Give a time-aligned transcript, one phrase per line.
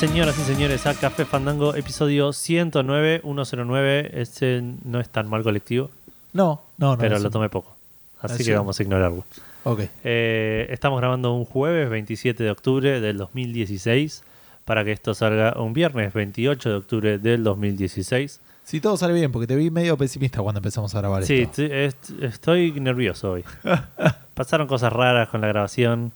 [0.00, 4.10] Señoras y señores, a Café Fandango, episodio 109, 109.
[4.14, 5.90] Este no es tan mal colectivo,
[6.32, 6.98] No, no, no.
[6.98, 7.76] pero lo tomé poco.
[8.22, 8.44] Así Así.
[8.44, 9.24] que vamos a ignorarlo.
[9.64, 9.80] Ok.
[10.04, 14.22] Eh, estamos grabando un jueves 27 de octubre del 2016
[14.64, 18.40] para que esto salga un viernes 28 de octubre del 2016.
[18.64, 21.62] Si todo sale bien, porque te vi medio pesimista cuando empezamos a grabar Sí, esto.
[21.62, 23.44] est- estoy nervioso hoy.
[24.34, 26.12] Pasaron cosas raras con la grabación.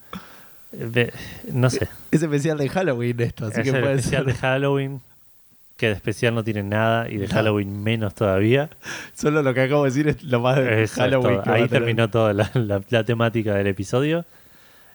[1.52, 1.88] No sé.
[2.10, 4.32] Es especial de Halloween esto, así es que el puede especial ser.
[4.34, 5.00] de Halloween,
[5.76, 7.34] que de especial no tiene nada y de No.
[7.34, 8.70] Halloween menos todavía.
[9.14, 12.32] Solo lo que acabo de decir es lo más de Halloween que Ahí terminó toda
[12.32, 14.24] la, la- la temática del episodio.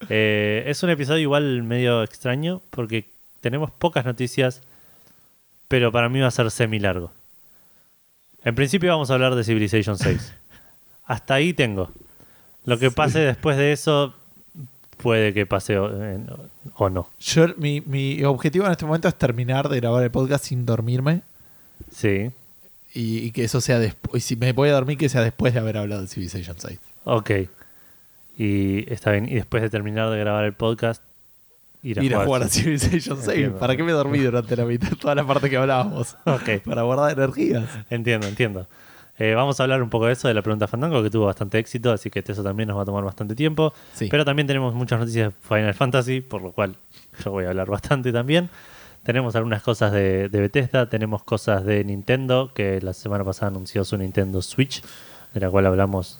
[0.10, 3.06] Eh, es un episodio igual medio extraño porque
[3.42, 4.62] tenemos pocas noticias,
[5.68, 7.12] pero para mí va a ser semi largo.
[8.46, 10.34] En principio vamos a hablar de Civilization 6.
[11.06, 11.92] Hasta ahí tengo.
[12.66, 14.14] Lo que pase después de eso
[15.02, 16.28] puede que pase o, en-
[16.76, 17.10] o no.
[17.20, 21.22] Yo, mi, mi objetivo en este momento es terminar de grabar el podcast sin dormirme
[21.92, 22.30] Sí,
[22.94, 24.24] y, y que eso sea después.
[24.24, 26.80] Y si me voy a dormir, que sea después de haber hablado de Civilization 6.
[27.06, 27.32] ok.
[28.38, 29.28] Y está bien.
[29.28, 31.04] Y después de terminar de grabar el podcast,
[31.84, 33.28] ir a, Ir a jugar a Civ- Civilization 6.
[33.30, 33.60] Entiendo.
[33.60, 36.16] ¿Para qué me dormí durante la mitad, toda la parte que hablábamos?
[36.26, 36.62] Ok.
[36.66, 37.66] Para guardar energías.
[37.90, 38.68] Entiendo, entiendo.
[39.20, 41.60] Eh, vamos a hablar un poco de eso, de la pregunta Fandango, que tuvo bastante
[41.60, 43.74] éxito, así que eso también nos va a tomar bastante tiempo.
[43.94, 44.08] Sí.
[44.10, 46.76] Pero también tenemos muchas noticias de Final Fantasy, por lo cual
[47.24, 48.50] yo voy a hablar bastante también.
[49.04, 53.84] Tenemos algunas cosas de, de Bethesda, tenemos cosas de Nintendo, que la semana pasada anunció
[53.84, 54.82] su Nintendo Switch,
[55.34, 56.18] de la cual hablamos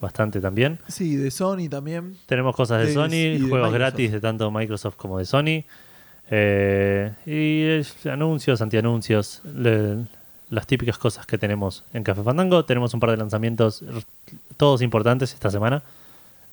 [0.00, 0.78] bastante también.
[0.88, 2.16] Sí, de Sony también.
[2.26, 5.64] Tenemos cosas de De- Sony, de juegos gratis de tanto Microsoft como de Sony.
[6.30, 10.04] Eh, y eh, anuncios, antianuncios, le-
[10.50, 12.64] las típicas cosas que tenemos en Café Fandango.
[12.64, 13.82] Tenemos un par de lanzamientos,
[14.56, 15.82] todos importantes esta semana.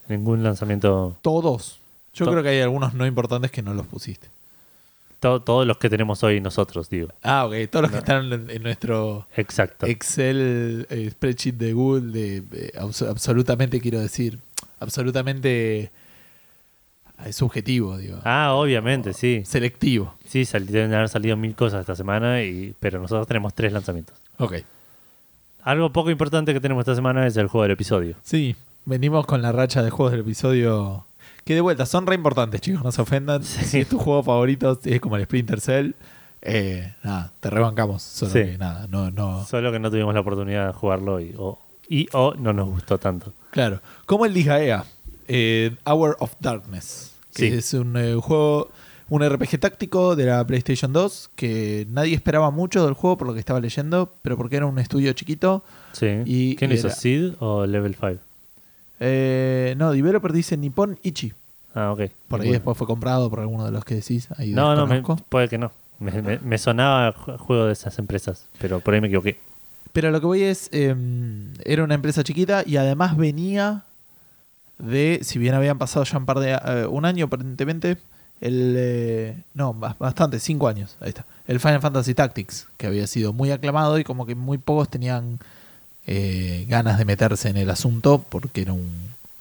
[0.07, 1.79] Ningún lanzamiento, Todos.
[2.13, 4.27] Yo To- creo que hay algunos no importantes que no los pusiste.
[5.21, 7.09] to- todos los que tenemos hoy nosotros, digo.
[7.21, 7.53] Ah, ok.
[7.69, 7.95] Todos los No.
[7.95, 9.85] que están en, en nuestro Exacto.
[9.85, 14.39] Excel eh, spreadsheet de Google, de, de abs- absolutamente, quiero decir,
[14.79, 15.91] absolutamente
[17.25, 18.19] eh, subjetivo, digo.
[18.23, 19.43] Ah, obviamente, sí.
[19.45, 20.13] Selectivo.
[20.25, 24.15] Sí, sal- deben haber salido mil cosas esta semana, y, pero nosotros tenemos tres lanzamientos.
[24.37, 24.55] Ok.
[25.63, 28.15] Algo poco importante que tenemos esta semana es el juego del episodio.
[28.23, 28.55] Sí,
[28.85, 31.05] venimos con la racha de juegos del episodio.
[31.45, 33.43] Que de vuelta, son re importantes, chicos, no se ofendan.
[33.43, 35.91] Si es tu juego favorito, es como el Splinter Cell,
[36.41, 38.01] eh, nada, te rebancamos.
[38.01, 38.39] Solo Sí.
[38.39, 39.45] que nada, no, no.
[39.45, 42.97] Solo que no tuvimos la oportunidad de jugarlo y o, y, o no nos gustó
[42.97, 43.33] tanto.
[43.51, 43.81] Claro.
[44.05, 44.83] Como el Disgaea,
[45.27, 47.57] eh, Hour of Darkness, que Sí.
[47.57, 48.69] es un eh, juego,
[49.09, 53.33] un RPG táctico de la PlayStation 2, que nadie esperaba mucho del juego por lo
[53.33, 55.63] que estaba leyendo, pero porque era un estudio chiquito.
[55.93, 56.07] Sí.
[56.25, 56.89] Y- ¿Quién hizo?
[56.89, 58.19] ¿Seed o Level 5?
[58.99, 61.33] Eh, no, developer dice Nippon Ichi.
[61.73, 61.97] Ah, ok.
[62.27, 62.51] Por ahí Bueno.
[62.53, 64.27] después fue comprado por alguno de los que decís.
[64.37, 65.71] Ahí No, no, me- puede que no.
[65.99, 69.37] Me, me- me sonaba ju- juego de esas empresas, pero por ahí me equivoqué.
[69.93, 70.95] Pero lo que voy es, eh,
[71.65, 73.83] era una empresa chiquita y además venía
[74.81, 77.97] de, si bien habían pasado ya un par de, eh, un año aparentemente,
[78.41, 83.07] el, eh, no, bas- bastante, cinco años, ahí está, el Final Fantasy Tactics, que había
[83.07, 85.39] sido muy aclamado y como que muy pocos tenían
[86.07, 88.89] eh, ganas de meterse en el asunto porque era un,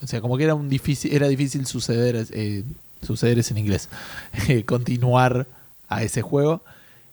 [0.02, 2.26] o sea, como que era un difícil, era difícil suceder,
[3.02, 3.88] suceder es en inglés,
[4.66, 5.46] continuar
[5.88, 6.62] a ese juego.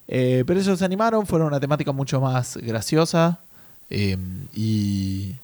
[0.06, 3.40] Pero ellos se animaron, fueron una temática mucho más graciosa
[3.90, 5.34] y,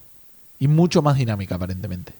[0.59, 2.13] y mucho más dinámica aparentemente.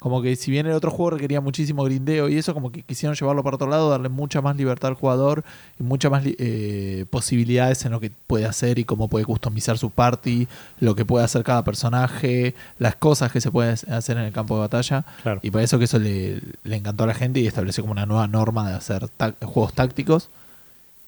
[0.00, 3.14] Como que si bien el otro juego requería muchísimo grindeo y eso, como que quisieron
[3.14, 5.44] llevarlo para otro lado, darle mucha más libertad al jugador
[5.78, 9.90] y muchas más eh, posibilidades en lo que puede hacer y cómo puede customizar su
[9.90, 10.48] party,
[10.80, 14.54] lo que puede hacer cada personaje, las cosas que se pueden hacer en el campo
[14.54, 15.04] de batalla.
[15.22, 15.40] Claro.
[15.42, 18.06] Y por eso que eso le, le encantó a la gente y estableció como una
[18.06, 19.06] nueva norma de hacer
[19.44, 20.30] juegos tácticos.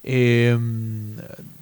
[0.05, 0.59] Eh,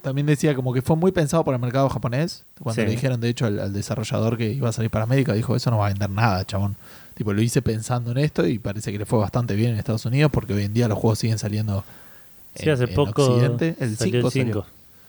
[0.02, 2.42] también decía como que fue muy pensado por el mercado japonés.
[2.60, 2.86] Cuando Sí.
[2.86, 5.70] le dijeron, de hecho, al, al desarrollador que iba a salir para América, dijo, eso
[5.70, 6.74] no va a vender nada, chabón.
[7.20, 10.06] Tipo, lo hice pensando en esto y parece que le fue bastante bien en Estados
[10.06, 11.84] Unidos porque hoy en día los juegos siguen saliendo
[12.54, 13.26] Sí, hace en poco.
[13.26, 13.76] Occidente.
[13.78, 14.66] El salió 5 el 5.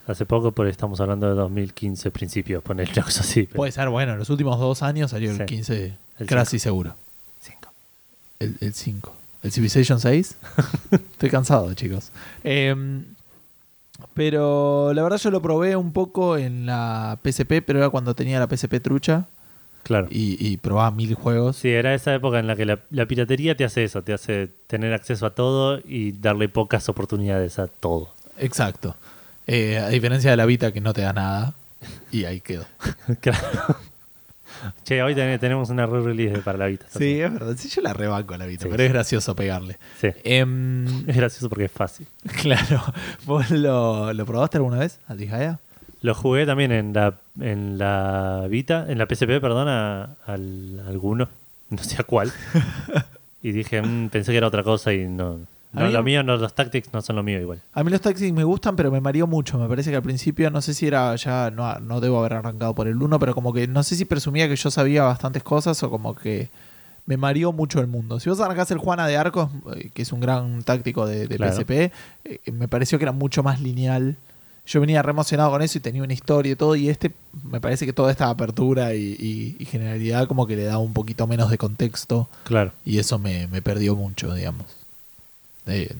[0.08, 3.44] Hace poco, porque estamos hablando de 2015, principios, poner una cosa así.
[3.44, 5.40] pero- Puede ser, bueno, en los últimos dos años salió Sí.
[5.40, 6.94] el 15, El casi seguro.
[7.40, 7.72] Cinco.
[8.38, 9.10] El, el 5.
[9.42, 10.36] ¿El Civilization 6?
[10.90, 12.10] Estoy cansado, chicos.
[12.44, 12.74] Eh,
[14.12, 18.38] pero la verdad yo lo probé un poco en la PSP, pero era cuando tenía
[18.38, 19.24] la PSP trucha
[19.82, 20.06] Claro.
[20.10, 21.56] y, y probaba mil juegos.
[21.56, 24.48] Sí, era esa época en la que la, la piratería te hace eso, te hace
[24.68, 28.08] tener acceso a todo y darle pocas oportunidades a todo.
[28.38, 28.94] Exacto.
[29.46, 31.54] Eh, a diferencia de la Vita que no te da nada.
[32.12, 32.64] Y ahí quedó.
[33.20, 33.76] claro.
[34.84, 36.86] Che, hoy ten- tenemos una re-release para la Vita.
[36.96, 37.56] Sí, es verdad.
[37.58, 38.68] Sí, yo la rebanco a la Vita, Sí.
[38.70, 39.78] pero es gracioso pegarle.
[40.00, 40.08] Sí.
[40.22, 42.06] Em, Es gracioso porque es fácil.
[42.42, 42.80] claro.
[43.26, 45.58] ¿Vos lo, lo probaste alguna vez Disgaea?
[46.02, 51.28] Lo jugué también en la, en la Vita, en la PSP, perdón, a, al, alguno,
[51.70, 52.32] no sé a cuál.
[53.42, 55.38] y dije, "Mm, pensé que era otra cosa y no.
[55.72, 57.58] No, mí lo mío, no, los tactics no son lo mío igual.
[57.72, 59.58] A mí los taxis me gustan, pero me mareó mucho.
[59.58, 62.74] Me parece que al principio, no sé si era ya, no, no debo haber arrancado
[62.74, 65.82] por el 1, pero como que no sé si presumía que yo sabía bastantes cosas
[65.82, 66.50] o como que
[67.06, 68.20] me mareó mucho el mundo.
[68.20, 71.36] Si vos arrancás el Juana de Arcos, eh, que es un gran táctico de, de
[71.36, 71.54] Claro.
[71.54, 71.90] PSP, eh,
[72.52, 74.16] me pareció que era mucho más lineal.
[74.64, 77.10] Yo venía re emocionado con eso y tenía una historia y todo, y este
[77.50, 80.92] me parece que toda esta apertura y, y- y generalidad como que le da un
[80.92, 82.70] poquito menos de contexto Claro.
[82.84, 84.66] y eso me, me perdió mucho, digamos.
[85.66, 85.92] Eh,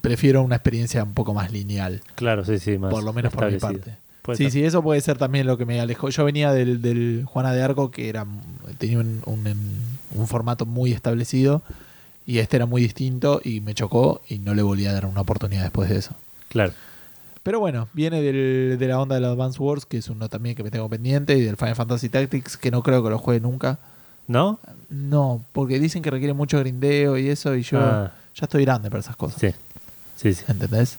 [0.00, 3.50] prefiero una experiencia un poco más lineal, Claro, sí, sí, más por lo menos por
[3.50, 3.96] mi parte.
[4.22, 6.08] Puede Sí, sí, eso puede ser también lo que me alejó.
[6.08, 8.26] Yo venía del, del Juana de Arco, que era
[8.78, 11.62] tenía un, un- un formato muy establecido,
[12.26, 15.20] y este era muy distinto, y me chocó, y no le volví a dar una
[15.20, 16.14] oportunidad después de eso.
[16.48, 16.72] Claro.
[17.46, 20.64] Pero bueno, viene del- de la onda del Advance Wars, que es uno también que
[20.64, 23.78] me tengo pendiente, y del Final Fantasy Tactics, que no creo que lo juegue nunca.
[24.26, 24.58] ¿No?
[24.90, 28.90] No, porque dicen que requiere mucho grindeo y eso, y yo Ah, ya estoy grande
[28.90, 29.40] para esas cosas.
[29.40, 29.50] sí.
[30.16, 30.44] Sí, sí.
[30.48, 30.98] ¿Entendés?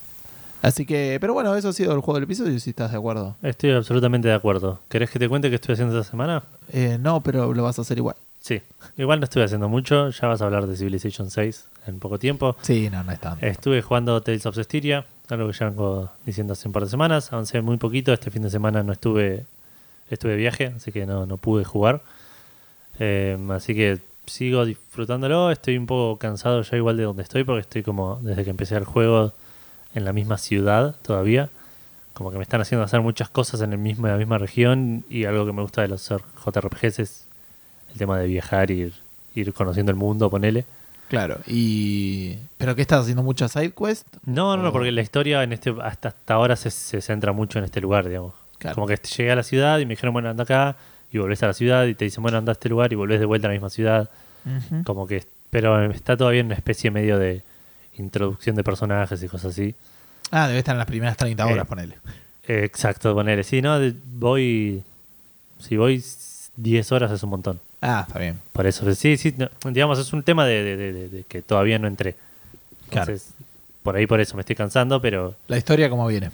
[0.62, 3.36] Así que, pero bueno, eso ha sido el juego del episodio, si estás de acuerdo.
[3.42, 4.80] Estoy absolutamente de acuerdo.
[4.88, 6.44] ¿Querés que te cuente qué estoy haciendo esta semana?
[6.72, 8.16] Eh, no, pero lo vas a hacer igual.
[8.48, 8.62] Sí.
[8.96, 10.10] Igual no estuve haciendo mucho.
[10.10, 12.56] Ya vas a hablar de Civilization 6 en poco tiempo.
[12.62, 13.46] Sí, no, no es tanto.
[13.46, 17.34] Estuve jugando Tales of Cestiria, algo que ya vengo diciendo hace un par de semanas.
[17.34, 18.14] Avancé muy poquito.
[18.14, 19.46] Este fin de semana no estuve,
[20.10, 22.04] estuve de viaje, así que no, no pude jugar.
[23.00, 25.52] Eh, así que sigo disfrutándolo.
[25.52, 28.78] Estoy un poco cansado ya igual de donde estoy, porque estoy como desde que empecé
[28.78, 29.34] el juego
[29.94, 31.50] en la misma ciudad todavía.
[32.14, 35.04] Como que me están haciendo hacer muchas cosas en, el mismo, en la misma región.
[35.10, 37.27] Y algo que me gusta de los JRPGs es
[37.92, 38.94] el tema de viajar ir,
[39.36, 40.66] ir conociendo el mundo, ponele.
[41.10, 42.36] Claro, y...
[42.58, 43.24] ¿Pero qué estás haciendo?
[43.24, 44.06] ¿Muchas side quest?
[44.26, 47.60] No, no, no, porque la historia en este hasta, hasta ahora se, se centra mucho
[47.60, 48.34] en este lugar, digamos.
[48.60, 48.76] Claro.
[48.76, 50.76] Como que llegué a la ciudad y me dijeron, bueno, anda acá,
[51.14, 53.20] y volvés a la ciudad, y te dicen, bueno, anda a este lugar, y volvés
[53.22, 54.10] de vuelta a la misma ciudad.
[54.86, 57.42] Como que, pero está todavía en una especie medio de
[57.98, 59.76] introducción de personajes y cosas así.
[60.32, 61.96] Ah, debe estar en las primeras 30 Eh, horas, ponele.
[62.48, 63.44] Eh, exacto, ponerle.
[63.44, 63.78] Sí, no,
[64.14, 64.84] voy.
[65.60, 66.04] Si voy
[66.58, 67.60] 10 horas es un montón.
[67.82, 68.40] Ah, está bien.
[68.54, 71.42] Por eso, sí, sí, no, digamos, es un tema de, de- de- de- de que
[71.42, 72.16] todavía no entré.
[72.90, 73.12] Claro.
[73.12, 73.34] Entonces,
[73.84, 76.32] por ahí por eso me estoy cansando, pero La historia, ¿cómo viene?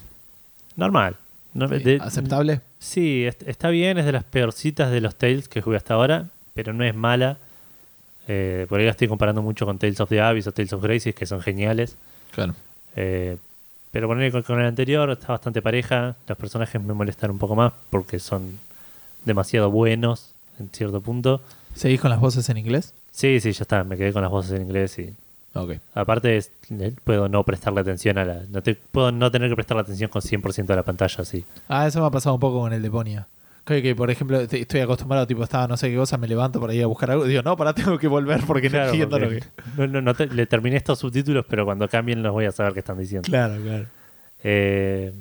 [0.75, 1.15] normal.
[1.53, 2.61] No- Sí, ¿Aceptable?
[2.79, 6.25] Sí, est- está bien, es de las peorcitas de los Tales que jugué hasta ahora,
[6.55, 7.37] pero no es mala.
[8.27, 10.81] Eh, por ahí la estoy comparando mucho con Tales of the Abyss o Tales of
[10.81, 11.95] Graces, que son geniales.
[12.31, 12.55] Claro.
[12.95, 13.37] Eh,
[13.91, 16.15] pero ponerle con, con el anterior está bastante pareja.
[16.27, 18.57] Los personajes me molestan un poco más porque son
[19.25, 21.41] demasiado buenos en cierto punto.
[21.75, 22.93] ¿Seguís con las voces en inglés?
[23.11, 23.83] Sí, sí, ya está.
[23.83, 25.13] Me quedé con las voces en inglés y
[25.55, 25.73] Ok.
[25.95, 28.41] aparte es- eh, puedo no prestarle atención a la...
[28.49, 31.43] No te, puedo no tener que prestarle atención con 100% de la pantalla, así.
[31.67, 33.27] Ah, eso me ha pasado un poco con el de Ponia.
[33.65, 36.73] Que, que, por ejemplo, estoy acostumbrado, tipo, estaba no sé qué cosa, me levanto para
[36.73, 37.23] ir a buscar algo.
[37.23, 39.43] Digo, no, pará, tengo que volver porque no Claro, entiendo lo que.
[39.77, 42.73] no, no, no te- le terminé estos subtítulos, pero cuando cambien los voy a saber
[42.73, 43.25] qué están diciendo.
[43.29, 43.85] Claro, claro.
[44.43, 45.13] Eh,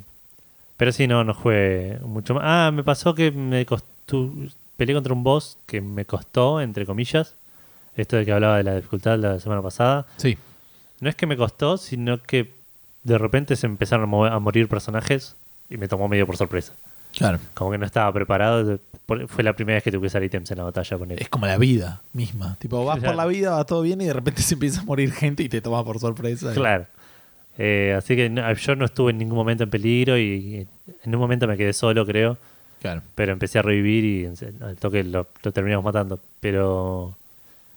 [0.76, 2.42] pero sí, no, no jugué mucho más.
[2.44, 4.30] Ah, me pasó que me costó.
[4.82, 7.36] Peleé contra un boss que me costó, entre comillas.
[7.94, 10.06] Esto de que hablaba de la dificultad la semana pasada.
[10.16, 10.36] Sí.
[10.98, 12.52] No es que me costó, sino que
[13.04, 15.36] de repente se empezaron a, mo- a morir personajes
[15.70, 16.72] y me tomó medio por sorpresa.
[17.16, 17.38] Claro.
[17.54, 18.64] Como que no estaba preparado.
[18.64, 21.18] de- Fue la primera vez que tuve que usar ítems en la batalla con él.
[21.20, 22.56] Es como la vida misma.
[22.58, 25.12] Tipo, vas por la vida, va todo bien y de repente se empieza a morir
[25.12, 26.52] gente y te toma por sorpresa.
[26.54, 26.86] Claro.
[27.56, 30.66] Eh, así que no- yo no estuve en ningún momento en peligro y
[31.04, 32.36] en un momento me quedé solo, creo.
[32.82, 33.00] Claro.
[33.14, 34.26] Pero empecé a revivir y
[34.62, 36.18] al toque lo, lo terminamos matando.
[36.40, 37.16] Pero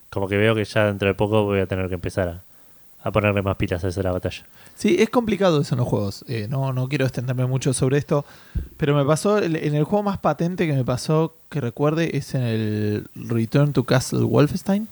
[0.09, 2.41] como que veo que ya dentro de poco voy a tener que empezar a,
[3.07, 4.43] a ponerle más pilas a de la batalla.
[4.75, 6.25] Sí, es complicado eso en los juegos.
[6.27, 8.25] Eh, no, no quiero extenderme mucho sobre esto,
[8.77, 12.41] pero me pasó, en el juego más patente que me pasó, que recuerde, es en
[12.41, 14.87] el Return to Castle Wolfenstein,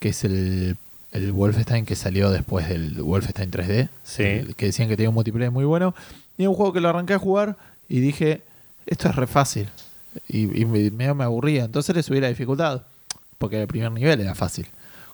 [0.00, 0.76] que es el,
[1.12, 4.22] el Wolfenstein que salió después del Wolfenstein 3D, Sí.
[4.22, 5.94] el que decían que tenía un multiplayer muy bueno.
[6.38, 7.56] Y un juego que lo arranqué a jugar
[7.88, 8.42] y dije,
[8.86, 9.68] esto es re fácil.
[10.28, 12.82] Y, y me, medio me aburría, entonces le subí la dificultad,
[13.38, 14.66] porque el primer nivel era fácil.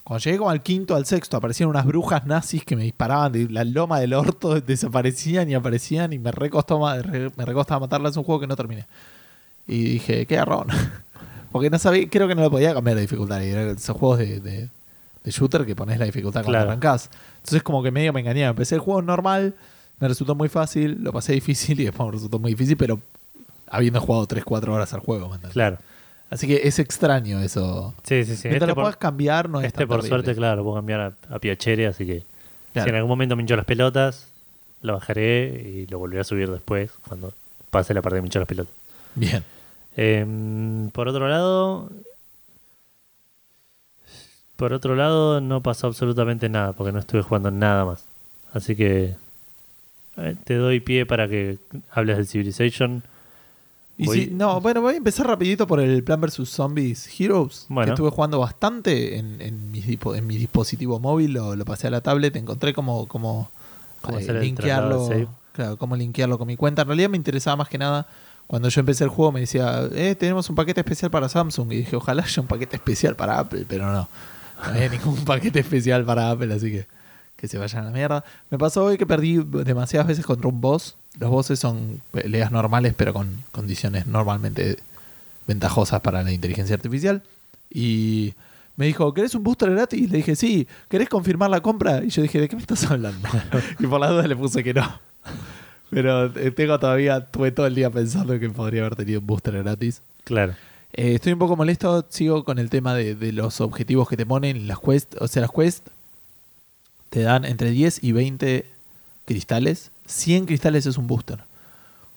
[0.05, 3.49] Cuando llegué como al quinto, al sexto, aparecieron unas brujas nazis que me disparaban de
[3.49, 8.12] la loma del orto, desaparecían y aparecían y me recostó ma- re- me recostaba matarlas.
[8.12, 8.87] Es un juego que no terminé.
[9.67, 10.67] Y dije, qué garrón.
[11.52, 13.41] Porque no sabía, creo que no le podía cambiar la dificultad.
[13.43, 14.69] Y eran esos juegos de, de-
[15.23, 16.71] de shooter que pones la dificultad cuando Claro.
[16.71, 17.09] arrancás.
[17.38, 18.50] Entonces como que medio me engañaba.
[18.50, 19.55] Empecé el juego normal,
[20.00, 22.99] me resultó muy fácil, lo pasé difícil y después me resultó muy difícil, pero
[23.73, 25.29] habiendo jugado 3-4 horas al juego.
[25.29, 25.55] ¿me entendés?
[25.55, 25.79] Claro.
[26.31, 27.95] Así que es extraño eso.
[28.05, 28.49] Sí, sí, sí.
[28.49, 30.09] Mientras Este lo puedas cambiar, no es este tan por terrible.
[30.25, 32.23] suerte, claro, lo puedo cambiar a, a Piacere, así que
[32.73, 32.85] Claro.
[32.87, 34.29] si en algún momento me hinchó las pelotas,
[34.81, 37.35] lo bajaré y lo volveré a subir después, cuando
[37.71, 38.73] pase la parte de me hinchó las pelotas.
[39.14, 39.45] Bien.
[39.95, 41.91] Em, por otro lado,
[44.57, 48.05] por otro lado no pasó absolutamente nada porque no estuve jugando nada más.
[48.52, 49.17] Así que
[50.17, 51.59] eh, te doy pie para que
[51.91, 53.02] hables del Civilization.
[53.99, 56.49] Y Voy- si- no, bueno, voy a empezar rapidito por el Plan vs.
[56.49, 57.87] Zombies Heroes, Bueno.
[57.87, 61.88] que estuve jugando bastante en, en, mi, dispo- en mi dispositivo móvil, lo, lo pasé
[61.88, 63.50] a la tablet, encontré como, como
[64.00, 65.08] Cómo eh, linkearlo,
[65.52, 66.82] claro, cómo linkearlo con mi cuenta.
[66.82, 68.06] En realidad me interesaba más que nada,
[68.46, 71.76] cuando yo empecé el juego me decía, eh, tenemos un paquete especial para Samsung, y
[71.76, 74.08] dije, ojalá haya un paquete especial para Apple, pero no, no
[74.64, 76.87] había ningún paquete especial para Apple, así que
[77.37, 78.25] que se vayan a la mierda.
[78.50, 80.96] Me pasó hoy que perdí demasiadas veces contra un boss.
[81.19, 84.78] Los bosses son peleas normales, pero con condiciones normalmente
[85.47, 87.23] ventajosas para la inteligencia artificial.
[87.71, 88.35] Y
[88.76, 90.11] me dijo, ¿querés un booster gratis?
[90.11, 90.66] Le dije, sí.
[90.88, 92.02] ¿Querés confirmar la compra?
[92.02, 93.28] Y yo dije, ¿de qué me estás hablando?
[93.78, 95.00] y por la duda le puse que no.
[95.90, 99.62] Pero eh, tengo todavía, tuve todo el día pensando que podría haber tenido un booster
[99.62, 100.00] gratis.
[100.25, 100.54] Claro.
[100.95, 104.25] Eh, estoy un poco molesto, sigo con el tema de, de los objetivos que te
[104.25, 105.16] ponen en las quests.
[105.21, 105.83] O sea, las quests
[107.11, 108.64] te dan entre 10 y 20
[109.26, 109.91] cristales.
[110.12, 111.38] 100 cristales es un booster.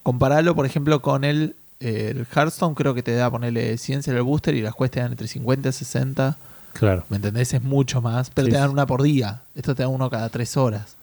[0.03, 4.15] Comparalo, por ejemplo, con el, eh, el Hearthstone, creo que te da ponerle 100 ser
[4.15, 6.37] el booster y las quests te dan entre 50 y 60.
[6.73, 7.05] Claro.
[7.09, 7.53] ¿Me entendés?
[7.53, 8.29] Es mucho más.
[8.31, 9.41] Pero Sí, te dan una por día.
[9.55, 10.95] Esto te dan uno cada 3 horas.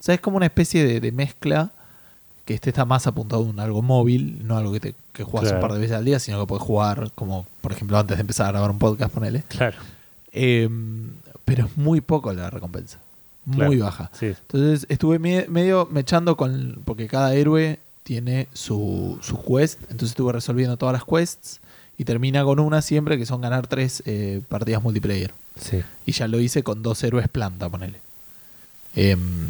[0.00, 1.70] O sea, es como una especie de, de mezcla
[2.44, 5.48] que este está más apuntado a un algo móvil, no algo que, te, que juegas
[5.48, 5.56] Claro.
[5.64, 8.20] un par de veces al día, sino que puedes jugar como, por ejemplo, antes de
[8.20, 9.44] empezar a grabar un podcast, ponele.
[9.48, 9.78] Claro.
[10.30, 10.68] Eh,
[11.46, 12.98] pero es muy poco la recompensa.
[13.46, 13.84] Muy Claro.
[13.84, 14.10] baja.
[14.18, 14.26] Sí.
[14.26, 16.80] Entonces estuve me- medio mechando con.
[16.84, 19.80] Porque cada héroe tiene su, su quest.
[19.84, 21.60] Entonces estuve resolviendo todas las quests.
[21.96, 25.32] Y termina con una siempre que son ganar tres eh, partidas multiplayer.
[25.60, 25.82] Sí.
[26.06, 28.00] Y ya lo hice con dos héroes planta, ponele.
[28.96, 29.48] Em,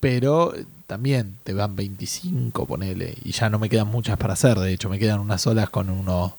[0.00, 3.14] pero eh, también te van 25, ponele.
[3.24, 4.58] Y ya no me quedan muchas para hacer.
[4.58, 6.36] De hecho, me quedan unas solas con uno.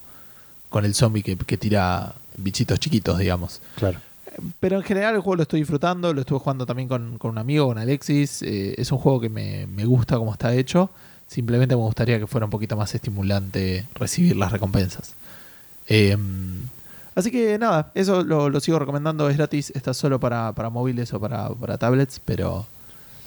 [0.70, 3.62] Con el zombie que, que tira bichitos chiquitos, digamos.
[3.76, 4.00] Claro.
[4.60, 7.38] Pero en general el juego lo estoy disfrutando, lo estuve jugando también con, con un
[7.38, 8.42] amigo, con Alexis.
[8.42, 10.90] eh, es un juego que me, me gusta como está hecho.
[11.28, 15.14] Simplemente me gustaría que fuera un poquito más estimulante recibir las recompensas.
[15.88, 16.18] Eh,
[17.16, 19.30] así que nada, eso lo, lo sigo recomendando.
[19.30, 22.22] Es gratis, está solo para, para móviles o para, para tablets.
[22.24, 22.66] Pero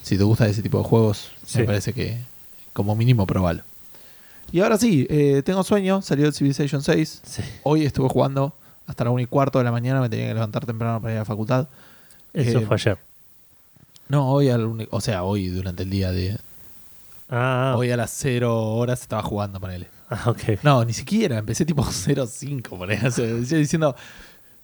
[0.02, 1.58] si te gusta ese tipo de juegos, Sí.
[1.60, 2.18] me parece que
[2.72, 3.62] como mínimo probalo.
[4.52, 7.20] Y ahora sí, eh, tengo sueño, salió el Civilization 6.
[7.24, 7.42] Sí.
[7.64, 8.54] Hoy estuve jugando
[8.88, 11.16] hasta la 1 y cuarto de la mañana, me tenía que levantar temprano para ir
[11.18, 11.68] a la facultad.
[12.32, 12.98] Eso Eh, fue ayer.
[14.08, 16.36] No, hoy, al o sea, hoy durante el día de...
[17.30, 19.88] Ah, ah, Hoy a las 0 horas estaba jugando, ponele.
[20.10, 20.60] ah, ok.
[20.62, 23.06] No, ni siquiera, empecé tipo 0.5, ponele.
[23.06, 23.94] O sea, yo diciendo,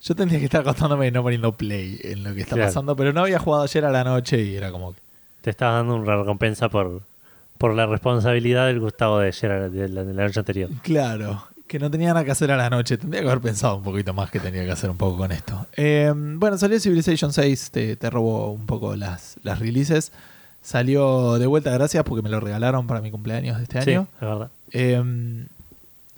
[0.02, 2.70] yo tendría que estar acostándome y no poniendo play en lo que está Claro.
[2.70, 5.00] pasando, pero no había jugado ayer a la noche y era como que...
[5.42, 7.02] Te estaba dando una recompensa por,
[7.58, 10.70] por la responsabilidad del Gustavo de ayer, de la, de la noche anterior.
[10.82, 12.98] Claro, que no tenía nada que hacer a la noche.
[12.98, 15.66] Tendría que haber pensado un poquito más que tenía que hacer un poco con esto.
[15.76, 20.12] Eh, bueno, salió Civilization 6, te, te robo un poco las, las releases.
[20.62, 24.08] Salió de vuelta, gracias, porque me lo regalaron para mi cumpleaños de este Sí, año.
[24.14, 24.50] es verdad.
[24.72, 25.46] Eh,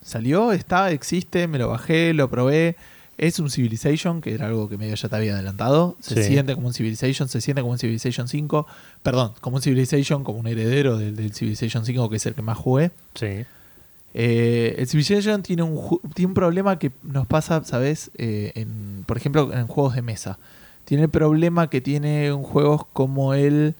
[0.03, 2.77] salió, está, existe, me lo bajé, lo probé.
[3.19, 5.97] Es un Civilization, que era algo que medio ya te había adelantado.
[6.01, 6.29] Se Sí.
[6.35, 8.67] siente como un Civilization, se siente como un Civilization 5.
[9.03, 12.43] Perdón, como un Civilization, como un heredero del, del Civilization 5, que es el que
[12.43, 12.91] más jugué.
[13.15, 13.47] Sí.
[14.19, 18.11] Eh, el Civilization tiene un, tiene un problema que nos pasa, ¿sabes?
[18.17, 20.39] Eh, en, por ejemplo, en juegos de mesa.
[20.87, 23.75] Tiene el problema que tiene un juegos como el.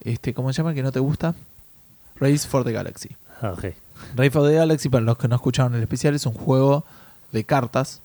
[0.00, 0.74] Este, ¿Cómo se llama?
[0.74, 1.36] Que no te gusta.
[2.16, 3.10] Race for the Galaxy.
[3.40, 3.66] Ah, ok.
[4.16, 6.84] Race for the Galaxy, para los que no escucharon el especial, es un juego
[7.30, 8.02] de cartas.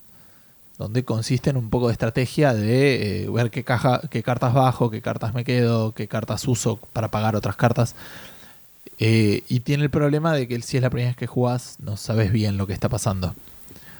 [0.77, 4.91] Donde consiste en un poco de estrategia de eh, ver qué, caja, qué cartas bajo,
[4.91, 7.95] qué cartas me quedo, qué cartas uso para pagar otras cartas.
[8.99, 11.97] Eh, y tiene el problema de que si es la primera vez que jugás, no
[11.97, 13.35] sabes bien lo que está pasando.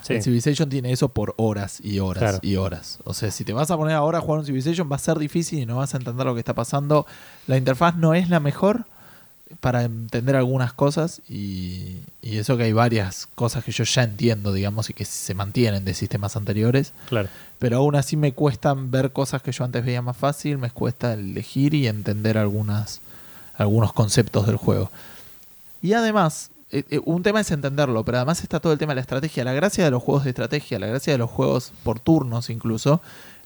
[0.04, 0.14] Sí.
[0.16, 2.40] El Civilization tiene eso por horas y horas Claro.
[2.42, 3.00] y horas.
[3.06, 5.18] O sea, si te vas a poner ahora a jugar un Civilization, va a ser
[5.18, 7.06] difícil y no vas a entender lo que está pasando.
[7.48, 8.86] La interfaz no es la mejor
[9.62, 14.52] para entender algunas cosas y, y eso que hay varias cosas que yo ya entiendo,
[14.52, 16.92] digamos, y que se mantienen de sistemas anteriores.
[17.08, 17.30] Claro.
[17.60, 21.14] Pero aún así me cuestan ver cosas que yo antes veía más fácil, me cuesta
[21.14, 23.00] elegir y entender algunas,
[23.56, 24.92] algunos conceptos del juego.
[25.82, 28.96] Y además, eh, eh, un tema es entenderlo, pero además está todo el tema de
[28.96, 29.44] la estrategia.
[29.44, 33.02] La gracia de los juegos de estrategia, la gracia de los juegos por turnos incluso,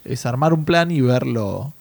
[0.06, 1.74] es armar un plan y verlo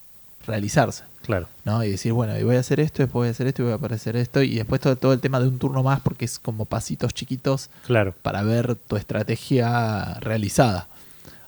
[0.46, 1.04] realizarse.
[1.22, 1.82] Claro, ¿no?
[1.84, 3.72] Y decir, bueno, y voy a hacer esto, después voy a hacer esto, y voy
[3.72, 6.38] a aparecer esto, y después todo, todo el tema de un turno más, porque es
[6.38, 8.14] como pasitos chiquitos claro.
[8.22, 10.86] para ver tu estrategia realizada.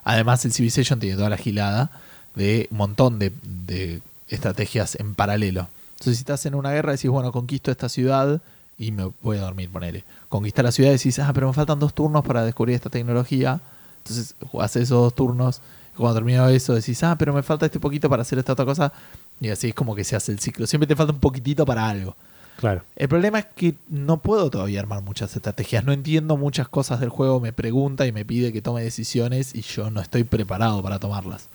[0.03, 1.91] Además, el Civilization tiene toda la gilada
[2.35, 5.67] de un montón de, de estrategias en paralelo.
[5.99, 8.41] Entonces, si estás en una guerra, decís, bueno, conquisto esta ciudad
[8.77, 10.05] y me voy a dormir, ponele.
[10.29, 13.59] Conquistar la ciudad y decís, ah, pero me faltan dos turnos para descubrir esta tecnología.
[13.97, 15.61] Entonces, haces esos dos turnos.
[15.93, 18.63] y Cuando termino eso, decís, ah, pero me falta este poquito para hacer esta otra
[18.63, 18.93] cosa.
[19.41, 20.65] Y así es como que se hace el ciclo.
[20.67, 22.15] Siempre te falta un poquitito para algo.
[22.55, 25.83] Claro, El problema es que no puedo todavía armar muchas estrategias.
[25.83, 27.41] No entiendo muchas cosas del juego.
[27.41, 31.49] Me pregunta y me pide que tome decisiones y yo no estoy preparado para tomarlas.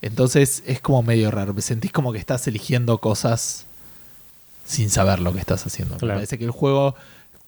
[0.00, 1.52] Entonces es como medio raro.
[1.52, 3.66] Me sentís como que estás eligiendo cosas
[4.64, 5.94] sin saber lo que estás haciendo.
[5.94, 6.14] Me Claro.
[6.14, 6.94] parece que el juego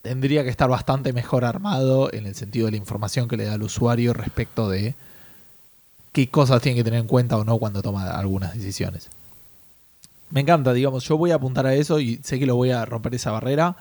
[0.03, 3.55] tendría que estar bastante mejor armado en el sentido de la información que le da
[3.55, 4.95] al usuario respecto de
[6.13, 9.09] qué cosas tiene que tener en cuenta o no cuando toma algunas decisiones.
[10.31, 12.85] Me encanta, digamos, yo voy a apuntar a eso y sé que lo voy a
[12.85, 13.77] romper esa barrera,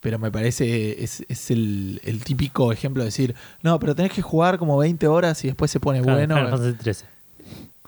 [0.00, 4.22] pero me parece, es, es el, el típico ejemplo de decir, no, pero tenés que
[4.22, 6.36] jugar como 20 horas y después se pone Claro, bueno.
[6.50, 7.04] Fantasy 13.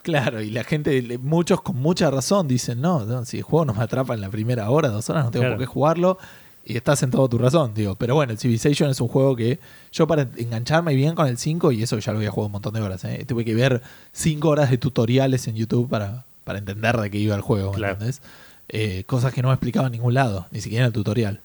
[0.03, 3.75] Claro, y la gente, muchos con mucha razón dicen, no, no, si el juego no
[3.75, 5.57] me atrapa en la primera hora, dos horas, no tengo Claro.
[5.57, 6.19] por qué jugarlo.
[6.65, 7.95] Y estás en todo tu razón, digo.
[7.97, 9.59] Pero bueno, el Civilization es un juego que
[9.93, 12.75] yo para engancharme bien con el 5, y eso ya lo había jugado un montón
[12.75, 13.25] de horas, ¿eh?
[13.27, 17.35] tuve que ver 5 horas de tutoriales en YouTube para, para entender de qué iba
[17.35, 17.93] el juego, ¿me Claro.
[17.95, 18.21] entendés?
[18.69, 21.41] Eh, cosas que no me explicaba en ningún lado, ni siquiera en el tutorial.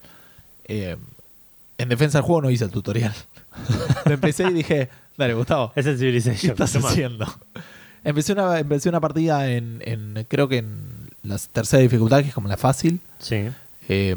[0.68, 0.96] Eh,
[1.78, 3.14] en defensa del juego no hice el tutorial.
[4.04, 6.52] lo empecé y dije, dale, Gustavo, Es el ¿Qué Civilization.
[6.52, 6.90] estás Tomá.
[6.90, 7.26] haciendo?
[8.06, 12.34] Empecé una, empecé una partida en, en- creo que en la tercera dificultad, que es
[12.34, 13.00] como la fácil.
[13.18, 13.48] Sí,
[13.88, 14.16] eh,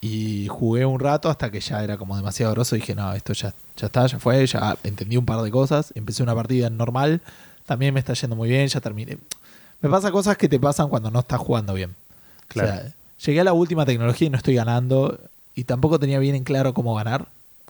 [0.00, 2.76] y jugué un rato hasta que ya era como demasiado grosso.
[2.76, 5.92] Dije, no, esto ya, ya está, ya fue, ya entendí un par de cosas.
[5.94, 7.20] Empecé una partida en normal.
[7.66, 9.18] También me está yendo muy bien, ya terminé.
[9.80, 11.94] Me pasa cosas que te pasan cuando no estás jugando bien.
[12.46, 12.70] Claro.
[12.70, 12.92] O sea,
[13.26, 15.18] llegué a la última tecnología y no estoy ganando.
[15.54, 17.26] Y tampoco tenía bien en claro cómo ganar.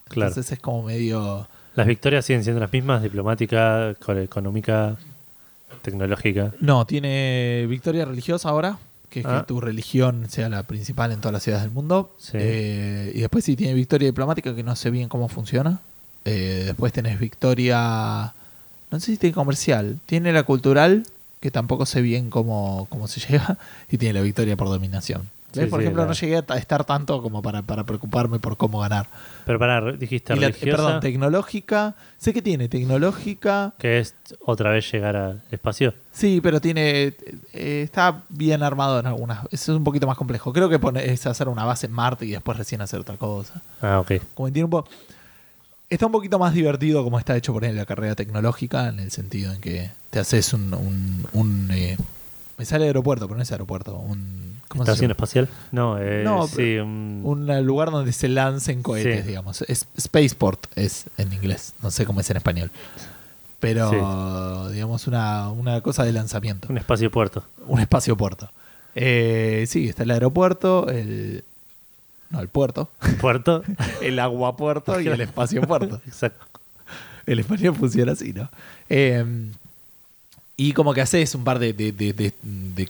[0.09, 0.29] claro.
[0.29, 1.49] Entonces es como medio...
[1.79, 4.97] Las victorias siguen siendo las mismas, diplomática, co- económica,
[5.83, 6.53] tecnológica.
[6.61, 8.79] No, tiene victoria religiosa ahora,
[9.11, 9.39] que es Ah.
[9.41, 12.11] que tu religión sea la principal en todas las ciudades del mundo.
[12.19, 12.33] Sí.
[12.35, 15.79] Eh, y después sí tiene victoria diplomática, que no sé bien cómo funciona.
[16.25, 18.33] Eh, después tenés victoria,
[18.91, 21.05] no sé si tiene comercial, tiene la cultural,
[21.41, 23.57] que tampoco sé bien cómo, cómo se llega,
[23.89, 25.31] y tiene la victoria por dominación.
[25.67, 28.81] Por sí, ejemplo, no llegué a ta- estar tanto como para, para preocuparme por cómo
[28.81, 29.07] ganar.
[29.45, 34.71] Pero para, dijiste Y la- religiosa, perdón, tecnológica, sé que tiene tecnológica, que es otra
[34.71, 35.95] vez llegar al espacio.
[36.13, 37.15] Sí, pero tiene
[37.53, 39.47] eh, está bien armado en algunas.
[39.51, 40.53] Es un poquito más complejo.
[40.53, 43.63] Creo que pone- es hacer una base en Marte y después recién hacer otra cosa.
[43.81, 44.13] Ah, ok.
[44.35, 44.85] Como tiene un po-
[45.91, 49.11] está un poquito más divertido como está hecho por ejemplo la carrera tecnológica en el
[49.11, 51.97] sentido en que te haces un, un, un, eh,
[52.59, 55.49] me sale aeropuerto, pero no es aeropuerto, un ¿cómo se ¿Estación espacial?
[55.73, 59.29] No, eh, No, sí, un- un lugar donde se lancen cohetes, Sí.
[59.29, 59.63] digamos.
[59.63, 62.71] Es, spaceport es en inglés, no sé cómo es en español.
[63.61, 66.69] Pero digamos una, una cosa de lanzamiento.
[66.71, 67.43] un espacio puerto.
[67.67, 68.49] Un espacio puerto.
[68.95, 71.43] Eh, sí, está el aeropuerto, el.
[72.31, 72.91] No, el puerto.
[73.21, 73.63] Puerto.
[74.03, 76.01] El aguapuerto y el espacio puerto.
[76.07, 76.45] Exacto.
[77.27, 78.49] El español funciona así, ¿no?
[78.91, 79.25] Eh,
[80.57, 82.89] y como que haces un par de, de- de- de- de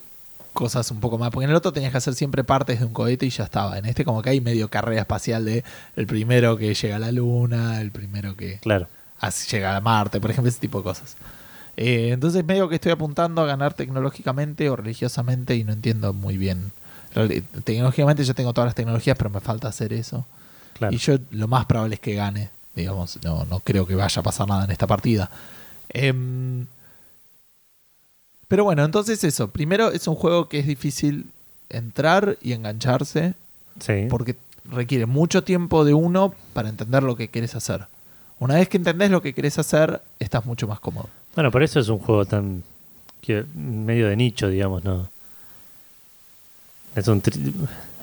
[0.59, 1.31] cosas un poco más.
[1.31, 3.79] Porque en el otro tenías que hacer siempre partes de un cohete y ya estaba.
[3.79, 5.63] En este, como que hay medio carrera espacial de
[5.95, 8.89] el primero que llega a la luna, el primero que Claro.
[9.51, 11.17] llega a Marte, por ejemplo, ese tipo de cosas.
[11.77, 16.37] Eh, entonces medio que estoy apuntando a ganar tecnológicamente o religiosamente y no entiendo muy
[16.37, 16.73] bien.
[17.65, 20.27] Tecnológicamente yo tengo todas las tecnologías, pero me falta hacer eso.
[20.75, 20.93] Claro.
[20.95, 22.51] Y yo lo más probable es que gane.
[22.75, 25.31] Digamos, no, no creo que vaya a pasar nada en esta partida.
[25.89, 26.67] Em,
[28.49, 29.49] pero bueno, entonces eso.
[29.49, 31.27] Primero es un juego que es difícil
[31.71, 33.35] entrar y engancharse
[33.81, 34.07] sí.
[34.09, 34.35] porque
[34.71, 37.87] requiere mucho tiempo de uno para entender lo que querés hacer.
[38.41, 41.09] Una vez que entendés lo que querés hacer, estás mucho más cómodo.
[41.35, 42.63] Bueno, por eso es un juego tan
[43.21, 45.09] que- medio de nicho, digamos, ¿no?
[46.95, 47.53] Es un tri-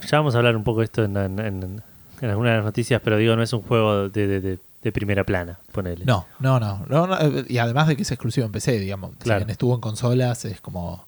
[0.10, 1.81] ya vamos a hablar un poco de esto en, en, en-
[2.21, 4.91] en algunas de las noticias, pero digo, no es un juego de, de- de- de
[4.91, 6.06] primera plana, ponele.
[6.06, 9.13] No, no, no, no, no, eh, Y además de que es exclusivo en PC, digamos.
[9.17, 9.39] Claro.
[9.39, 11.04] Si bien estuvo en consolas, es como.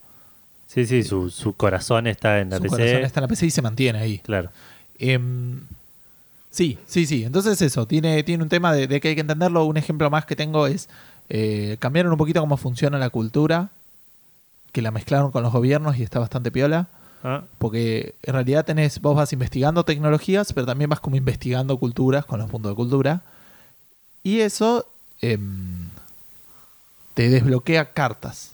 [0.65, 2.75] Sí, sí, su, su corazón está en la Su PC.
[2.75, 4.17] corazón está en la PC y se mantiene ahí.
[4.17, 4.49] Claro.
[4.97, 5.61] Em,
[6.49, 7.23] sí, sí, sí.
[7.23, 9.63] Entonces eso, tiene, tiene un tema de, de que hay que entenderlo.
[9.65, 10.89] Un ejemplo más que tengo es,
[11.29, 13.69] eh, cambiaron un poquito cómo funciona la cultura,
[14.71, 16.87] que la mezclaron con los gobiernos y está bastante piola.
[17.23, 22.25] Ah, Porque en realidad tenés, vos vas investigando tecnologías, pero también vas como investigando culturas
[22.25, 23.21] con los puntos de cultura.
[24.27, 24.85] Y eso
[25.21, 25.87] em,
[27.13, 28.51] te desbloquea cartas.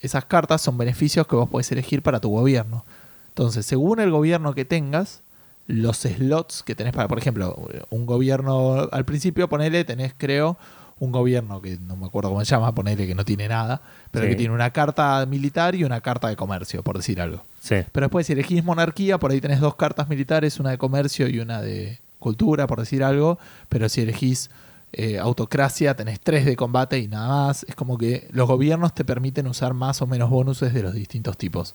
[0.00, 2.82] esas cartas son beneficios que vos podés elegir para tu gobierno.
[3.28, 5.20] Entonces, según el gobierno que tengas,
[5.66, 10.56] los slots que tenés para, por ejemplo, un gobierno, al principio ponele, tenés creo
[10.98, 14.24] un gobierno que no me acuerdo cómo se llama, ponele que no tiene nada, pero
[14.24, 14.30] Sí.
[14.30, 17.44] que tiene una carta militar y una carta de comercio, por decir algo.
[17.60, 21.28] Sí, Pero después, si elegís monarquía, por ahí tenés dos cartas militares, una de comercio
[21.28, 23.38] y una de cultura, por decir algo.
[23.68, 24.48] Pero si elegís
[24.92, 27.64] eh, autocracia, tenés tres de combate y nada más.
[27.68, 31.36] Es como que los gobiernos te permiten usar más o menos bonuses de los distintos
[31.38, 31.74] tipos.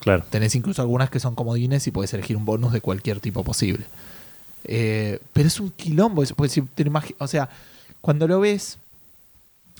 [0.00, 0.24] claro.
[0.30, 3.84] Tenés incluso algunas que son comodines y puedes elegir un bonus de cualquier tipo posible.
[4.64, 6.22] Eh, pero es un quilombo.
[6.36, 7.48] Porque si te o sea,
[8.00, 8.78] cuando lo ves,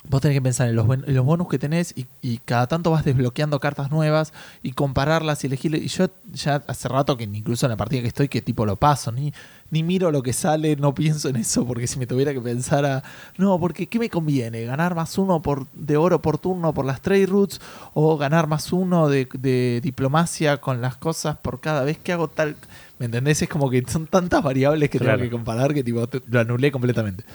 [0.07, 2.67] vos tenés que pensar en los, buen- en los bonus que tenés y, y cada
[2.67, 5.73] tanto vas desbloqueando cartas nuevas y compararlas y elegir.
[5.75, 8.75] Y yo ya hace rato que incluso en la partida que estoy, que tipo lo
[8.75, 9.33] paso, ni,
[9.75, 12.85] ni miro lo que sale, no pienso en eso, porque si me tuviera que pensar
[12.85, 13.03] a.
[13.37, 14.63] No, porque ¿qué me conviene?
[14.63, 17.59] ¿Ganar más uno por, de oro por turno por las trade routes?
[17.93, 22.29] ¿O ganar más uno de, de diplomacia con las cosas por cada vez que hago
[22.29, 22.55] tal.
[22.97, 23.41] ¿Me entendés?
[23.41, 25.17] Es como que son tantas variables que Claro.
[25.17, 27.25] tengo que comparar que tipo te- lo anulé completamente.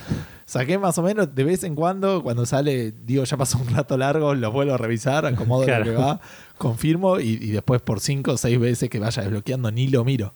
[0.47, 3.99] Saqué más o menos de vez en cuando, cuando sale, digo, ya pasó un rato
[3.99, 5.85] largo, lo vuelvo a revisar, acomodo Claro.
[5.85, 6.21] lo que va,
[6.57, 10.33] confirmo y, y después por cinco o seis veces que vaya desbloqueando ni lo miro.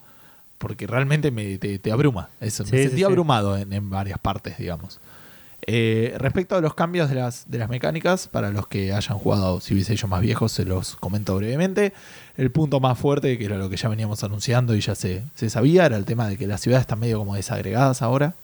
[0.57, 2.29] Porque realmente me, te, te abruma.
[2.39, 3.03] Eso, Sí, me sentí sí.
[3.03, 4.99] abrumado en, en varias partes, digamos.
[5.67, 9.59] Eh, respecto a los cambios de las, de las mecánicas, para los que hayan jugado
[9.59, 11.91] Civilization más viejos, se los comento brevemente.
[12.37, 15.49] El punto más fuerte, que era lo que ya veníamos anunciando y ya se, se
[15.49, 18.35] sabía, era el tema de que las ciudades están medio como desagregadas ahora.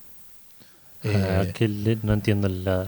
[1.03, 2.87] Ah, Eh, que le- no entiendo la.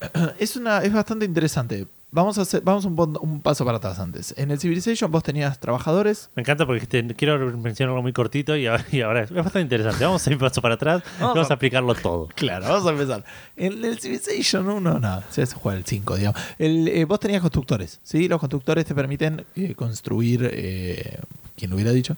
[0.38, 1.86] es, una, es bastante interesante.
[2.10, 4.32] Vamos a hacer, vamos un, un paso para atrás antes.
[4.38, 6.30] En el Civilization vos tenías trabajadores.
[6.34, 9.60] Me encanta porque te- quiero mencionar algo muy cortito y ahora, y ahora es bastante
[9.60, 10.04] interesante.
[10.06, 12.28] Vamos a ir un paso para atrás y Vamos vamos a- a aplicarlo todo.
[12.34, 13.24] Claro, vamos a empezar.
[13.56, 16.40] En el Civilization 1, no, se juega el 5, digamos.
[16.58, 18.26] El, eh, vos tenías constructores, ¿sí?
[18.26, 21.18] Los constructores te permiten eh, construir, eh,
[21.56, 22.16] ¿quién lo hubiera dicho?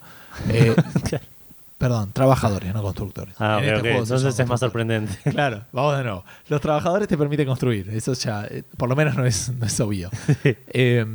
[0.51, 0.73] Eh,
[1.81, 3.35] perdón, trabajadores, no constructores.
[3.39, 5.17] Ah, En ok, este juego Entonces es más sorprendente.
[5.31, 6.25] Claro, vamos de nuevo.
[6.49, 7.89] Los trabajadores te permiten construir.
[7.89, 10.11] Eso ya, eh, por lo menos no es, no es obvio.
[10.45, 11.07] Eh,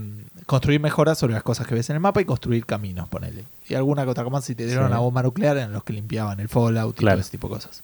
[0.47, 3.45] construir mejoras sobre las cosas que ves en el mapa y construir caminos, ponele.
[3.69, 4.91] Y alguna que otra cosa más si te dieron Sí.
[4.91, 7.17] una bomba nuclear en los que limpiaban el Fallout y Claro.
[7.17, 7.83] todo ese tipo de cosas.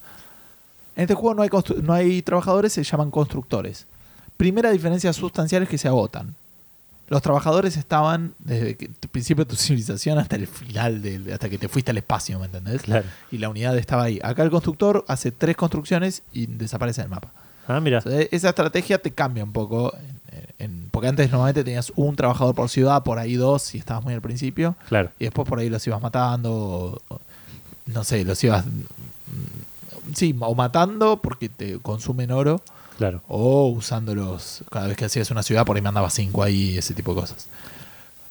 [0.95, 1.49] En este juego no hay,
[1.83, 3.85] no hay trabajadores, se llaman constructores.
[4.37, 6.35] Primera diferencia sustancial es que se agotan.
[7.12, 11.58] Los trabajadores estaban desde el principio de tu civilización hasta el final, del- hasta que
[11.58, 12.82] te fuiste al espacio, ¿me entendés?
[12.84, 13.06] Claro.
[13.32, 14.17] Y la unidad estaba ahí.
[14.24, 17.34] Acá el constructor hace tres construcciones y desaparece del mapa.
[17.67, 17.97] Ah, mira.
[18.00, 19.93] O sea, esa estrategia te cambia un poco.
[19.93, 20.21] en-
[20.60, 24.13] en- porque antes normalmente tenías un trabajador por ciudad, por ahí dos, si estabas muy
[24.13, 24.76] al principio.
[24.88, 25.10] Claro.
[25.19, 26.54] Y después por ahí los ibas matando.
[26.54, 27.19] o- o-
[27.88, 28.65] no sé, los ibas.
[28.65, 32.62] mm, Sí, o matando porque te consumen oro.
[33.01, 33.23] Claro.
[33.27, 34.63] O usándolos.
[34.69, 37.47] Cada vez que hacías una ciudad, por ahí mandabas cinco ahí, ese tipo de cosas.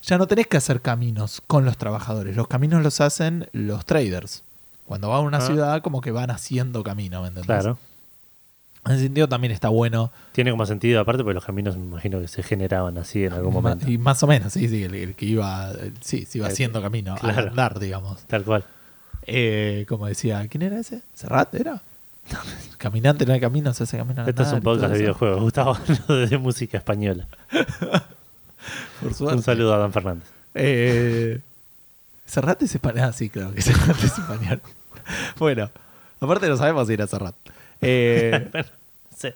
[0.04, 2.36] Ya no tenés que hacer caminos con los trabajadores.
[2.36, 4.44] Los caminos los hacen los traders.
[4.86, 5.40] Cuando van a una Ah.
[5.40, 7.46] ciudad, como que van haciendo camino, ¿me entendés?
[7.46, 7.78] Claro.
[8.86, 10.12] En ese sentido también está bueno.
[10.30, 13.52] Tiene como sentido, aparte, porque los caminos me imagino que se generaban así en algún
[13.52, 13.90] momento.
[13.90, 16.52] Y más o menos, sí, sí, el, el que iba, el- sí, se iba El-
[16.52, 17.48] haciendo camino, al claro.
[17.50, 18.22] andar, digamos.
[18.28, 18.64] Tal cual.
[19.26, 21.02] Eh, como decía, ¿quién era ese?
[21.14, 21.82] ¿Serrat era?
[22.78, 24.98] Caminante no hay camino, se hace camino al Este es un y todo podcast de
[24.98, 25.40] videojuegos.
[25.40, 27.26] Gustavo hablando de música española.
[29.00, 29.36] Por suerte.
[29.36, 30.28] Un saludo a Dan Fernández.
[30.54, 31.40] Eh,
[32.26, 33.04] Serrat es español.
[33.04, 34.60] Ah, sí, claro que Serrat es español.
[35.38, 35.70] bueno,
[36.20, 37.34] aparte no sabemos si era Serrat.
[37.80, 38.50] Eh,
[39.16, 39.28] Sí.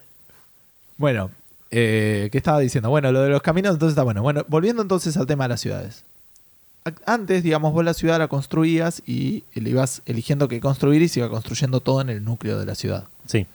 [0.97, 1.31] Bueno,
[1.71, 2.89] eh, ¿qué estaba diciendo?
[2.91, 4.23] Bueno, lo de los caminos entonces está bueno.
[4.23, 6.05] Bueno, volviendo entonces al tema de las ciudades.
[7.07, 11.21] Antes, digamos, vos la ciudad la construías y le ibas eligiendo qué construir y se
[11.21, 13.05] iba construyendo todo en el núcleo de la ciudad.
[13.27, 13.47] Sí.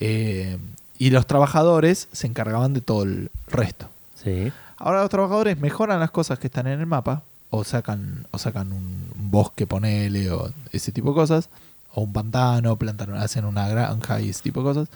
[0.00, 0.58] Eh,
[0.98, 3.88] y los trabajadores se encargaban de todo el resto.
[4.22, 4.52] Sí.
[4.76, 8.70] Ahora los trabajadores mejoran las cosas que están en el mapa, o sacan, o sacan
[8.70, 11.48] un bosque, ponele, o ese tipo de cosas,
[11.94, 14.88] o un pantano, plantan, hacen una granja y ese tipo de cosas.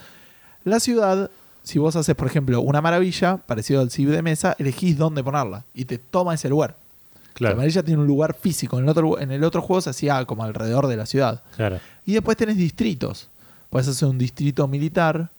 [0.63, 1.31] La ciudad,
[1.63, 5.65] si vos haces, por ejemplo, una maravilla, parecido al ciber de mesa, elegís dónde ponerla
[5.73, 6.77] y te toma ese lugar.
[7.39, 7.57] La Claro.
[7.57, 10.43] maravilla tiene un lugar físico, en el otro, en el otro juego se hacía como
[10.45, 11.43] alrededor de la ciudad.
[11.57, 11.79] Claro.
[12.07, 13.29] Y después tenés distritos.
[13.71, 15.31] Puedes hacer un distrito militar,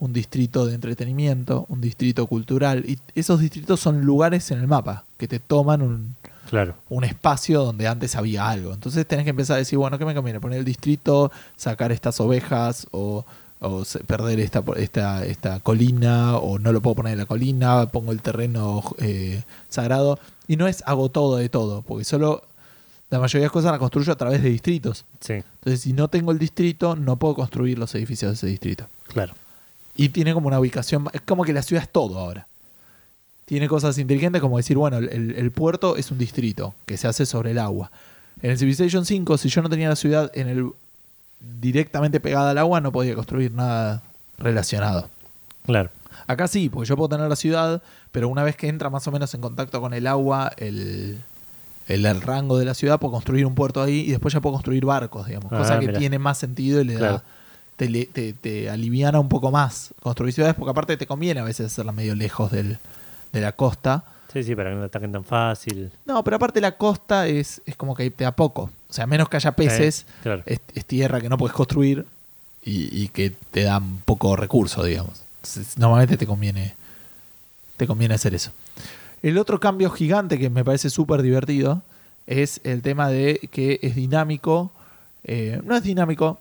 [0.00, 2.84] un distrito de entretenimiento, un distrito cultural.
[2.88, 6.16] Y esos distritos son lugares en el mapa que te toman un,
[6.50, 6.74] Claro.
[6.88, 8.72] un espacio donde antes había algo.
[8.72, 10.40] Entonces tenés que empezar a decir, bueno, ¿qué me conviene?
[10.40, 13.24] Poner el distrito, sacar estas ovejas o,
[13.60, 18.12] o perder esta, esta, esta colina o no lo puedo poner en la colina, pongo
[18.12, 20.18] el terreno eh, sagrado.
[20.48, 22.42] Y no es hago todo de todo, porque solo
[23.10, 25.04] la mayoría de las cosas las construyo a través de distritos.
[25.20, 25.34] Sí.
[25.34, 28.86] Entonces, si no tengo el distrito, no puedo construir los edificios de ese distrito.
[29.08, 29.34] Claro.
[29.96, 32.46] Y tiene como una ubicación, es como que la ciudad es todo ahora.
[33.46, 37.06] tiene cosas inteligentes como decir, bueno, el, el- el puerto es un distrito que se
[37.08, 37.90] hace sobre el agua.
[38.42, 40.70] En el Civilization 5, si yo no tenía la ciudad en el
[41.60, 44.02] directamente pegada al agua, no podía construir nada
[44.38, 45.08] relacionado.
[45.64, 45.90] Claro.
[46.26, 47.82] Acá sí, porque yo puedo tener la ciudad,
[48.12, 51.18] pero una vez que entra más o menos en contacto con el agua, el,
[51.88, 54.54] el, el rango de la ciudad, puedo construir un puerto ahí y después ya puedo
[54.54, 55.52] construir barcos, digamos.
[55.52, 55.98] Ah, cosa que mira.
[55.98, 57.14] tiene más sentido y le Claro.
[57.14, 57.24] da.
[57.76, 61.66] Te, te, te aliviana un poco más construir ciudades, porque aparte te conviene a veces
[61.66, 62.78] hacerla medio lejos del,
[63.32, 64.04] de la costa.
[64.32, 65.90] Sí, sí, para que no te ataquen tan fácil.
[66.06, 68.70] No, pero aparte la costa es, es como que te da poco.
[68.88, 70.42] O sea, menos que haya peces, claro.
[70.46, 72.06] es, es tierra que no puedes construir
[72.62, 75.22] y, y que te dan poco recurso, digamos.
[75.42, 76.74] Entonces, normalmente te conviene,
[77.76, 78.52] te conviene hacer eso.
[79.22, 81.82] El otro cambio gigante que me parece súper divertido
[82.26, 84.70] es el tema de que es dinámico.
[85.24, 86.38] eh, no es dinámico,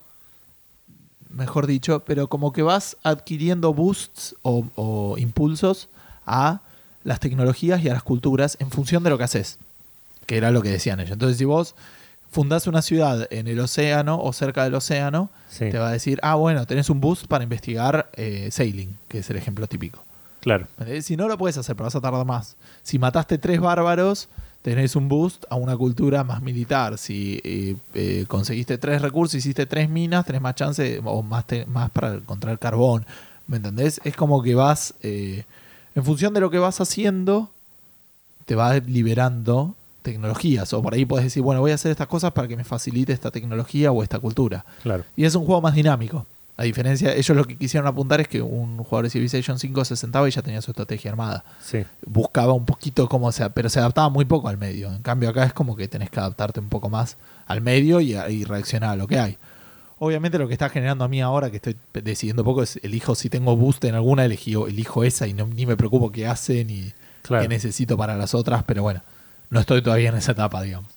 [1.29, 5.89] mejor dicho, pero como que vas adquiriendo boosts o, o impulsos
[6.25, 6.61] a
[7.03, 9.57] las tecnologías y a las culturas en función de lo que haces.
[10.25, 11.13] Que era lo que decían ellos.
[11.13, 11.75] Entonces, si vos
[12.35, 16.19] fundás una ciudad en el océano o cerca del océano, Sí, te va a decir,
[16.21, 20.03] ah, bueno, tenés un boost para investigar eh, sailing, que es el ejemplo típico.
[20.41, 20.67] claro.
[20.77, 21.05] ¿Entendés?
[21.05, 22.55] Si no lo puedes hacer, pero vas a tardar más.
[22.83, 24.27] Si mataste tres bárbaros,
[24.61, 26.97] tenés un boost a una cultura más militar.
[26.97, 31.65] Si eh, eh, conseguiste tres recursos, hiciste tres minas, tenés más chance o más, te-
[31.67, 33.05] más para encontrar carbón.
[33.47, 34.01] ¿Me entendés?
[34.03, 35.45] Es como que vas, eh,
[35.95, 37.49] en función de lo que vas haciendo,
[38.45, 39.73] te va liberando
[40.05, 40.71] tecnologías.
[40.73, 43.11] O por ahí puedes decir, bueno, voy a hacer estas cosas para que me facilite
[43.11, 44.63] esta tecnología o esta cultura.
[44.83, 45.03] Claro.
[45.17, 46.25] Y es un juego más dinámico.
[46.57, 49.97] A diferencia, ellos lo que quisieron apuntar es que un jugador de Civilization 5 se
[49.97, 51.43] sentaba y ya tenía su estrategia armada.
[51.61, 54.89] Sí, Buscaba un poquito cómo sea, pero se adaptaba muy poco al medio.
[54.93, 58.13] En cambio, acá es como que tenés que adaptarte un poco más al medio y,
[58.15, 59.37] a- y reaccionar a lo que hay.
[59.99, 63.29] Obviamente lo que está generando a mí ahora, que estoy decidiendo poco, es elijo si
[63.29, 66.91] tengo boost en alguna, elijo, elijo esa y no, ni me preocupo qué hace ni
[67.21, 67.43] claro.
[67.43, 69.01] qué necesito para las otras, pero bueno,
[69.49, 70.91] no estoy todavía en esa etapa, digamos.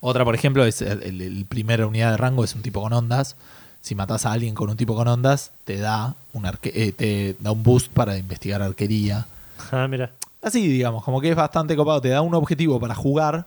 [0.00, 3.36] Otra, por ejemplo, es el, primera unidad de rango es un tipo con ondas.
[3.80, 7.36] Si matas a alguien con un tipo con ondas, te da un arque- eh, te
[7.40, 9.26] da un boost para investigar arquería.
[9.72, 10.10] Ah, mira.
[10.42, 12.00] Así, digamos, como que es bastante copado.
[12.02, 13.46] Te da un objetivo para jugar,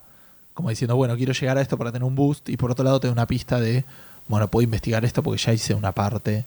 [0.55, 2.49] como diciendo, bueno, quiero llegar a esto para tener un boost.
[2.49, 3.83] Y por otro lado, te da una pista de,
[4.27, 6.45] bueno, puedo investigar esto porque ya hice una parte.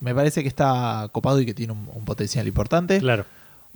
[0.00, 2.98] Me parece que está copado y que tiene un, un potencial importante.
[2.98, 3.24] Claro.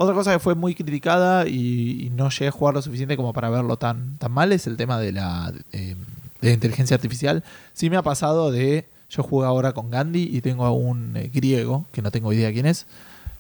[0.03, 3.51] Otra cosa que fue muy criticada y, no llegué a jugar lo suficiente como para
[3.51, 5.95] verlo tan, tan mal es el tema de la, eh,
[6.41, 7.45] de inteligencia artificial.
[7.75, 8.87] Sí me ha pasado de...
[9.11, 12.51] Yo juego ahora con Gandhi y tengo a un eh, griego, que no tengo idea
[12.51, 12.87] quién es,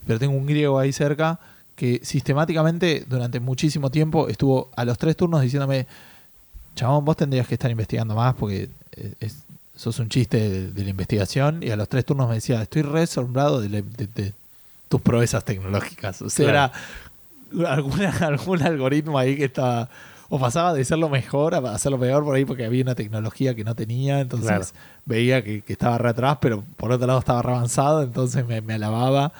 [0.06, 1.40] pero tengo un griego ahí cerca
[1.76, 5.86] que sistemáticamente durante muchísimo tiempo estuvo a los tres turnos diciéndome,
[6.74, 9.44] chabón, vos tendrías que estar investigando más porque eh, es-
[9.74, 13.04] sos un chiste de, la investigación y a los tres turnos me decía, estoy re
[13.04, 14.34] asombrado de, la- de- de
[14.90, 16.20] tus proezas tecnológicas.
[16.20, 16.72] O sea, Claro.
[17.58, 19.88] era alguna, algún algoritmo ahí que estaba
[20.28, 23.64] o pasaba de serlo mejor a hacerlo peor por ahí porque había una tecnología que
[23.64, 24.64] no tenía, entonces Claro.
[25.04, 28.60] veía que, que estaba re atrás, pero por otro lado estaba re avanzado, entonces me,
[28.60, 29.32] me alababa.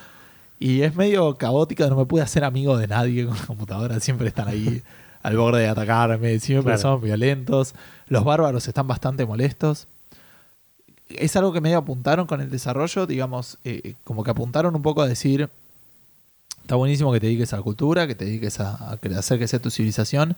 [0.59, 4.29] Y es medio caótica, no me pude hacer amigo de nadie con la computadora, siempre
[4.29, 4.83] están ahí
[5.23, 6.81] al borde de atacarme, siempre Claro.
[6.81, 7.75] son violentos.
[8.09, 9.87] Los bárbaros están bastante molestos.
[11.17, 15.03] Es algo que medio apuntaron con el desarrollo, digamos, eh, como que apuntaron un poco
[15.03, 15.49] a decir,
[16.63, 19.59] está buenísimo que te dediques a la cultura, que te dediques a, hacer que sea
[19.61, 20.37] tu civilización,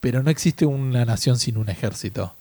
[0.00, 2.34] pero no existe una nación sin un ejército.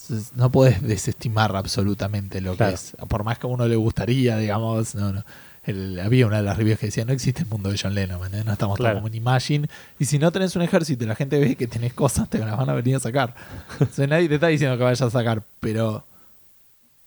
[0.00, 2.72] Entonces, no puedes desestimar absolutamente lo Claro.
[2.72, 2.96] que es.
[3.08, 5.24] Por más que a uno le gustaría, digamos, no, no.
[5.66, 8.20] El- había una de las reviews que decía, no existe el mundo de John Lennon,
[8.44, 8.96] no estamos Claro.
[8.96, 9.68] como en Imagine.
[9.98, 12.54] Y si no tenés un ejército y la gente ve que tenés cosas, te las
[12.58, 13.34] van a venir a sacar.
[13.80, 16.04] Entonces nadie te está diciendo que vayas a sacar, pero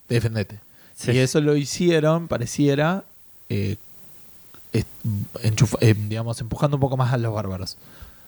[0.10, 0.60] defendete.
[0.96, 1.12] Sí.
[1.12, 3.04] Y eso lo hicieron, pareciera,
[3.50, 3.76] eh,
[5.44, 7.78] enchufa- eh, digamos, empujando un poco más a los bárbaros.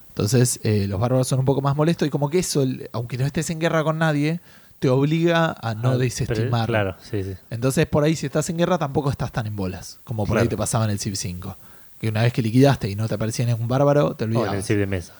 [0.10, 3.26] Entonces, eh, los bárbaros son un poco más molestos y como que eso, aunque no
[3.26, 4.40] estés en guerra con nadie,
[4.80, 6.68] te obliga a no Ah, desestimar.
[6.68, 7.34] Claro, sí, sí.
[7.50, 10.48] Entonces, por ahí, si estás en guerra, tampoco estás tan en bolas, como por ahí
[10.48, 11.56] te pasaba en el Civ 5.
[12.00, 14.52] Que una vez que liquidaste y no te aparecía ningún bárbaro, te O olvidabas.
[14.54, 15.14] en el Civ de mesa.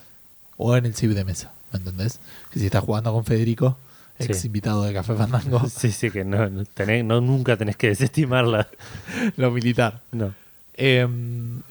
[0.56, 2.20] O en el Civ de mesa, ¿me entendés?
[2.50, 3.76] Que si estás jugando con Federico,
[4.20, 4.46] ex Sí.
[4.46, 8.68] invitado de Café Fandango, Sí, sí, que no, no, tenés- no nunca tenés que desestimarla.
[9.36, 10.00] lo militar.
[10.12, 10.34] No.
[10.74, 11.06] Eh,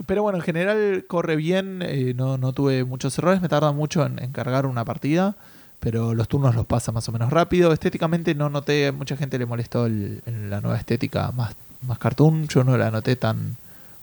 [0.05, 4.05] pero bueno, en general corre bien, eh, no, no tuve muchos errores, me tarda mucho
[4.05, 5.35] en, en cargar una partida,
[5.79, 7.73] pero los turnos los pasa más o menos rápido.
[7.73, 12.47] Estéticamente no noté, mucha gente le molestó el- en la nueva estética más, más cartoon,
[12.49, 13.55] yo no la noté tan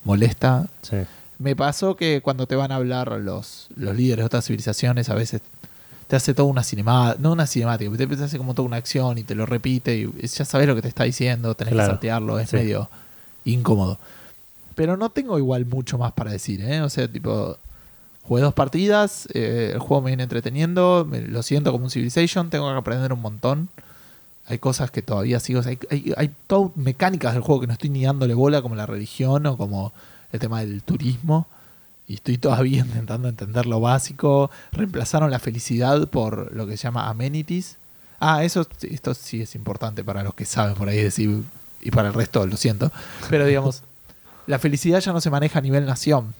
[0.04, 0.66] molesta.
[0.82, 0.96] Sí.
[1.38, 5.14] Me pasó que cuando te van a hablar los, los líderes de otras civilizaciones, a
[5.14, 5.42] veces
[6.08, 9.18] te hace toda una cinemática, no una cinemática, te te hace como toda una acción
[9.18, 11.92] y te lo repite y ya sabes lo que te está diciendo, tenés Claro, que
[11.94, 12.56] saltearlo, es sí.
[12.56, 12.88] medio
[13.44, 13.98] incómodo.
[14.74, 16.82] Pero no tengo igual mucho más para decir, ¿eh?
[16.82, 17.56] O sea, tipo,
[18.22, 22.50] jugué dos partidas, eh, el juego me viene entreteniendo, me- lo siento como un Civilization,
[22.50, 23.68] tengo que aprender un montón.
[24.48, 27.66] Hay cosas que todavía sigo, o sea, hay, hay, hay todo mecánicas del juego que
[27.66, 29.92] no estoy ni dándole bola, como la religión o como
[30.30, 31.48] el tema del turismo.
[32.08, 34.50] Y estoy todavía intentando entender lo básico.
[34.72, 37.76] Reemplazaron la felicidad por lo que se llama amenities.
[38.20, 41.42] Ah, eso, esto sí es importante para los que saben por ahí decir,
[41.82, 42.90] y para el resto lo siento.
[43.28, 43.82] Pero digamos,
[44.46, 46.34] la felicidad ya no se maneja a nivel nación.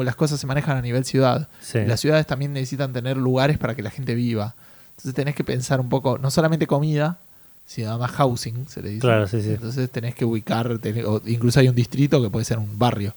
[0.00, 1.48] Las cosas se manejan a nivel ciudad.
[1.60, 1.78] Sí.
[1.86, 4.54] Las ciudades también necesitan tener lugares para que la gente viva.
[4.90, 7.18] Entonces tenés que pensar un poco, no solamente comida,
[7.64, 9.00] sino además housing, se le dice.
[9.02, 9.50] Claro, sí, sí.
[9.50, 13.14] Entonces tenés que ubicar, tenés- o incluso hay un distrito que puede ser un barrio.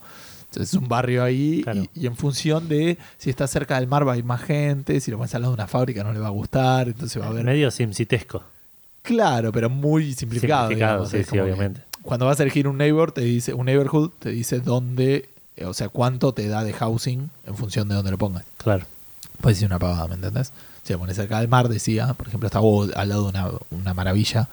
[0.55, 1.83] Entonces es un barrio ahí Claro.
[1.93, 4.99] y, y en función de si está cerca del mar va a ir más gente,
[5.01, 7.25] si lo pones al lado de una fábrica no le va a gustar, entonces va
[7.27, 7.43] a haber...
[7.45, 8.41] Medio simcitesco.
[9.01, 10.69] Claro, pero muy simplificado.
[10.69, 11.81] Simplificado, digamos, sí, sí, obviamente.
[12.01, 15.73] Cuando vas a elegir un neighbor, te dice, un neighborhood, te dice dónde, eh, o
[15.73, 18.45] sea, cuánto te da de housing en función de dónde lo pongas.
[18.57, 18.85] Claro.
[19.41, 20.51] Puede ser una pavada, ¿me entendés?
[20.83, 23.93] Si lo pones cerca del mar, decía, por ejemplo, está al lado de una, una
[23.93, 24.47] maravilla.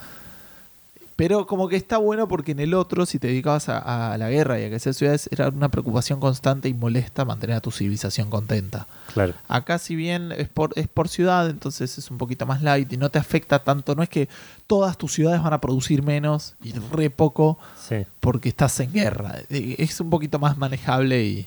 [1.24, 4.28] Pero como que está bueno porque en el otro, si te dedicabas a, a la
[4.28, 8.28] guerra y a crecer ciudades, era una preocupación constante y molesta mantener a tu civilización
[8.28, 8.88] contenta.
[9.14, 9.32] Claro.
[9.46, 12.96] Acá si bien es por, es por ciudad, entonces es un poquito más light y
[12.96, 13.94] no te afecta tanto.
[13.94, 14.28] No es que
[14.66, 18.04] todas tus ciudades van a producir menos y re poco Sí.
[18.18, 19.36] porque estás en guerra.
[19.48, 21.46] Eh, Es un poquito más manejable y,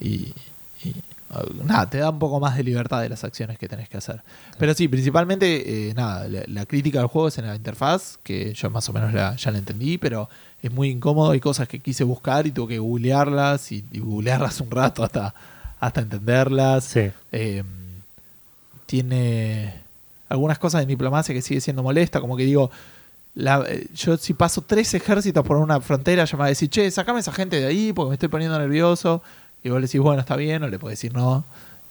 [0.00, 0.32] y-
[0.84, 0.94] y,
[1.64, 4.22] nada, te da un poco más de libertad de las acciones que tenés que hacer.
[4.58, 8.52] Pero sí, principalmente, eh, nada, la, la crítica del juego es en la interfaz, que
[8.54, 10.28] yo más o menos la- ya la entendí, pero
[10.62, 11.30] es muy incómodo.
[11.32, 15.34] Hay cosas que quise buscar y tuve que googlearlas y, y googlearlas un rato hasta,
[15.80, 16.84] hasta entenderlas.
[16.84, 17.10] Sí.
[17.32, 17.62] Eh,
[18.86, 19.74] tiene
[20.28, 22.70] algunas cosas de diplomacia que sigue siendo molesta, como que digo,
[23.34, 26.68] la- eh, yo si paso tres ejércitos por una frontera, ya me va a decir,
[26.70, 29.22] che, sacame esa gente de ahí porque me estoy poniendo nervioso.
[29.66, 31.44] Y vos le decís, bueno, está bien, o le podés decir no,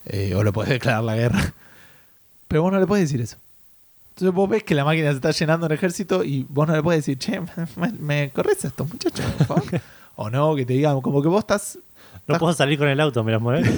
[0.06, 1.54] eh, o le podés declarar la guerra.
[2.48, 3.36] Pero vos no le podés decir eso.
[4.12, 6.82] Entonces vos ves que la máquina se está llenando en ejército y vos no le
[6.82, 7.42] podés decir, che,
[7.76, 9.82] me, me corres a estos muchachos, por favor.
[10.16, 11.78] o no, que te digan, como que vos estás
[12.28, 13.70] No puedo salir con el auto, me las mueve.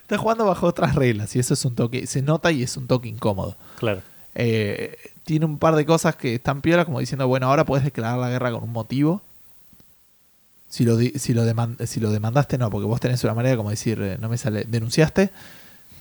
[0.00, 2.86] Estás jugando bajo otras reglas y eso es un toque, se nota y es un
[2.86, 3.56] toque incómodo.
[3.78, 4.00] claro.
[4.38, 8.18] Eh, tiene un par de cosas que están piolas, como diciendo, bueno, ahora puedes declarar
[8.18, 9.22] la guerra con un motivo.
[10.68, 13.70] Si lo, si lo, deman- si lo demandaste, no, porque vos tenés una manera como
[13.70, 15.30] decir, eh, no me sale, denunciaste,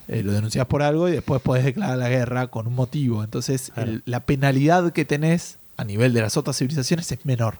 [0.07, 3.23] eh, lo denunciás por algo y después podés declarar la guerra con un motivo.
[3.23, 3.91] Entonces, Claro.
[3.91, 7.59] el- la penalidad que tenés a nivel de las otras civilizaciones es menor.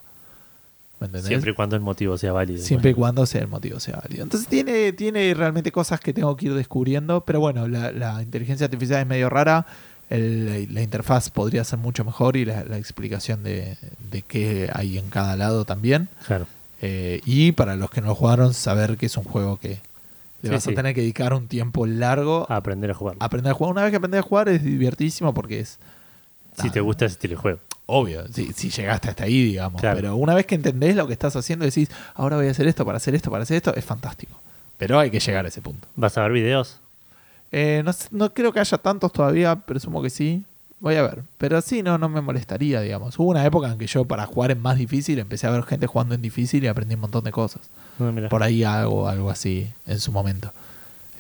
[1.00, 1.28] ¿Me entendés?
[1.28, 2.64] Siempre y cuando el motivo sea válido.
[2.64, 4.24] Siempre y cuando sea el motivo sea válido.
[4.24, 8.66] Entonces tiene, tiene realmente cosas que tengo que ir descubriendo, pero bueno, la, la inteligencia
[8.66, 9.66] artificial es medio rara,
[10.10, 13.76] el- la interfaz podría ser mucho mejor y la, la explicación de,
[14.12, 16.08] de qué hay en cada lado también.
[16.28, 16.48] Claro.
[16.82, 19.80] Eh, y para los que no lo jugaron, saber que es un juego que
[20.42, 20.72] le Sí, vas sí.
[20.72, 23.16] a tener que dedicar un tiempo largo A aprender a jugar.
[23.20, 23.72] a aprender a jugar.
[23.72, 25.80] Una vez que aprendes a jugar es divertísimo porque es
[26.62, 27.60] Si te gusta ese estilo de juego.
[27.88, 29.80] obvio, si, si llegaste hasta ahí, digamos.
[29.82, 29.96] Claro.
[29.98, 32.86] Pero una vez que entendés lo que estás haciendo, decís, ahora voy a hacer esto
[32.86, 34.40] para hacer esto, para hacer esto, es fantástico.
[34.78, 35.88] Pero hay que llegar a ese punto.
[35.96, 36.80] ¿Vas a ver videos?
[37.52, 40.44] Eh, no, no creo que haya tantos todavía, presumo que sí.
[40.80, 41.24] Voy a ver.
[41.38, 43.18] Pero sí, no, no me molestaría, digamos.
[43.18, 45.88] Hubo una época en que yo para jugar en más difícil empecé a ver gente
[45.88, 47.62] jugando en difícil y aprendí un montón de cosas.
[47.98, 48.30] No, mira.
[48.30, 50.52] Por ahí hago algo así en su momento.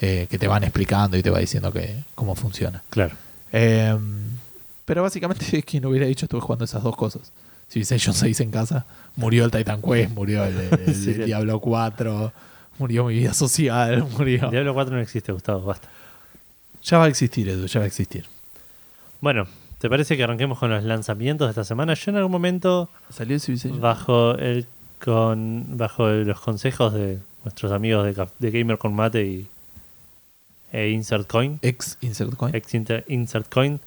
[0.01, 2.83] Eh, que te van explicando y te va diciendo que, cómo funciona.
[2.89, 3.15] Claro.
[3.53, 3.97] Eh,
[4.83, 7.31] pero básicamente, quien hubiera dicho, estuve jugando esas dos cosas.
[7.69, 11.23] Civilization 6 en casa, murió el Titan Quest, murió el, el Sí, sí.
[11.23, 12.31] Diablo 4,
[12.77, 14.49] murió mi vida social, murió.
[14.49, 15.87] Diablo 4 no existe, Gustavo, basta.
[16.83, 18.25] Ya va a existir, Edu, ya va a existir.
[19.21, 19.47] Bueno,
[19.79, 21.93] ¿te parece que arranquemos con los lanzamientos de esta semana?
[21.93, 24.65] Yo en algún momento, ¿Salió el bajo el
[25.03, 29.47] con bajo los consejos de nuestros amigos de, de Gamer con Mate y
[30.71, 32.55] e Insert Coin, Ex Insert Coin.
[32.55, 33.79] ex Inter- Insert Coin,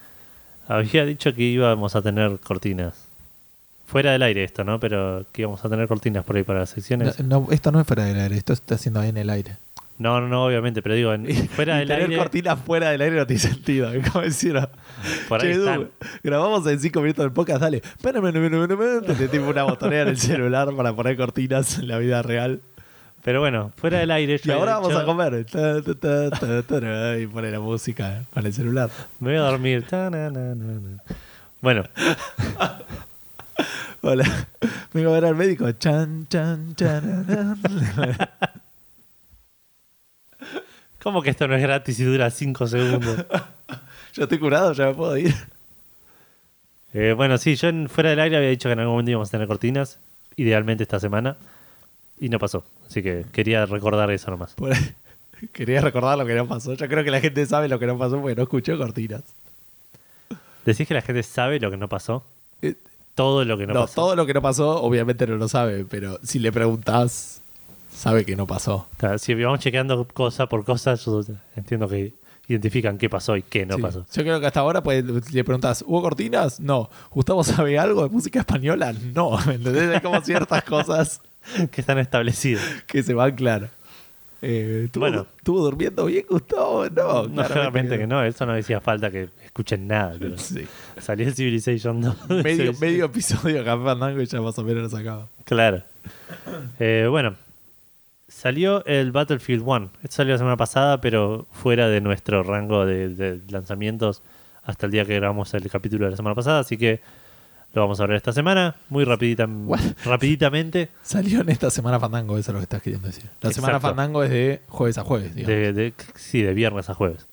[0.68, 2.95] había dicho que íbamos a tener cortinas.
[3.87, 4.79] Fuera del aire esto, ¿no?
[4.79, 7.20] Pero que íbamos a tener cortinas por ahí para las No, secciones.
[7.20, 9.57] no, esto no es fuera del aire, esto está haciendo ahí en el aire.
[9.99, 13.01] No, no, no, obviamente, pero digo, en- fuera Y del tener aire, cortinas fuera del
[13.01, 13.91] aire no tiene sentido.
[14.13, 14.71] ¿Cómo decirlo?
[15.29, 15.91] por ahí Che, están.
[16.23, 17.83] grabamos en 5 minutos del podcast, dale.
[18.01, 21.17] Pero me, me, me, me, me, te tipo una botonera en el celular para poner
[21.17, 22.61] cortinas en la vida real.
[23.25, 24.41] Pero bueno, fuera del aire.
[24.43, 25.45] Y ahora vamos a comer.
[25.45, 28.89] Ta, ta, ta, ta, ta, y pone la música con el celular.
[29.19, 29.85] Me voy a dormir.
[31.61, 31.83] Bueno,
[34.03, 34.25] Hola.
[34.95, 35.71] Vengo a ver al médico.
[35.73, 37.59] Chan, chan, chan.
[41.09, 43.25] ¿cómo que esto no es gratis y dura 5 segundos?
[44.13, 45.35] Yo estoy curado, ya me puedo ir.
[46.93, 49.29] Eh, bueno, sí, yo en fuera del aire había dicho que en algún momento íbamos
[49.29, 49.99] a tener cortinas,
[50.37, 51.37] idealmente esta semana.
[52.21, 52.65] y no pasó.
[52.89, 54.53] Así que quería recordar eso nomás.
[54.55, 54.73] Por-
[55.53, 56.75] Quería recordar lo que no pasó.
[56.75, 59.23] Yo creo que la gente sabe lo que no pasó porque no escuchó cortinas.
[60.67, 62.25] ¿Decís que la gente sabe lo que no pasó?
[62.61, 62.75] Eh,
[63.15, 63.95] Todo lo que no, No, pasó.
[63.95, 67.41] todo lo que no pasó, obviamente no lo sabe, pero si le preguntás,
[67.99, 68.87] sabe que no pasó.
[68.97, 71.23] Claro, si vamos chequeando cosa por cosa, yo
[71.57, 72.13] entiendo que
[72.47, 73.83] identifican qué pasó y qué no Sí.
[73.83, 74.07] pasó.
[74.13, 76.61] Yo creo que hasta ahora pues, le preguntás, ¿hubo cortinas?
[76.61, 76.89] No.
[77.11, 78.95] ¿Gustavo sabe algo de música española?
[79.15, 79.33] No.
[79.47, 79.95] ¿Me entendés?
[79.95, 81.21] Hay como ciertas cosas
[81.71, 82.63] que están establecidos.
[82.87, 83.69] que se van claro.
[84.41, 85.27] Eh, ¿estuvo, Bueno.
[85.37, 86.87] ¿Estuvo durmiendo bien, Gustavo?
[86.89, 90.15] No, No, claramente que no, eso no decía falta que escuchen nada.
[90.19, 90.65] pero Sí.
[91.01, 92.17] Salió el Civilization 2.
[92.81, 95.27] Medio, episodio de Café Fandango y ya más o menos lo sacaba.
[95.45, 95.83] Claro.
[96.79, 97.35] Eh, bueno,
[98.39, 99.91] salió el Battlefield 1.
[100.03, 104.22] Esto salió la semana pasada, pero fuera de nuestro rango de, de lanzamientos
[104.64, 107.01] hasta el día que grabamos el capítulo de la semana pasada, así que
[107.74, 109.47] lo vamos a ver esta semana, muy rapidita,
[110.05, 110.89] rapiditamente.
[111.03, 113.24] Salió en esta semana Fandango, eso es lo que estás queriendo decir.
[113.41, 113.80] La semana.
[113.80, 115.57] Fandango es de jueves a jueves, digamos.
[115.57, 117.26] De, de- sí, de viernes a jueves.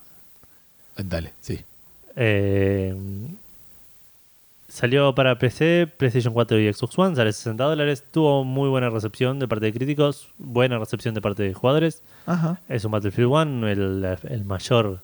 [0.97, 1.61] Dale, sí.
[2.15, 2.95] Eh,
[4.75, 8.03] salió para PC, PlayStation 4 y Xbox One, sale 60 dólares.
[8.11, 12.03] Tuvo muy buena recepción de parte de críticos, buena recepción de parte de jugadores.
[12.25, 12.59] Ajá.
[12.69, 14.99] Es un Battlefield 1, el, el mayor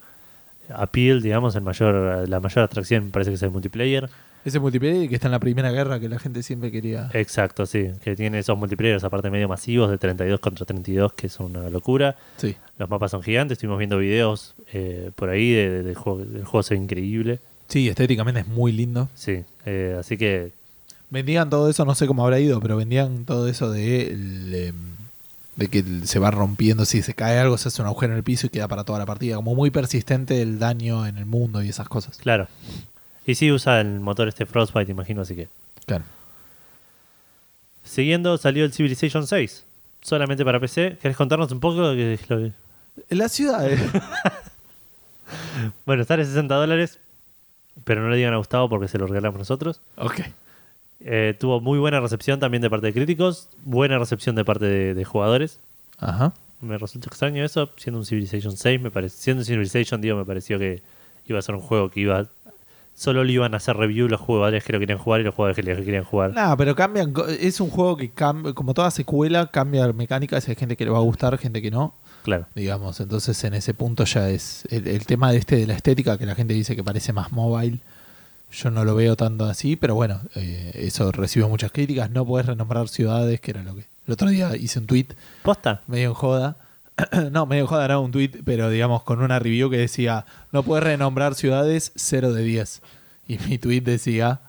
[0.73, 4.09] appeal, digamos, el mayor, la mayor atracción parece que es el multiplayer.
[4.43, 7.09] Ese multiplayer que está en la primera guerra que la gente siempre quería.
[7.13, 11.55] Exacto, sí, que tiene esos multiplayers aparte medio masivos de 32 contra 32, que son
[11.55, 12.15] una locura.
[12.37, 12.55] Sí.
[12.79, 16.43] Los mapas son gigantes, estuvimos viendo videos eh, por ahí de- de- del juego, el
[16.43, 17.39] juego se ve increíble.
[17.71, 19.09] Sí, estéticamente es muy lindo.
[19.15, 20.51] Sí, eh, así que
[21.09, 24.11] Vendían todo eso, no sé cómo habrá ido, pero vendían todo eso de,
[24.67, 24.75] em,
[25.57, 28.23] de que se va rompiendo, si se cae algo, se hace un agujero en el
[28.23, 29.35] piso y queda para toda la partida.
[29.35, 32.17] Como muy persistente el daño en el mundo y esas cosas.
[32.17, 32.47] Claro.
[33.25, 35.49] Y sí usa el motor este Frostbite, imagino, así que.
[35.85, 36.05] Claro.
[37.83, 39.63] Siguiendo, salió el Civilization 6.
[40.01, 40.97] Solamente para PC.
[41.01, 41.91] ¿Querés contarnos un poco?
[41.93, 42.17] que-
[43.09, 43.69] la ciudad.
[43.71, 43.77] eh,
[45.85, 46.99] Bueno, sale 60 dólares.
[47.83, 49.81] Pero no le digan a Gustavo porque se lo regalamos nosotros.
[49.97, 50.21] ok.
[51.03, 53.49] Eh, tuvo muy buena recepción también de parte de críticos.
[53.63, 55.59] Buena recepción de parte de, de jugadores.
[55.97, 56.33] Ajá.
[56.61, 57.71] Me resulta extraño eso.
[57.77, 60.83] Siendo un Civilization 6, me parece, siendo un Civilization, digo, me pareció que
[61.25, 62.27] iba a ser un juego que iba.
[62.93, 65.55] Solo le iban a hacer review los jugadores que lo querían jugar y los jugadores
[65.55, 66.33] que lo querían jugar.
[66.33, 67.13] Nada, pero cambian.
[67.39, 70.47] Es un juego que cambia, como toda secuela, cambia mecánicas.
[70.49, 71.95] Hay gente que le va a gustar, gente que no.
[72.23, 72.45] Claro.
[72.55, 72.99] digamos.
[72.99, 76.25] Entonces en ese punto ya es el, el tema de este de la estética que
[76.25, 77.79] la gente dice que parece más mobile.
[78.51, 82.11] Yo no lo veo tanto así, pero bueno, eh, eso recibe muchas críticas.
[82.11, 83.85] No podés renombrar ciudades, que era lo que...
[84.07, 85.07] El otro día hice un tweet
[85.41, 85.81] ¿Posta?
[85.87, 86.57] medio en joda.
[87.31, 90.63] no, medio en joda era un tweet, pero digamos con una review que decía, no
[90.63, 92.81] puedes renombrar ciudades 0 de 10.
[93.27, 94.41] Y mi tweet decía,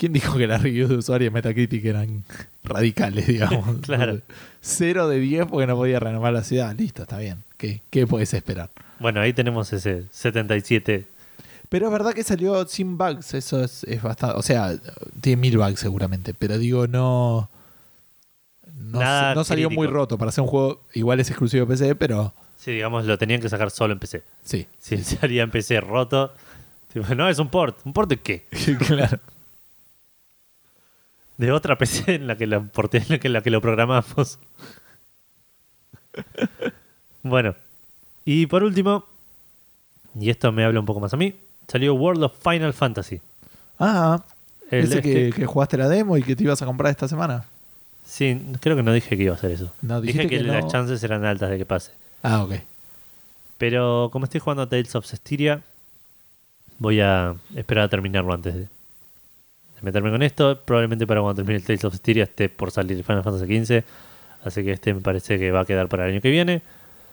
[0.00, 2.24] ¿quién dijo que las reviews de usuarios de Metacritic eran
[2.64, 3.80] radicales, digamos?
[3.82, 4.22] Claro.
[4.62, 6.74] 0 de 10 porque no podía renombrar la ciudad.
[6.74, 7.44] Listo, está bien.
[7.58, 8.70] ¿Qué, qué puedes esperar?
[8.98, 11.04] Bueno, ahí tenemos ese 77.
[11.68, 14.38] Pero es verdad que salió sin bugs, eso es, es bastante...
[14.38, 14.74] O sea,
[15.20, 17.50] tiene mil bugs seguramente, pero digo, no...
[18.78, 19.82] No, Nada no salió crítico.
[19.82, 23.18] muy roto para ser un juego, igual es exclusivo de PC, pero Sí, digamos, lo
[23.18, 24.22] tenían que sacar solo en PC.
[24.42, 24.66] sí.
[24.78, 26.32] Si salía en PC roto,
[26.90, 27.78] tipo, no, es un port.
[27.84, 28.46] ¿Un port de qué?
[28.86, 29.20] claro.
[31.40, 34.38] De otra PC en la que lo en la que, en la que lo programamos.
[37.22, 37.54] bueno,
[38.26, 39.06] y por último,
[40.18, 41.34] y esto me habla un poco más a mí,
[41.66, 43.22] salió World of Final Fantasy.
[43.78, 44.22] Ah,
[44.70, 47.08] El ese que, este- que jugaste la demo y que te ibas a comprar esta
[47.08, 47.46] semana.
[48.04, 49.72] Sí, creo que no dije que iba a hacer eso.
[49.80, 51.92] No, dije que, las chances eran altas de que pase.
[52.22, 52.56] Ah, ok.
[53.56, 55.62] Pero como estoy jugando a Tales of Cestiria,
[56.78, 58.68] voy a esperar a terminarlo antes de
[59.82, 60.60] meterme con esto.
[60.64, 63.84] Probablemente para cuando termine el Tales of Cestiria esté por salir Final Fantasy XV.
[64.44, 66.62] Así que este me parece que va a quedar para el año que viene.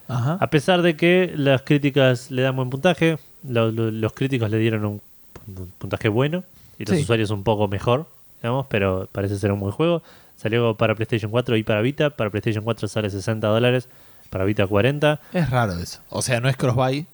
[0.08, 0.38] Ajá.
[0.40, 4.58] A pesar de que las críticas le dan buen puntaje, lo- lo- los críticos le
[4.58, 5.02] dieron un,
[5.48, 6.44] un puntaje bueno
[6.80, 7.04] y los Sí.
[7.04, 8.08] usuarios un poco mejor,
[8.42, 10.02] digamos, pero parece ser un buen juego.
[10.38, 12.12] Salió para PlayStation 4 y para Vita.
[12.12, 13.90] Para PlayStation 4 sale 60 dólares,
[14.30, 15.20] para Vita 40.
[15.34, 16.00] Es raro eso.
[16.10, 17.06] O sea, no es cross-buy,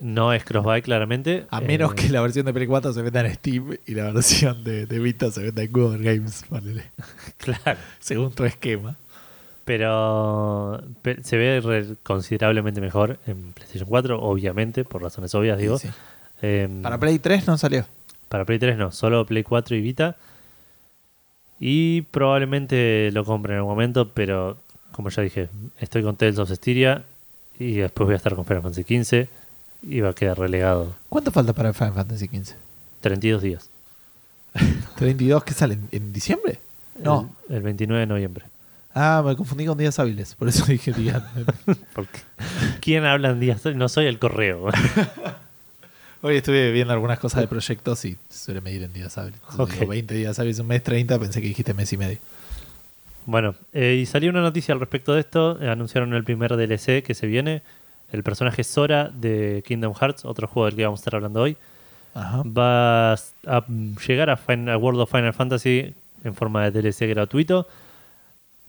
[0.00, 1.46] No es crossbuy, claramente.
[1.50, 4.12] a menos Eh, que la versión de Play 4 se venda en Steam y la
[4.12, 6.84] versión de, de Vita se venda en Google Games, ponele.
[7.38, 7.78] Claro.
[7.98, 8.96] según tu esquema.
[9.64, 15.78] Pero pe- se ve considerablemente mejor en PlayStation 4, obviamente, por razones obvias, digo.
[15.78, 15.94] Sí, sí.
[16.42, 17.84] Em, Para Play 3 no salió.
[18.28, 20.16] Para Play 3 no, solo Play 4 y Vita.
[21.60, 24.56] Y probablemente lo compre en algún momento, pero
[24.92, 25.48] como ya dije,
[25.80, 27.02] estoy con Tales of Styria
[27.58, 29.28] y después voy a estar con Final Fantasy XV
[29.82, 32.54] va a quedar relegado ¿Cuánto falta para Final Fantasy XV?
[33.00, 33.70] 32 días.
[34.98, 36.58] ¿32 que sale en, diciembre?
[37.00, 37.34] No.
[37.48, 38.44] El, el 29 de noviembre.
[38.94, 41.22] Ah, me confundí con días hábiles, por eso dije días.
[42.80, 43.64] ¿Quién habla en días?
[43.66, 44.70] No soy el correo.
[46.22, 49.38] Hoy estuve viendo algunas cosas de proyectos y suele medir en días hábiles.
[49.50, 49.80] Entonces Ok.
[49.80, 52.18] digo 20 días hábiles, un mes, 30, pensé que dijiste mes y medio.
[53.24, 55.58] Bueno, eh, y salió una noticia al respecto de esto.
[55.60, 57.62] anunciaron el primer DLC que se viene.
[58.12, 61.56] El personaje Sora de Kingdom Hearts, otro juego del que vamos a estar hablando hoy,
[62.14, 62.42] Ajá.
[62.44, 63.64] va a
[64.06, 65.92] llegar a, World of Final Fantasy
[66.24, 67.66] en forma de DLC gratuito.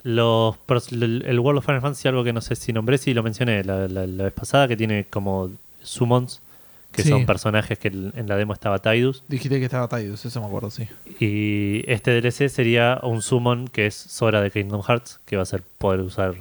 [0.03, 0.55] Los,
[0.91, 3.87] el World of Final Fantasy, algo que no sé si nombré, si lo mencioné la,
[3.87, 5.49] la- la vez pasada, que tiene como
[5.81, 6.41] summons,
[6.93, 7.09] que Sí.
[7.09, 9.23] son personajes que en la demo estaba Tidus.
[9.27, 10.87] Dijiste que estaba Tidus, eso me acuerdo, sí.
[11.19, 15.45] Y este DLC sería un summon que es Sora de Kingdom Hearts, que va a
[15.45, 16.33] ser poder usar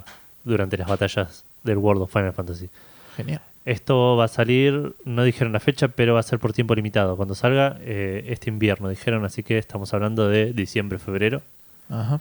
[0.45, 2.69] durante las batallas del World of Final Fantasy.
[3.19, 3.41] Genial.
[3.65, 7.17] Esto va a salir, no dijeron la fecha, pero va a ser por tiempo limitado.
[7.17, 11.41] Cuando salga eh, este invierno, dijeron, así que estamos hablando de diciembre, febrero.
[11.89, 12.19] Ajá.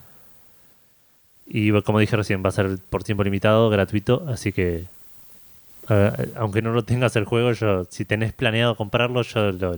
[1.47, 4.85] Y como dije recién, va a ser por tiempo limitado, gratuito, así que
[5.89, 9.77] eh, aunque no lo tengas el juego, yo si tenés planeado comprarlo, yo lo,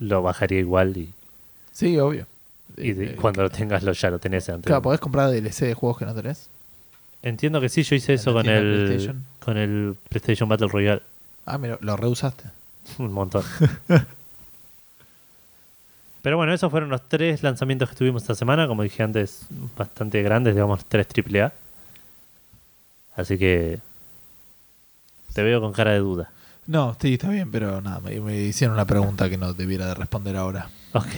[0.00, 1.12] lo bajaría igual y,
[1.72, 2.26] Sí, obvio.
[2.76, 4.66] y Eh, cuando lo tengas lo, ya lo tenés antes.
[4.66, 6.50] Claro, podés comprar DLC de juegos que no tenés.
[7.24, 9.24] Entiendo que sí, yo hice eso con el, PlayStation.
[9.40, 11.00] con el PlayStation Battle Royale.
[11.46, 12.44] Ah, mira, lo reusaste.
[12.98, 13.42] Un montón.
[16.20, 18.68] Pero bueno, esos fueron los tres lanzamientos que tuvimos esta semana.
[18.68, 21.50] Como dije antes, bastante grandes, digamos, tres AAA.
[23.16, 23.80] Así que
[25.32, 26.30] te veo con cara de duda.
[26.66, 29.94] No, sí, está bien, pero nada, me, me hicieron una pregunta que no debiera de
[29.94, 30.68] responder ahora.
[30.92, 31.08] Ok.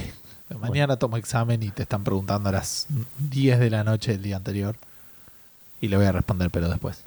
[0.60, 2.86] Mañana tomo examen y te están preguntando a las
[3.18, 4.76] 10 de la noche del día anterior.
[5.86, 7.02] Y le voy a responder, pero después.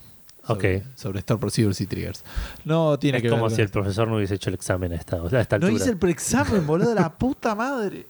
[0.47, 0.85] Sobre, Ok.
[0.95, 2.23] sobre Store Procedures y Triggers.
[2.65, 3.51] No tiene Es que como ver.
[3.55, 5.97] si el profesor no hubiese hecho el examen a esta, a esta No hice el
[5.97, 8.07] preexamen, boludo, de la puta madre.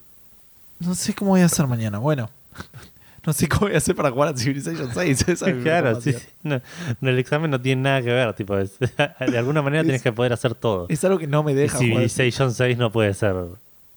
[0.78, 1.98] No sé cómo voy a hacer mañana.
[1.98, 2.30] Bueno,
[3.26, 5.28] no sé cómo voy a hacer para jugar a Civilization 6.
[5.28, 6.20] Esa es Claro, sí, preocupación.
[6.22, 6.28] sí.
[6.44, 6.60] No,
[7.02, 8.32] no, el examen no tiene nada que ver.
[8.34, 10.86] Tipo, es- de alguna manera Es- tienes que poder hacer todo.
[10.88, 11.90] Es algo que no me Y deja jugar.
[12.08, 13.34] Civilization 6 no puede ser.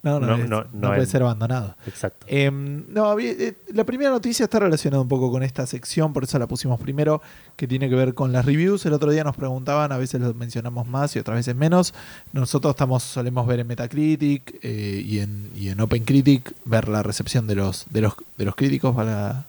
[0.04, 1.74] No, no, no, es- no, no puede ser abandonado.
[1.86, 2.26] Exacto.
[2.28, 6.38] Em, no, eh, la primera noticia está relacionada un poco con esta sección, por eso
[6.38, 7.22] la pusimos primero,
[7.56, 8.84] que tiene que ver con las reviews.
[8.86, 11.94] El otro día nos preguntaban, a veces lo mencionamos más y otras veces menos.
[12.32, 17.46] Nosotros estamos solemos ver en Metacritic eh, y, en, y en OpenCritic ver la recepción
[17.46, 19.44] de los, de los, de los críticos, para la,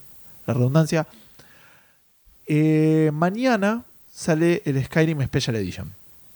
[0.46, 1.06] la redundancia.
[2.46, 3.82] Eh, mañana
[4.12, 5.92] sale el Skyrim Special Edition.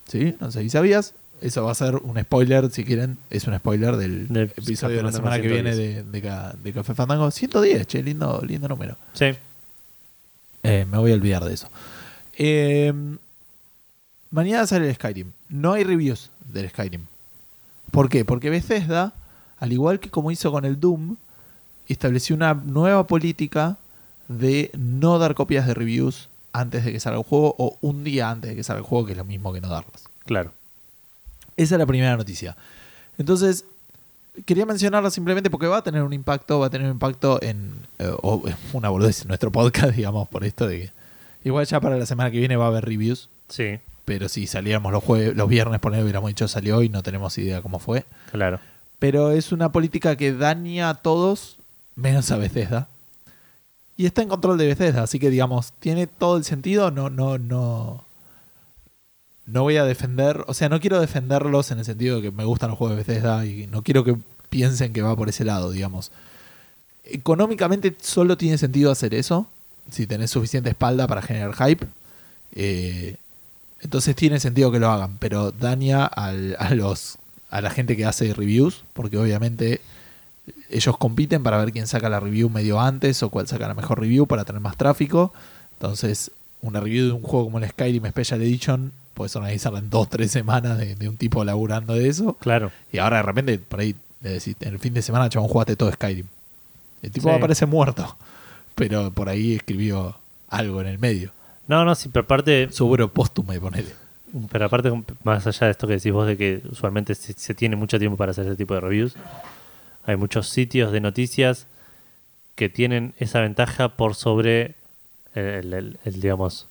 [0.09, 0.35] ¿Sí?
[0.41, 1.15] No sé si sabías.
[1.41, 3.19] Eso va a ser un spoiler, si quieren.
[3.31, 6.95] Es un spoiler del, Del episodio de la semana que viene de, de de Café
[6.95, 7.31] Fandango.
[7.31, 8.97] 110, che, lindo, lindo número.
[9.15, 9.35] Sí.
[10.63, 11.69] Eh, me voy a olvidar de eso.
[12.37, 12.93] Eh,
[14.31, 15.33] mañana sale el Skyrim.
[15.49, 17.07] No hay reviews del Skyrim.
[17.91, 18.25] ¿Por qué?
[18.25, 19.15] Porque Bethesda,
[19.59, 21.17] al igual que como hizo con el Doom,
[21.89, 23.79] estableció una nueva política
[24.29, 28.31] de no dar copias de reviews antes de que salga el juego o un día
[28.31, 30.05] antes de que salga el juego, que es lo mismo que no darlas.
[30.25, 30.53] Claro.
[31.63, 32.57] Esa es la primera noticia.
[33.19, 33.67] Entonces,
[34.47, 37.75] quería mencionarla simplemente porque va a tener un impacto, va a tener un impacto en,
[37.99, 40.91] eh, eh, una boludez en nuestro podcast, digamos, por esto de que
[41.45, 44.91] igual ya para la semana que viene va a haber reviews, Sí, pero si saliéramos
[44.91, 48.05] los jueves, los viernes, por ejemplo, hubiéramos dicho salió hoy, no tenemos idea cómo fue.
[48.33, 48.59] claro.
[48.99, 51.57] Pero es una política que daña a todos,
[51.95, 52.87] menos a Bethesda.
[53.97, 57.39] Y está en control de Bethesda, así que digamos, tiene todo el sentido, no, no,
[57.39, 58.05] no.
[59.51, 62.45] No voy a defender, o sea, no quiero defenderlos en el sentido de que me
[62.45, 64.17] gustan los juegos de Bethesda y no quiero que
[64.49, 66.11] piensen que va por ese lado, digamos.
[67.05, 69.47] Económicamente solo tiene sentido hacer eso,
[69.91, 71.87] si tenés suficiente espalda para generar hype.
[72.55, 73.17] Eh,
[73.81, 76.33] entonces tiene sentido que lo hagan, pero daña a
[76.75, 77.19] los
[77.51, 79.81] a la gente que hace reviews, porque obviamente
[80.71, 84.01] ellos compiten para ver quién saca la review medio antes o cuál saca la mejor
[84.01, 85.33] review para tener más tráfico.
[85.75, 86.31] Entonces,
[86.63, 90.31] una review de un juego como el Skyrim Special Edition, puedes organizarla en dos, tres
[90.31, 92.33] semanas de, de un tipo laburando de eso.
[92.41, 92.73] Claro.
[92.91, 95.77] Y ahora de repente, por ahí, le decís, en el fin de semana, chabón, jugaste
[95.77, 96.27] todo Skyrim.
[97.03, 97.35] El tipo Sí.
[97.35, 98.17] aparece muerto,
[98.75, 100.17] pero por ahí escribió
[100.49, 101.33] algo en el medio.
[101.69, 103.91] No, no, sí, pero aparte, Seguro póstumo y ponele.
[104.51, 104.91] pero aparte,
[105.23, 108.17] más allá de esto que decís vos, de que usualmente se, se tiene mucho tiempo
[108.17, 109.15] para hacer ese tipo de reviews,
[110.07, 111.67] hay muchos sitios de noticias
[112.55, 114.75] que tienen esa ventaja por sobre
[115.35, 116.67] el, el- el, digamos,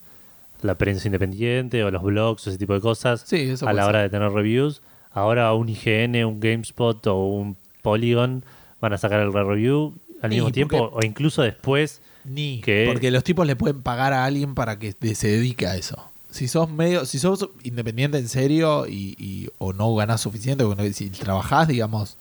[0.62, 3.82] la prensa independiente o los blogs o ese tipo de cosas Sí, eso a la
[3.82, 3.88] ser.
[3.88, 4.82] hora de tener reviews.
[5.12, 8.44] Ahora un IGN, un GameSpot o un Polygon
[8.80, 12.00] van a sacar el review al mismo tiempo o incluso después.
[12.24, 12.60] Ni.
[12.60, 15.96] que- Porque los tipos le pueden pagar a alguien para que se dedique a eso.
[16.30, 21.10] Si sos medio, si sos independiente en serio y, y- o no ganás suficiente, si
[21.10, 22.16] trabajás, digamos,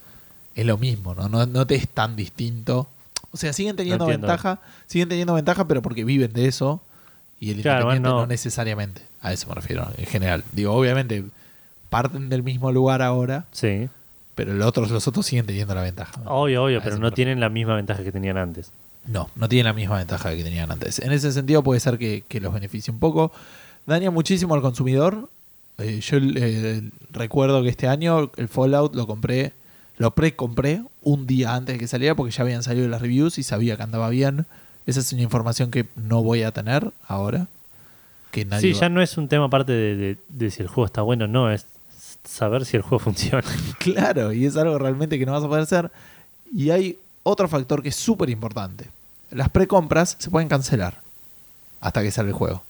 [0.55, 1.29] es lo mismo, ¿no?
[1.29, 2.87] No, no te es tan distinto.
[3.31, 6.81] O sea, siguen teniendo ventaja, siguen teniendo ventaja, pero porque viven de eso.
[7.39, 8.21] Y el Claro, independiente bueno, no.
[8.21, 8.27] no.
[8.27, 9.01] necesariamente.
[9.21, 10.43] A eso me refiero, en general.
[10.51, 11.23] Digo, obviamente,
[11.89, 13.89] parten del mismo lugar ahora, Sí.
[14.35, 16.21] pero los otros, los otros siguen teniendo la ventaja.
[16.25, 18.71] Obvio, obvio, A pero no tienen la misma ventaja que tenían antes.
[19.05, 20.99] No, no tienen la misma ventaja que tenían antes.
[20.99, 23.31] En ese sentido puede ser que, que los beneficie un poco.
[23.85, 25.29] Daña muchísimo al consumidor.
[25.79, 26.81] Eh, yo eh,
[27.11, 29.53] recuerdo que este año el Fallout lo compré,
[29.97, 33.43] lo pre-compré un día antes de que saliera porque ya habían salido las reviews y
[33.43, 34.45] sabía que andaba bien.
[34.89, 37.47] Esa es una información que no voy a tener ahora.
[38.31, 40.67] Que nadie Sí, va- ya no es un tema aparte de, de- de si el
[40.67, 41.65] juego está bueno o no, es
[42.23, 43.43] saber si el juego funciona.
[43.79, 45.91] Claro, y es algo realmente que no vas a poder hacer.
[46.53, 48.85] Y hay otro factor que es súper importante.
[49.31, 51.01] Las precompras se pueden cancelar
[51.81, 52.63] hasta que sale el juego.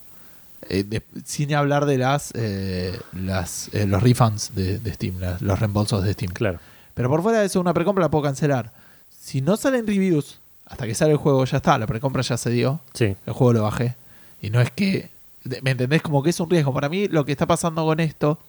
[0.69, 5.41] Eh, de- sin hablar de las, eh, las eh, los refunds de, de Steam, las-
[5.41, 6.33] los reembolsos de Steam.
[6.33, 6.59] Claro.
[6.95, 8.71] Pero por fuera de eso, una precompra la puedo cancelar.
[9.21, 10.38] Si no salen reviews
[10.69, 11.77] hasta que sale el juego, ya está.
[11.77, 12.79] La precompra ya se dio.
[12.93, 13.15] Sí.
[13.25, 13.95] El juego lo bajé.
[14.41, 15.09] Y no es que.
[15.61, 16.01] ¿Me entendés?
[16.01, 16.73] Como que es un riesgo.
[16.73, 18.39] Para mí, lo que está pasando con esto.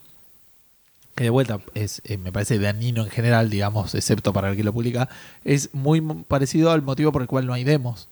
[1.14, 4.64] Que de vuelta es, eh, me parece dañino en general, digamos, excepto para el que
[4.64, 5.08] lo publica.
[5.44, 8.08] Es muy parecido al motivo por el cual no hay demos.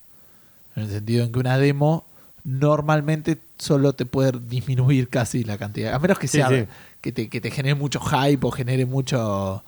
[0.75, 2.05] En el sentido en que una demo
[2.45, 5.95] normalmente solo te puede disminuir casi la cantidad.
[5.95, 6.65] A menos que Sí, sea sí.
[7.01, 9.63] Que, te, que te genere mucho hype o genere mucho.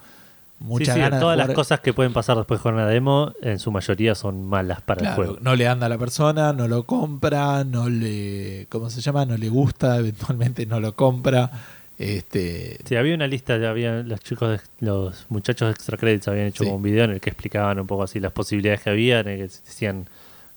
[0.78, 1.54] Sí, sí, de todas las jugar.
[1.54, 5.14] cosas que pueden pasar después con una demo, en su mayoría son malas para el
[5.14, 5.38] juego.
[5.40, 9.24] no le anda a la persona, no lo compra, no le, ¿cómo se llama?
[9.24, 11.50] No le gusta, eventualmente no lo compra.
[11.98, 16.46] Este, Sí, había una lista, había los chicos, de- los muchachos de Extra Credits habían
[16.46, 16.68] hecho Sí.
[16.68, 19.28] como un video en el que explicaban un poco así las posibilidades que había, en
[19.28, 20.08] el que decían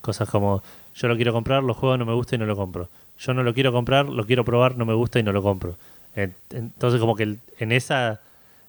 [0.01, 0.63] cosas como
[0.95, 2.89] yo lo quiero comprar, lo juego, no me gusta y no lo compro.
[3.19, 5.75] Yo no lo quiero comprar, lo quiero probar, no me gusta y no lo compro.
[6.15, 8.19] En- Entonces como que en esa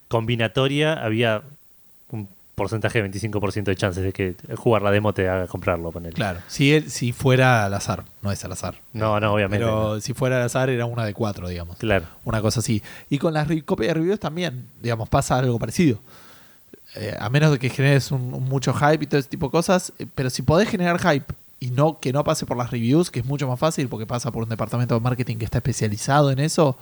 [0.09, 1.43] combinatoria había
[2.11, 5.91] un porcentaje de 25% de chances de que jugar la demo te haga comprarlo.
[5.91, 6.15] Ponele.
[6.15, 8.77] claro, si, él, si fuera al azar, no es al azar.
[8.93, 9.65] No, no, obviamente.
[9.65, 10.01] Pero no.
[10.01, 11.77] si fuera al azar era una de cuatro, digamos.
[11.79, 12.07] Claro.
[12.25, 12.83] Una cosa así.
[13.11, 15.99] Y con las copias de reviews también, digamos, pasa algo parecido.
[16.97, 19.51] Eh, a menos de que generes un, un mucho hype y todo ese tipo de
[19.51, 23.11] cosas, eh, pero si podés generar hype y no que no pase por las reviews,
[23.11, 26.31] que es mucho más fácil porque pasa por un departamento de marketing que está especializado
[26.31, 26.77] en eso,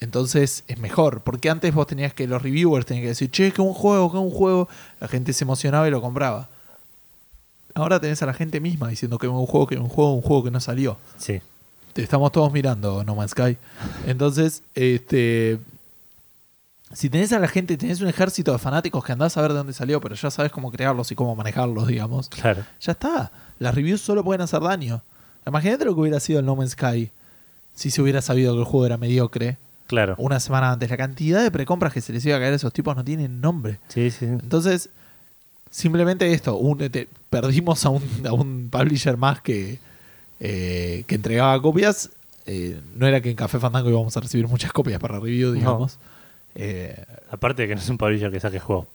[0.00, 1.20] entonces es mejor.
[1.22, 4.18] Porque antes vos tenías que los reviewers tenían que decir, che, que un juego, que
[4.18, 6.48] un juego, la gente se emocionaba y lo compraba.
[7.74, 10.44] Ahora tenés a la gente misma diciendo que un juego, que un juego, un juego
[10.44, 10.96] que no salió.
[11.18, 11.40] Sí.
[11.92, 13.56] Te estamos todos mirando No Man's Sky.
[14.06, 15.58] Entonces, este.
[16.92, 19.58] Si tenés a la gente, tenés un ejército de fanáticos que andás a ver de
[19.58, 22.28] dónde salió, pero ya sabes cómo crearlos y cómo manejarlos, digamos.
[22.28, 22.64] Claro.
[22.80, 23.30] Ya está.
[23.60, 25.02] Las reviews solo pueden hacer daño.
[25.46, 27.10] Imagínate lo que hubiera sido el No Man's Sky
[27.74, 29.56] si se hubiera sabido que el juego era mediocre
[29.90, 30.14] Claro.
[30.18, 30.88] una semana antes.
[30.88, 33.40] La cantidad de precompras que se les iba a caer a esos tipos no tienen
[33.40, 33.80] nombre.
[33.88, 34.24] Sí, sí.
[34.24, 34.88] Entonces,
[35.70, 39.78] simplemente esto, un- te- perdimos a un, a un publisher más que,
[40.38, 42.10] eh, que entregaba copias.
[42.46, 45.98] Eh, no era que en Café Fandango íbamos a recibir muchas copias para review, digamos.
[46.54, 48.86] Eh, Aparte de que no es un publisher que saque juegos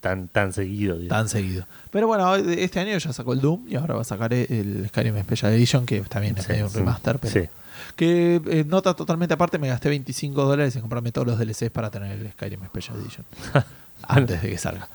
[0.00, 0.96] tan, tan seguido.
[0.98, 1.08] digamos.
[1.18, 1.66] tan seguido.
[1.90, 5.18] Pero bueno, este año ya sacó el Doom y ahora va a sacar el Skyrim
[5.22, 7.18] Special Edition, que también es Sí, medio un remaster.
[7.18, 7.48] Pero Sí.
[7.96, 11.90] Que eh, nota totalmente aparte, me gasté 25 dólares en comprarme todos los DLCs para
[11.90, 13.24] tener el Skyrim Special Edition.
[14.08, 14.88] antes de que salga.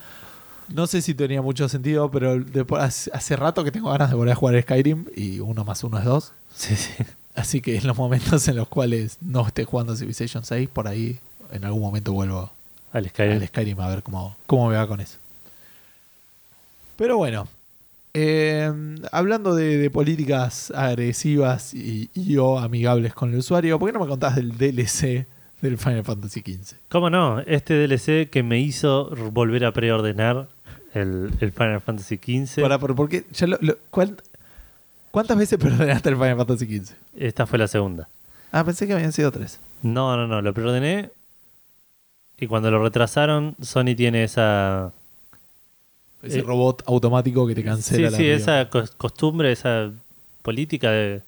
[0.67, 4.15] No sé si tenía mucho sentido, pero después- hace, hace rato que tengo ganas de
[4.15, 6.33] volver a jugar Skyrim y uno más uno es dos.
[6.55, 6.91] Sí, sí.
[7.35, 11.17] Así que en los momentos en los cuales no esté jugando Civilization 6, por ahí
[11.53, 12.51] en algún momento vuelvo
[12.91, 13.37] Al Skyrim.
[13.41, 15.17] al Skyrim a ver cómo, cómo me va con eso.
[16.97, 17.47] Pero bueno,
[18.21, 18.71] eh,
[19.11, 24.03] hablando de, de políticas agresivas y, y o amigables con el usuario, ¿por qué no
[24.03, 25.25] me contás del DLC
[25.61, 26.75] del Final Fantasy XV?
[26.89, 27.39] ¿Cómo no?
[27.41, 30.47] Este DLC que me hizo volver a preordenar
[30.93, 32.61] el, el Final Fantasy XV.
[32.61, 34.17] Para, por, porque ya lo- lo- ¿cuán-
[35.11, 36.93] ¿Cuántas veces perdonaste el Final Fantasy XV?
[37.17, 38.07] Esta fue la segunda.
[38.51, 39.59] Ah, pensé que habían sido tres.
[39.81, 41.09] No, no, no, lo preordené.
[42.39, 44.91] Y cuando lo retrasaron, Sony tiene esa.
[46.21, 49.91] Ese Eh, robot automático que te Sí, cancela la sí, esa cos- costumbre, esa
[50.41, 51.21] política de.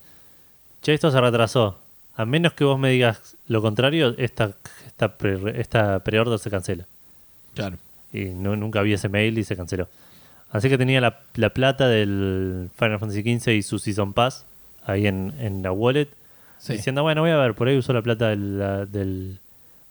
[0.82, 1.78] Che, esto se retrasó.
[2.16, 4.52] A menos que vos me digas lo contrario, esta,
[4.86, 6.86] esta, pre- esta preorder se cancela.
[7.56, 7.78] Claro.
[8.12, 9.88] Y no- nunca vi ese mail y se canceló.
[10.52, 14.46] Así que tenía la, la plata del Final Fantasy XV y su Season Pass
[14.86, 16.10] ahí en, en la wallet.
[16.60, 16.74] Sí.
[16.74, 19.40] Diciendo, bueno, voy a ver, por ahí uso la plata del, la- del,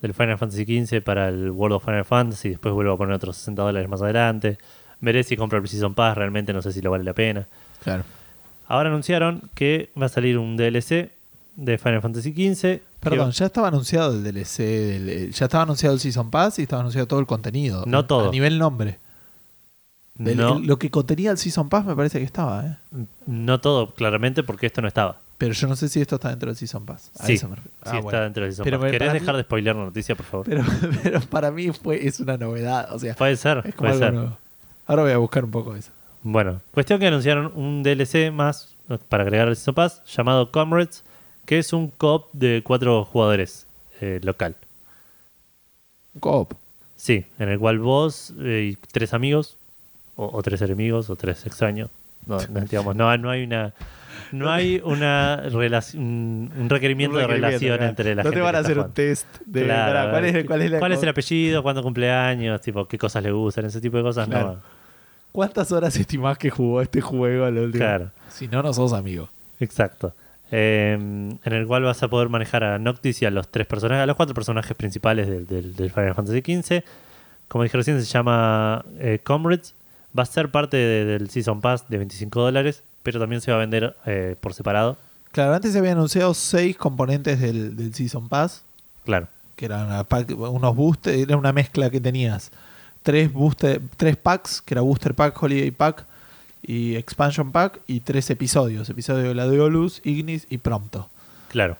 [0.03, 2.51] del Final Fantasy XV para el World of Final Fantasy.
[2.51, 4.59] Después vuelvo a poner otros 60 dólares más adelante.
[5.01, 7.47] Veré si compro el Season Pass, realmente no sé si lo vale la pena.
[7.83, 8.05] Claro.
[8.69, 11.11] Ahora anunciaron que va a salir un DLC
[11.57, 12.81] de Final Fantasy XV.
[13.01, 16.63] Perdón, ya estaba anunciado el DLC, del- eh, ya estaba anunciado el Season Pass y
[16.63, 17.85] estaba anunciado todo el contenido.
[17.87, 18.29] No todo.
[18.29, 18.99] A nivel nombre.
[20.17, 20.59] Del- No.
[20.59, 22.77] el- lo que contenía el Season Pass me parece que estaba, ¿eh?
[23.27, 25.17] No todo, claramente, porque esto no estaba.
[25.39, 27.11] Pero yo no sé si esto está dentro del Season Pass.
[27.19, 27.75] A Sí, eso me refiero.
[27.77, 28.21] sí Ah, está bueno.
[28.21, 28.85] dentro del Season Pero Pass.
[28.85, 30.47] me- ¿Querés para dejar de spoilear la noticia, por favor?
[30.49, 30.63] Pero,
[31.03, 32.93] pero para mí fue, es una novedad.
[32.95, 34.13] O sea, Puede ser, es como puede algo ser.
[34.15, 34.39] nuevo.
[34.91, 35.91] Ahora voy a buscar un poco eso.
[36.23, 41.05] Bueno, cuestión que anunciaron un DLC más eh, para agregar al Season Pass llamado Comrades,
[41.47, 43.67] que es un co de cuatro jugadores
[44.01, 44.57] eh, local.
[46.19, 46.55] Coop.
[46.97, 49.57] Sí, en el cual vos eh, y tres amigos,
[50.17, 51.89] o, o tres enemigos, o tres extraños.
[52.27, 53.73] No, no, digamos, no, no hay una.
[54.33, 57.91] No hay una relaci- un, un requerimiento Un de relación claro.
[57.91, 58.37] entre la No gente.
[58.39, 59.65] te van a hacer un test de.
[59.65, 61.63] Claro, ¿cuál, es, cuál es la ¿Cuál es el apellido?
[61.63, 62.61] ¿Cuándo cumpleaños?
[62.61, 63.65] Tipo, ¿Qué cosas le gustan?
[63.65, 64.49] Ese tipo de cosas Claro.
[64.55, 64.80] no.
[65.33, 67.85] ¿Cuántas horas estimás que jugó este juego al último?
[67.85, 68.11] Claro.
[68.31, 69.29] Si no, no sos amigos.
[69.61, 70.13] Exacto.
[70.53, 74.03] Eh, en el cual vas a poder manejar a Noctis y a los tres personajes,
[74.03, 76.83] a los cuatro personajes principales del, del- del Final Fantasy XV.
[77.49, 79.75] Como dije recién, se llama eh, Comrades.
[80.19, 83.59] Va a ser parte de- del Season Pass de 25 dólares, pero también se va
[83.59, 84.97] a vender eh, por separado.
[85.31, 88.65] Claro, antes se habían anunciado seis componentes del, del Season Pass,
[89.05, 90.05] Claro, que eran una
[90.51, 92.51] unos boosters, era una mezcla que tenías
[93.03, 96.05] tres, booster, tres packs, que era Booster Pack, Holiday Pack
[96.63, 101.09] y Expansion Pack, y tres episodios, episodio de Gladiolus, Ignis y Prompto.
[101.49, 101.77] claro.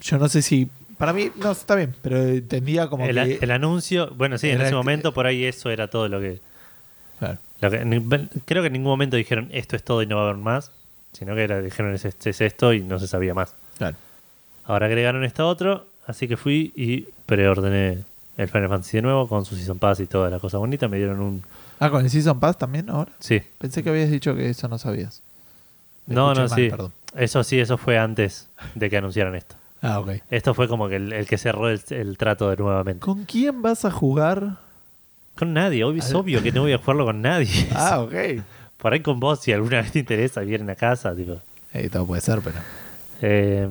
[0.00, 3.38] Yo no sé si, para mí, no, está bien, pero entendía como El, que...
[3.42, 6.40] el anuncio, bueno, sí, en ese el- momento por ahí eso era todo lo que,
[7.18, 7.38] Claro.
[7.60, 10.22] lo que- ni- Creo que en ningún momento dijeron esto es todo y no va
[10.22, 10.70] a haber más,
[11.12, 13.54] sino que era, dijeron es, es esto y no se sabía más.
[13.76, 13.96] claro.
[14.64, 18.04] Ahora agregaron esto otro, así que fui y preordené
[18.38, 20.88] el Final Fantasy de nuevo con su Season Pass y toda la cosa bonita.
[20.88, 21.42] Me dieron un.
[21.78, 23.12] Ah, con el Season Pass también ahora.
[23.18, 23.42] Sí.
[23.58, 25.20] Pensé que habías dicho que eso no sabías.
[26.06, 26.70] Me No, no, mal, sí.
[26.70, 26.92] perdón.
[27.14, 29.56] Eso sí, eso fue antes de que anunciaran esto.
[29.82, 30.10] Ah, ok.
[30.30, 33.00] Esto fue como que el, el que cerró el, el trato de nuevamente.
[33.00, 34.56] ¿Con quién vas a jugar?
[35.36, 37.68] Con nadie, obvio, es obvio que no voy a jugarlo con nadie.
[37.74, 38.14] Ah, ok.
[38.78, 41.38] Por ahí con vos, si alguna vez te interesa, vienen a casa, tipo.
[41.74, 42.56] Eh, todo puede ser, pero...
[43.20, 43.68] Eh,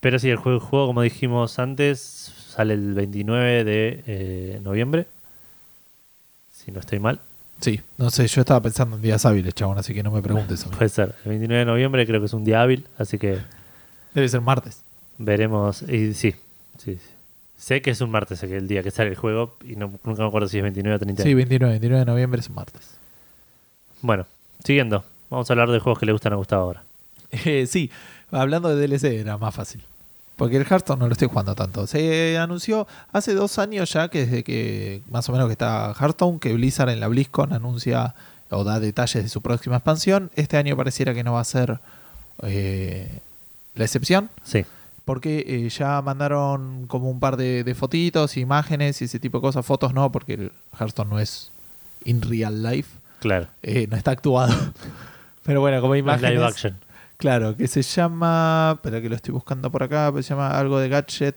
[0.00, 5.06] pero sí, el juego, el juego, como dijimos antes, sale el 29 de eh, noviembre.
[6.52, 7.20] Si no estoy mal.
[7.60, 10.64] Sí, no sé, yo estaba pensando en días hábiles, chabón, así que no me preguntes.
[10.64, 11.14] Puede ser.
[11.24, 13.38] El 29 de noviembre creo que es un día hábil, así que
[14.14, 14.82] Debe ser martes.
[15.18, 15.82] veremos.
[15.82, 16.34] Y sí,
[16.78, 17.00] sí, sí.
[17.56, 20.28] Sé que es un martes el día que sale el juego y no, nunca me
[20.28, 21.22] acuerdo si es 29 o 30.
[21.22, 22.96] Sí, 29, 29 de noviembre es un martes.
[24.00, 24.26] Bueno,
[24.64, 25.04] siguiendo.
[25.28, 26.82] Vamos a hablar de juegos que le gustan a Gustavo ahora.
[27.44, 27.90] Eh, sí,
[28.32, 29.82] hablando de DLC era más fácil.
[30.40, 31.86] Porque el Hearthstone no lo estoy jugando tanto.
[31.86, 36.38] Se anunció hace dos años ya que desde que más o menos que está Hearthstone,
[36.38, 38.14] que Blizzard en la BlizzCon anuncia
[38.48, 40.30] o da detalles de su próxima expansión.
[40.36, 41.78] Este año pareciera que no va a ser
[42.42, 43.20] eh,
[43.74, 44.30] la excepción.
[44.42, 44.64] Sí,
[45.04, 49.42] Porque eh, ya mandaron como un par de, de fotitos, imágenes y ese tipo de
[49.42, 49.66] cosas.
[49.66, 51.50] Fotos no, porque el Hearthstone no es
[52.06, 52.88] in real life.
[53.18, 53.48] claro.
[53.62, 54.54] Eh, no está actuado.
[55.42, 56.30] Pero bueno, como imágenes.
[56.30, 56.76] live action.
[57.20, 58.72] Claro, que se llama.
[58.76, 60.10] Espera que lo estoy buscando por acá.
[60.16, 61.36] Se llama algo de Gadget.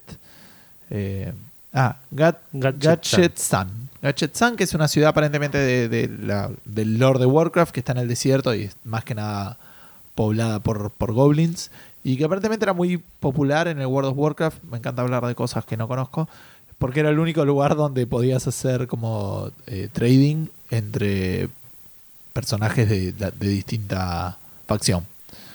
[0.90, 1.34] eh,
[1.74, 3.90] ah, Gat- Gadget Gadget Sun.
[4.02, 7.82] Gadget Sun, que es una ciudad aparentemente de, de la- del Lord de Warcraft, que
[7.82, 9.58] está en el desierto y es más que nada
[10.16, 11.70] poblada por, por goblins.
[12.02, 14.64] Y que aparentemente era muy popular en el World of Warcraft.
[14.64, 16.30] Me encanta hablar de cosas que no conozco.
[16.78, 21.50] Porque era el único lugar donde podías hacer como eh, trading entre
[22.34, 25.06] personajes de, de distinta facción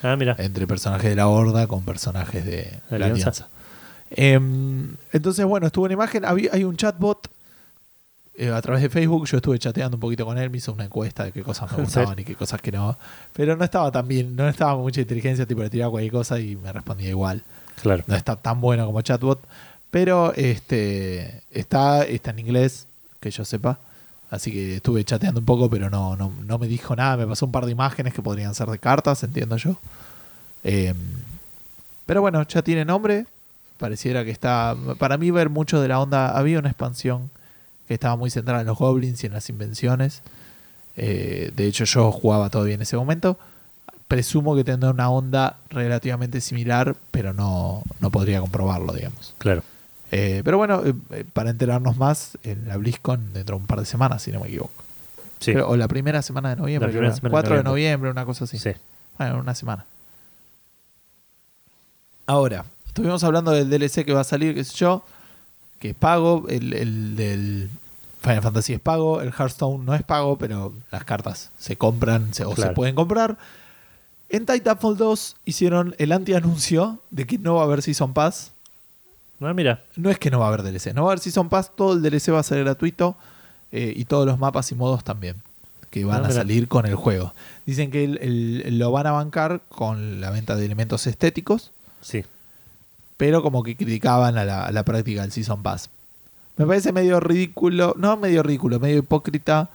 [0.02, 0.36] Ah, mira.
[0.38, 3.30] entre personajes de la Horda con personajes de la Alianza.
[3.30, 3.48] Alianza.
[4.10, 6.24] Em, entonces, bueno, estuvo en imagen.
[6.24, 7.28] Hay un chatbot
[8.40, 9.26] eh, a través de Facebook.
[9.26, 10.48] Yo estuve chateando un poquito con él.
[10.48, 12.96] Me hizo una encuesta de qué cosas me ¿En gustaban y qué cosas que no.
[13.32, 15.44] Pero no estaba tan bien, no estaba con mucha inteligencia.
[15.44, 17.42] Tipo, le tiraba cualquier cosa y me respondía igual.
[17.82, 18.04] Claro.
[18.06, 19.40] No está tan bueno como chatbot.
[19.90, 22.86] Pero este está, está en inglés,
[23.20, 23.80] que yo sepa.
[24.30, 27.16] Así que estuve chateando un poco, pero no, no, no me dijo nada.
[27.16, 29.76] Me pasó un par de imágenes que podrían ser de cartas, entiendo yo.
[30.64, 30.94] Eh,
[32.04, 33.26] pero bueno, ya tiene nombre.
[33.78, 34.76] Pareciera que está.
[34.98, 36.36] Para mí, ver mucho de la onda.
[36.36, 37.30] Había una expansión
[37.86, 40.22] que estaba muy centrada en los goblins y en las invenciones.
[40.96, 43.38] Eh, de hecho, yo jugaba todavía en ese momento.
[44.08, 49.34] Presumo que tendrá una onda relativamente similar, pero no, no podría comprobarlo, digamos.
[49.38, 49.62] Claro.
[50.10, 53.78] Eh, pero bueno, eh, eh, para enterarnos más, en la BlizzCon dentro de un par
[53.80, 54.72] de semanas, si no me equivoco.
[55.40, 55.52] Sí.
[55.52, 56.90] Creo- o la primera semana de noviembre.
[56.90, 57.02] Creo.
[57.14, 57.70] semana de 4 de noviembre.
[57.70, 58.58] noviembre, una cosa así.
[58.58, 58.70] sí.
[59.18, 59.84] Bueno, una semana.
[62.26, 65.02] Ahora, estuvimos hablando del DLC que va a salir, qué sé yo,
[65.78, 67.70] que es pago, el, el del
[68.20, 72.44] Final Fantasy es pago, el Hearthstone no es pago, pero las cartas se compran se-
[72.44, 73.38] o se pueden comprar.
[74.28, 78.52] En Titanfall 2 hicieron el anti-anuncio de que no va a haber Season Pass.
[79.40, 79.82] Ah, mira.
[79.96, 81.92] No es que no va a haber DLC, no va a haber Season Pass, todo
[81.92, 83.16] el DLC va a ser gratuito.
[83.70, 85.36] eh, y todos los mapas y modos también,
[85.90, 87.34] que van Ah, a salir con el juego.
[87.66, 88.16] Dicen que el-
[88.64, 91.70] el- lo van a bancar con la venta de elementos estéticos,
[92.00, 92.24] Sí.
[93.18, 95.90] pero como que criticaban a la, a la práctica del Season Pass.
[96.56, 99.68] Me parece medio ridículo, no medio ridículo, medio hipócrita.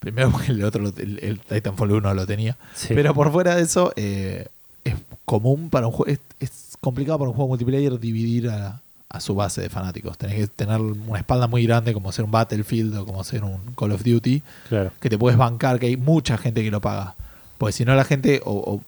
[0.00, 2.56] Primero porque el otro, el, el Titanfall 1 lo tenía.
[2.74, 2.94] sí.
[2.94, 4.48] Pero por fuera de eso, eh,
[4.82, 6.10] es común para un juego.
[6.12, 6.50] Es, es
[6.84, 10.16] complicado para un juego multiplayer dividir a, a su base de fanáticos.
[10.18, 13.58] Tenés que tener una espalda muy grande, como ser un Battlefield o como ser un
[13.76, 14.92] Call of Duty, Claro.
[15.00, 17.14] que te puedes bancar, que hay mucha gente que lo paga.
[17.58, 18.80] Porque si no, la gente, o, o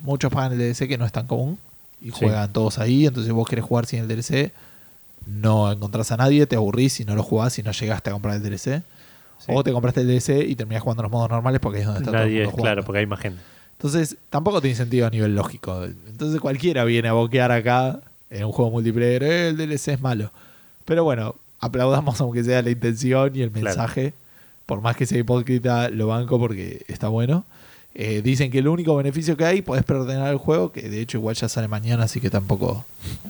[0.00, 1.58] muchos pagan el DLC que no es tan común
[2.02, 2.12] y Sí.
[2.18, 3.06] juegan todos ahí.
[3.06, 4.52] Entonces, vos querés jugar sin el DLC,
[5.26, 8.36] no encontrás a nadie, te aburrís si no lo jugás, si no llegaste a comprar
[8.36, 8.82] el DLC.
[9.38, 9.52] Sí.
[9.54, 12.00] O te compraste el DLC y terminás jugando los modos normales porque ahí es donde
[12.00, 12.62] está todo el Nadie, mundo jugando.
[12.62, 13.40] claro, porque hay más gente.
[13.78, 15.84] Entonces, tampoco tiene sentido a nivel lógico.
[15.84, 18.00] Entonces, cualquiera viene a boquear acá
[18.30, 19.22] en un juego multiplayer.
[19.22, 20.30] "Eh, el DLC es malo.
[20.84, 23.64] Pero bueno, aplaudamos aunque sea la intención y el Claro.
[23.66, 24.14] mensaje.
[24.66, 27.44] Por más que sea hipócrita, lo banco porque está bueno.
[27.96, 31.18] Eh, dicen que el único beneficio que hay, podés preordenar el juego, que de hecho
[31.18, 32.84] igual ya sale mañana, así que tampoco...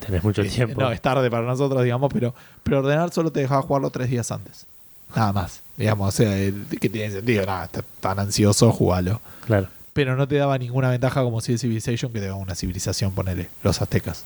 [0.07, 0.81] Tenés mucho eh, tiempo.
[0.81, 4.65] No, es tarde para nosotros, digamos, pero preordenar solo te dejaba jugarlo tres días antes.
[5.15, 5.61] Nada más.
[5.77, 6.31] Digamos, o sea,
[6.81, 9.69] que tiene sentido, nada, estás tan ansioso, jugalo Claro.
[9.95, 13.49] Pero no te daba ninguna ventaja como si Civilization que te daba una civilización, ponele,
[13.63, 14.25] los aztecas.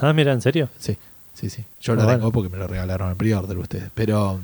[0.00, 0.68] Ah, mira, ¿en serio?
[0.78, 0.96] Sí,
[1.34, 1.64] sí, sí.
[1.80, 2.18] Yo lo bueno.
[2.18, 4.40] tengo porque me lo regalaron en pre-order ustedes, pero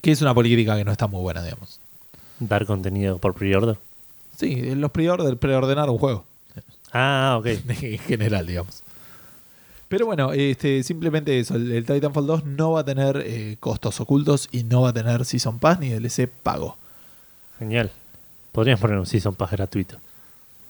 [0.00, 1.78] que es una política que no está muy buena, digamos.
[2.38, 3.76] Dar contenido por pre-order.
[4.36, 6.24] Sí, los pre-order, preordenar un juego,
[6.92, 7.46] Ah, ok.
[7.68, 8.82] en general, digamos.
[9.88, 14.00] Pero bueno, este, simplemente eso, el, el Titanfall 2 no va a tener eh, costos
[14.00, 16.76] ocultos y no va a tener Season Pass ni DLC pago.
[17.58, 17.90] Genial.
[18.52, 19.96] Podrías poner un Season Pass gratuito.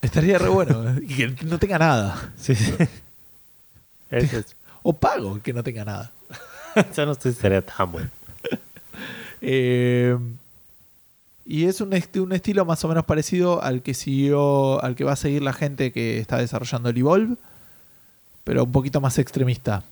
[0.00, 2.32] Estaría re bueno y que no tenga nada.
[2.36, 2.72] Sí, sí.
[4.10, 6.10] Eso es- O pago que no tenga nada.
[6.96, 8.10] Yo no sé si sería tan bueno.
[9.40, 10.16] Eh,
[11.44, 15.04] y es un, est- un estilo más o menos parecido al que siguió, al que
[15.04, 17.36] va a seguir la gente que está desarrollando el Evolve,
[18.44, 19.82] pero un poquito más extremista.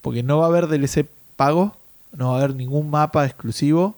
[0.00, 1.76] Porque no va a haber DLC pago,
[2.12, 3.96] no va a haber ningún mapa exclusivo,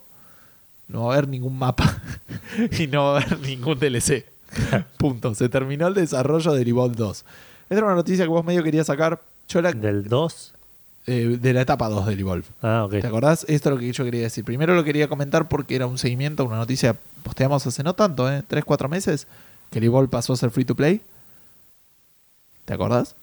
[0.92, 2.00] no va a haber ningún mapa
[2.78, 4.24] y no va a haber ningún DLC.
[4.98, 5.34] Punto.
[5.34, 7.18] Se terminó el desarrollo del Evolve 2.
[7.18, 9.22] Esta era una noticia que vos medio querías sacar.
[9.48, 10.52] Yo la, Del 2.
[11.06, 12.44] eh, de la etapa 2 del Evolve.
[12.62, 13.00] Ah, ok.
[13.00, 13.44] ¿Te acordás?
[13.48, 14.44] Esto es lo que yo quería decir.
[14.44, 18.42] Primero lo quería comentar porque era un seguimiento, una noticia posteamos hace no tanto, ¿eh?
[18.46, 19.26] Tres, cuatro meses,
[19.70, 21.00] que el Evolve pasó a ser free to play.
[22.64, 23.14] ¿Te acordás?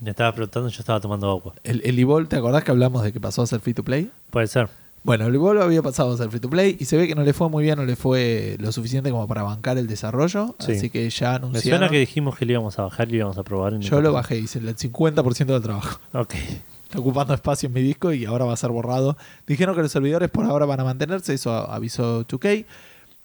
[0.00, 1.54] Me estaba preguntando, yo estaba tomando agua.
[1.64, 4.10] El, el Evolve, ¿te acordás que hablamos de que pasó a ser free to play?
[4.30, 4.68] Puede ser.
[5.06, 7.22] Bueno, el Evolve había pasado a ser free to play y se ve que no
[7.22, 10.56] le fue muy bien, no le fue lo suficiente como para bancar el desarrollo.
[10.58, 10.72] Sí.
[10.72, 11.78] Así que ya Me anunciaron.
[11.78, 13.74] suena que dijimos que lo íbamos a bajar y lo íbamos a probar.
[13.74, 16.00] y Yo lo bajé, hice el 50% del trabajo.
[16.12, 16.34] Ok.
[16.34, 19.16] Está ocupando espacio en mi disco y ahora va a ser borrado.
[19.46, 22.64] Dijeron que los servidores por ahora van a mantenerse, eso avisó 2K.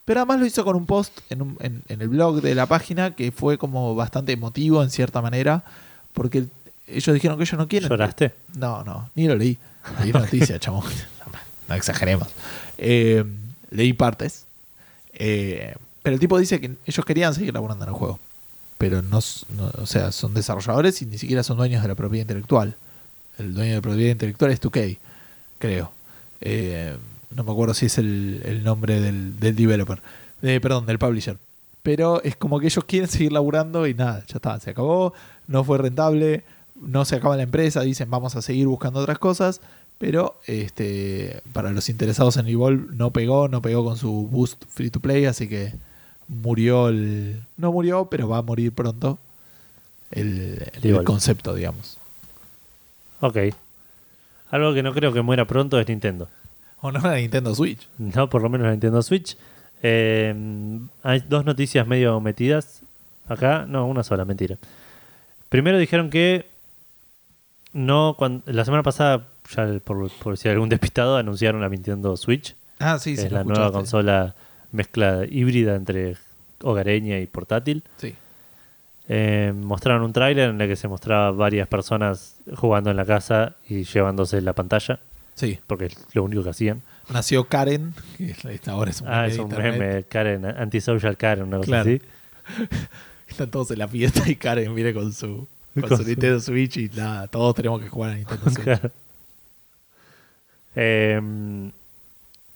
[0.06, 2.66] Pero además lo hizo con un post en, un- en- en el blog de la
[2.68, 5.64] página que fue como bastante emotivo en cierta manera.
[6.14, 6.46] Porque
[6.88, 7.90] ellos dijeron que ellos no quieren.
[7.90, 8.34] ¿Lloraste?
[8.56, 9.58] No, no, ni lo leí.
[10.02, 10.84] Leí noticia, chamo.
[11.72, 12.28] No exageremos.
[12.78, 13.24] Eh,
[13.70, 14.46] leí partes.
[15.14, 18.20] Eh, pero el tipo dice que ellos querían seguir laburando en el juego.
[18.78, 22.76] Pero no, o sea, son desarrolladores y ni siquiera son dueños de la propiedad intelectual.
[23.38, 24.98] El dueño de la propiedad intelectual es 2K,
[25.60, 25.94] creo.
[26.42, 26.98] Eh,
[27.34, 30.02] no me acuerdo si es el, nombre del, developer.
[30.42, 31.38] Perdón, del publisher.
[31.84, 35.14] Pero es como que ellos quieren seguir laburando y nada, ya está, se acabó,
[35.48, 36.44] no fue rentable,
[36.76, 39.62] no se acaba la empresa, dicen vamos a seguir buscando otras cosas,
[40.02, 44.90] pero este para los interesados en Evolve no pegó, no pegó con su boost free
[44.90, 45.74] to play, así que
[46.28, 47.44] murió el...
[47.56, 49.20] No murió, pero va a morir pronto
[50.10, 52.00] el, el concepto, digamos.
[53.20, 53.38] Ok.
[54.50, 56.28] Algo que no creo que muera pronto es Nintendo.
[56.82, 57.88] O no la Nintendo Switch.
[58.00, 59.38] No, por lo menos la Nintendo Switch.
[59.84, 60.34] Eh,
[61.04, 62.82] hay dos noticias medio metidas
[63.28, 63.66] acá.
[63.68, 64.58] No, una sola, mentira.
[65.50, 66.48] Primero dijeron que
[67.74, 72.16] no, cuan- la semana pasada, ya por, por si hay algún despistado, anunciaron la Nintendo
[72.18, 72.56] Switch.
[72.80, 73.28] Ah, sí, que sí.
[73.28, 74.36] es la nueva consola
[74.72, 76.16] mezcla híbrida entre
[76.64, 77.84] hogareña y portátil.
[77.98, 78.16] Sí.
[79.08, 83.56] Eh, mostraron un tráiler en el que se mostraba varias personas jugando en la casa
[83.68, 85.00] y llevándose la pantalla,
[85.36, 85.60] Sí.
[85.68, 86.82] porque es lo único que hacían.
[87.12, 91.18] Nació Karen, que es- ahora es un Ah, meme es de un meme, Karen, antisocial
[91.18, 91.90] Karen, una cosa Claro.
[91.90, 92.02] así.
[93.28, 95.48] Están todos en la fiesta y Karen viene con su,
[95.80, 98.64] con su- Nintendo Switch y nada, todos tenemos que jugar a Nintendo Switch.
[98.64, 98.92] Claro.
[100.76, 101.20] Eh,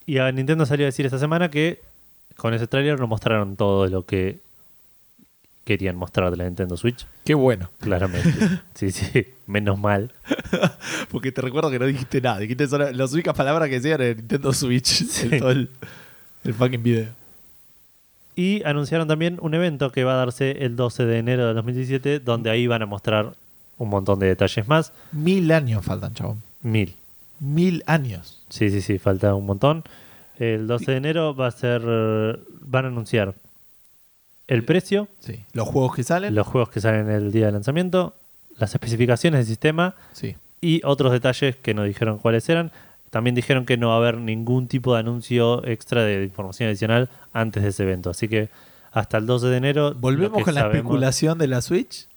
[0.05, 1.81] y a Nintendo salió a decir esta semana que
[2.37, 4.39] con ese tráiler nos mostraron todo lo que
[5.63, 7.71] querían mostrar de la Nintendo Switch, Qué bueno.
[7.79, 8.29] claramente.
[8.75, 10.13] sí, sí, menos mal.
[11.11, 12.37] Porque te recuerdo que no dijiste nada.
[12.39, 15.03] Dijiste solo las únicas palabras que decían en Nintendo Switch
[15.39, 15.71] todo el,
[16.43, 17.07] el fucking video.
[18.35, 22.19] Y anunciaron también un evento que va a darse el 12 de enero de 2017,
[22.19, 23.33] donde ahí van a mostrar
[23.77, 24.91] un montón de detalles más.
[25.13, 26.43] Mil años faltan, chabón.
[26.61, 26.95] Mil.
[27.39, 28.43] Mil años.
[28.49, 29.83] Sí, sí, sí, falta un montón.
[30.37, 31.81] El 12 de enero va a ser.
[31.85, 33.35] eh, Van a anunciar
[34.47, 35.43] el precio, Sí.
[35.53, 36.33] Los juegos que salen.
[36.35, 38.13] los juegos que salen el día de lanzamiento,
[38.57, 40.35] las especificaciones del sistema Sí.
[40.61, 42.71] y otros detalles que no dijeron cuáles eran.
[43.11, 47.09] También dijeron que no va a haber ningún tipo de anuncio extra de información adicional
[47.33, 48.09] antes de ese evento.
[48.09, 48.49] Así que
[48.91, 49.93] hasta el 12 de enero.
[49.95, 52.07] Volvemos con la especulación de la Switch.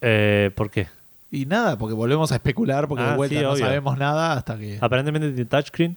[0.00, 0.88] Eh, ¿Por qué?
[1.34, 3.64] Y nada, porque volvemos a especular, porque Ah, de vuelta sí, no obvio.
[3.64, 4.78] sabemos nada hasta que.
[4.80, 5.96] Aparentemente tiene touchscreen.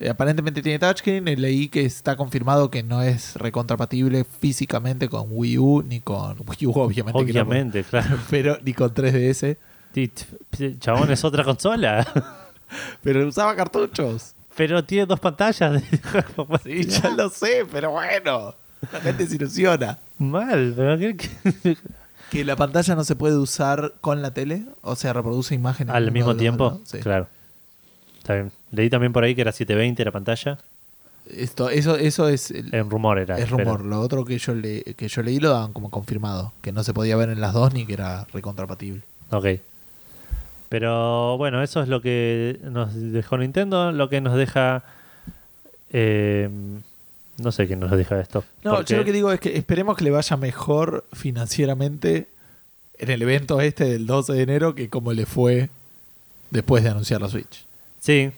[0.00, 1.28] Eh, Aparentemente tiene touchscreen.
[1.28, 6.36] eh, Leí que está confirmado que no es recontrapatible físicamente con Wii U ni con
[6.46, 7.18] Wii U, obviamente.
[7.20, 8.18] Obviamente, claro.
[8.30, 9.56] pero ni con 3DS.
[9.94, 12.06] Sí, t- Chabón es otra consola.
[13.02, 14.34] Pero usaba cartuchos.
[14.56, 15.82] Pero tiene dos pantallas.
[16.64, 18.54] Sí, ya lo sé, pero bueno.
[18.92, 19.98] La gente se ilusiona.
[20.18, 20.96] Mal, pero.
[22.32, 26.10] Que la pantalla no se puede usar con la tele, o sea, reproduce imágenes al
[26.10, 26.64] mismo tiempo.
[26.66, 26.88] otros.
[26.88, 26.98] Sí.
[27.00, 27.26] Claro.
[28.18, 28.52] Está bien.
[28.70, 30.58] Leí también por ahí que era 720 la pantalla.
[31.28, 33.38] Esto, eso, eso es, el- En rumor era.
[33.38, 33.84] es rumor.
[33.84, 36.94] Lo otro que yo, le, que yo leí lo daban como confirmado, que no se
[36.94, 39.02] podía ver en las dos ni que era recontrapatible.
[39.30, 39.46] Ok.
[40.68, 43.92] Pero bueno, eso es lo que nos dejó Nintendo.
[43.92, 44.84] Lo que nos deja.
[45.90, 46.48] eh,
[47.42, 48.44] no sé qué nos deja esto.
[48.64, 52.28] No, Porque- yo lo que digo es que esperemos que le vaya mejor financieramente
[52.98, 55.70] en el evento este del 12 de enero que como le fue
[56.50, 57.66] después de anunciar la Switch.
[58.00, 58.30] Sí.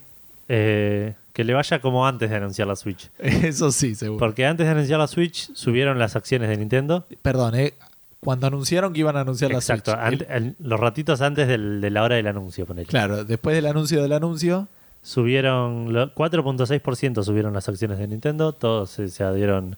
[0.48, 3.08] eh, que le vaya como antes de anunciar la Switch.
[3.18, 4.18] Eso sí, seguro.
[4.20, 7.06] Porque antes de anunciar la Switch subieron las acciones de Nintendo.
[7.22, 7.74] Perdón, ¿eh?
[8.20, 9.92] Cuando anunciaron que iban a anunciar la Exacto.
[10.08, 10.24] Switch.
[10.30, 12.86] el- los ratitos antes del- de la hora del anuncio, ponele.
[12.86, 14.68] Claro, después del anuncio del anuncio,
[15.04, 18.52] Subieron lo- 4.6% subieron las acciones de Nintendo.
[18.52, 19.76] Todos se, se adhieron.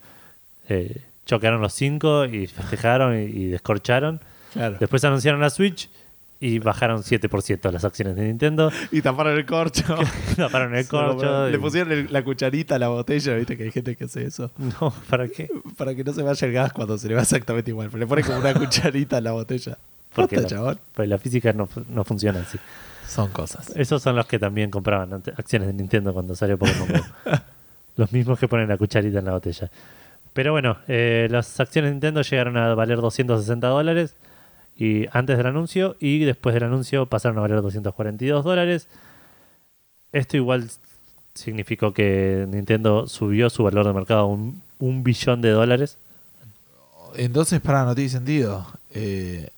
[0.69, 4.21] eh, chocaron los 5 y festejaron y, y descorcharon.
[4.53, 4.77] claro.
[4.79, 5.91] Después anunciaron la Switch
[6.39, 8.71] y bajaron 7% las acciones de Nintendo.
[8.93, 9.83] Y taparon el corcho.
[10.37, 11.49] Taparon el corcho.
[11.49, 14.53] Le pusieron el- la cucharita a la botella, viste que hay gente que hace eso.
[14.81, 15.51] No, ¿para qué?
[15.77, 17.89] Para que no se vaya el gas cuando se le va exactamente igual.
[17.89, 19.77] Pero le pone como una cucharita a la botella.
[20.15, 22.57] Porque la, pues la física no, no funciona así.
[23.07, 23.71] Son cosas.
[23.77, 27.33] Esos son los que también compraban acciones de Nintendo cuando salió Pokémon Go.
[27.97, 29.71] los mismos que ponen la cucharita en la botella.
[30.33, 34.15] Pero bueno, eh, las acciones de Nintendo llegaron a valer 260 dólares
[34.77, 38.89] y antes del anuncio y después del anuncio pasaron a valer 242 dólares.
[40.13, 40.69] Esto igual
[41.35, 45.99] significó que Nintendo subió su valor de mercado a un, un billón de dólares.
[47.15, 48.67] Entonces, para, no tiene sentido.
[48.91, 49.49] Eh,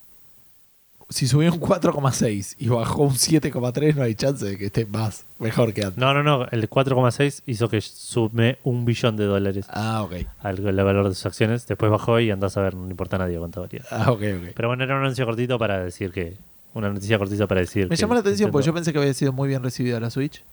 [1.10, 5.24] si subió un 4,6 y bajó un 7,3, no hay chance de que esté más.
[5.38, 5.96] Mejor que antes.
[5.98, 10.12] No, no, no, el 4,6 hizo que sume un billón de dólares Ah, ok.
[10.40, 11.66] al el valor de sus acciones.
[11.66, 13.82] Después bajó y andás a ver, no le importa a nadie cuánto valía.
[13.90, 14.52] Ah, ok, ok.
[14.54, 16.34] Pero bueno, era un anuncio cortito para decir que.
[16.74, 17.84] Una noticia cortita para decir.
[17.88, 20.10] Me que llamó la atención porque yo pensé que había sido muy bien recibida la
[20.10, 20.44] Switch.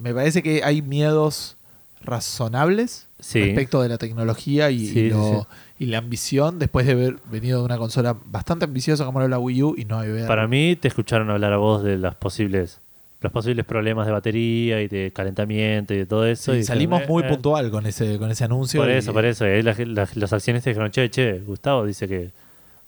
[0.00, 1.56] Me parece que hay miedos
[2.02, 3.40] razonables Sí.
[3.42, 5.46] respecto de la tecnología y, Sí, y sí, lo- sí.
[5.78, 9.38] Y la ambición después de haber venido de una consola bastante ambiciosa como era la
[9.38, 10.26] Wii U y no haber...
[10.26, 12.80] Para mí, te escucharon hablar a vos de las posibles.
[13.20, 16.52] Los posibles problemas de batería y de calentamiento y de todo eso.
[16.52, 18.80] Sí, y salimos muy eh, eh, puntual con ese, con ese anuncio.
[18.80, 19.46] Por y- eso, por eso.
[19.46, 22.30] Y ahí la- la- los accionistas dijeron, che, che, Gustavo dice que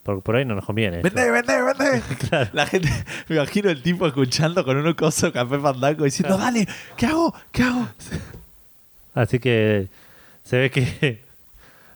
[0.04, 0.98] por, por ahí no nos conviene.
[1.00, 1.10] esto".
[1.12, 2.48] ¡Vende, vende, vende!
[2.52, 2.88] La gente,
[3.28, 6.66] me imagino el tipo escuchando con un coso café fandango diciendo, dale,
[6.96, 7.34] ¿qué hago?
[7.52, 7.88] ¿Qué hago?
[9.14, 9.88] Así que
[10.44, 11.22] se ve que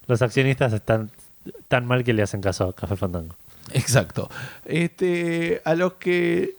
[0.07, 1.11] los accionistas están
[1.68, 3.34] tan mal que le hacen caso a Café Fandango.
[3.72, 4.28] Exacto.
[4.64, 6.57] Este, a los que.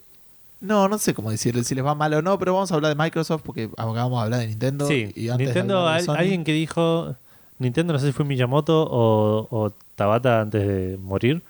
[0.62, 2.96] No, no sé cómo decirle si les va mal o no, pero vamos a hablar
[2.96, 4.88] de Microsoft porque acabamos de hablar de Nintendo.
[4.88, 7.16] Sí, y antes de Nintendo, de Sony- alguien que dijo,
[7.60, 11.44] Nintendo no sé si fue Miyamoto o, o Tabata antes de morir,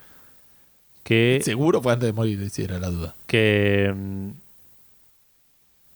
[1.04, 3.16] que, Seguro fue antes de morir, si era la duda.
[3.28, 4.30] que mm,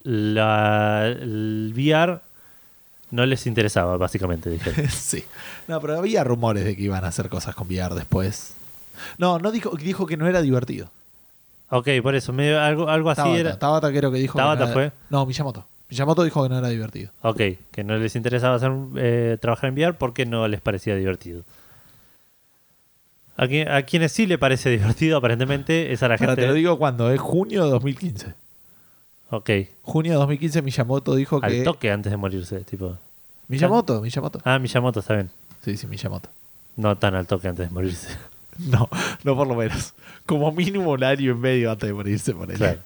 [0.04, 2.22] la, el VR
[3.12, 4.90] no les interesaba, básicamente, dijeron.
[4.92, 5.24] sí.
[5.68, 8.54] No, pero había rumores de que iban a hacer cosas con VR después.
[9.18, 10.90] No, no dijo, dijo que no era divertido.
[11.70, 13.60] ok, por eso, medio- algo, algo así Tabata, era.
[13.60, 14.34] Tabata creo que dijo.
[14.34, 14.92] que ¿Tabata no era- fue?
[15.10, 15.66] No, Miyamoto.
[15.90, 17.12] Miyamoto dijo que no era divertido.
[17.24, 17.42] Ok,
[17.72, 21.44] que no les interesaba hacer, eh, trabajar en VR porque no les parecía divertido.
[23.38, 23.46] A,
[23.78, 26.42] a quienes sí le parece divertido, aparentemente, es a la Ahora gente.
[26.42, 28.34] te lo digo cuando, es junio de 2015.
[29.32, 29.50] Ok,
[29.84, 31.62] Junio de 2015 Miyamoto dijo al que...
[31.64, 32.98] toque antes de morirse, tipo.
[33.48, 34.40] Miyamoto, Miyamoto.
[34.44, 35.30] Ah, Miyamoto, está bien.
[35.64, 36.30] Sí, sí, Miyamoto.
[36.76, 38.10] No tan al toque antes de morirse.
[38.60, 38.90] No,
[39.24, 39.94] no por lo menos.
[40.26, 42.58] Como mínimo un año y medio antes de morirse por él.
[42.58, 42.80] Claro.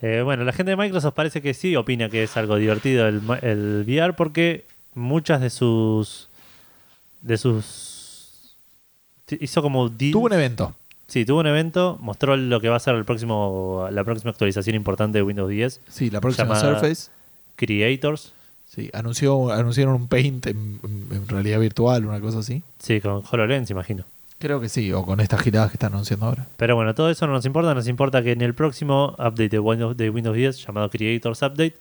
[0.00, 3.20] Eh, bueno, la gente de Microsoft parece que sí opina que es algo divertido el,
[3.42, 6.28] el VR porque muchas de sus.
[7.20, 8.56] de sus.
[9.38, 9.90] hizo como.
[9.90, 10.74] deals- Tuvo un evento.
[11.10, 14.76] Sí, tuvo un evento, mostró lo que va a ser el próximo, la próxima actualización
[14.76, 17.10] importante de Windows 10, Sí, la próxima Surface.
[17.56, 18.32] Creators.
[18.66, 22.62] Sí, anunció, anunciaron un paint en, en- en realidad virtual, una cosa así.
[22.78, 24.04] Sí, con HoloLens, imagino.
[24.38, 26.46] Creo que sí, o con estas giradas que están anunciando ahora.
[26.56, 29.58] Pero bueno, todo eso no nos importa, nos importa que en el próximo update de
[29.58, 31.74] Windows, de Windows 10, llamado Creators Update,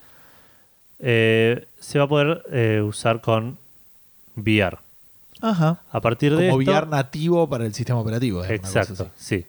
[1.00, 3.58] eh, se va a poder eh, usar con
[4.36, 4.78] VR.
[5.42, 5.82] Ajá.
[5.92, 8.44] A partir de Como esto, VR nativo para el sistema operativo.
[8.44, 9.46] es Exacto, sí.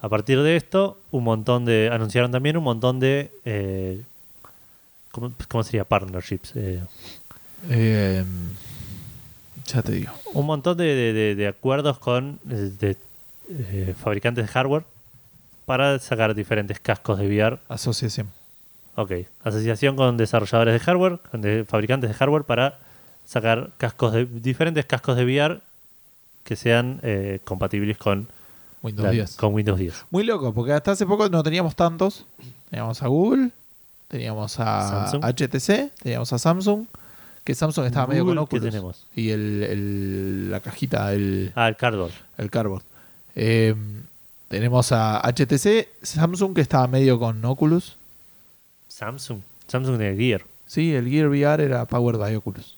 [0.00, 1.88] A partir de esto, un montón de.
[1.92, 3.30] Anunciaron también un montón de.
[3.44, 4.02] eh,
[5.10, 5.84] ¿cómo, cómo sería?
[5.84, 6.52] Partnerships.
[6.56, 6.80] eh,
[7.70, 8.24] Eh,
[9.66, 10.12] ya te digo.
[10.34, 12.96] un montón de, de- de- de acuerdos con eh,
[13.48, 14.82] de, fabricantes de hardware
[15.66, 17.58] para sacar diferentes cascos de VR.
[17.68, 18.28] Asociación.
[18.96, 19.12] Ok.
[19.44, 22.78] Asociación con desarrolladores de hardware, con fabricantes de hardware para
[23.26, 25.60] sacar cascos de diferentes cascos de VR
[26.44, 28.28] que sean eh, compatibles con,
[28.82, 29.36] Windows la- 10.
[29.36, 30.04] con Windows 10.
[30.10, 32.26] Muy loco, porque hasta hace poco no teníamos tantos.
[32.70, 33.50] Teníamos a Google,
[34.08, 35.24] teníamos a Samsung.
[35.24, 36.86] HTC, teníamos a Samsung.
[37.44, 38.70] Que Samsung estaba medio con Google, ¿qué Oculus.
[38.72, 39.06] tenemos?
[39.16, 42.12] Y el, el- la cajita, el, Ah, el cardboard.
[42.38, 42.82] el cardboard.
[43.34, 43.74] Eh,
[44.48, 47.96] tenemos a HTC, Samsung que estaba medio con Oculus.
[48.88, 49.40] Samsung.
[49.66, 50.42] Samsung de Gear.
[50.66, 52.76] Sí, el Gear VR era powered by Oculus.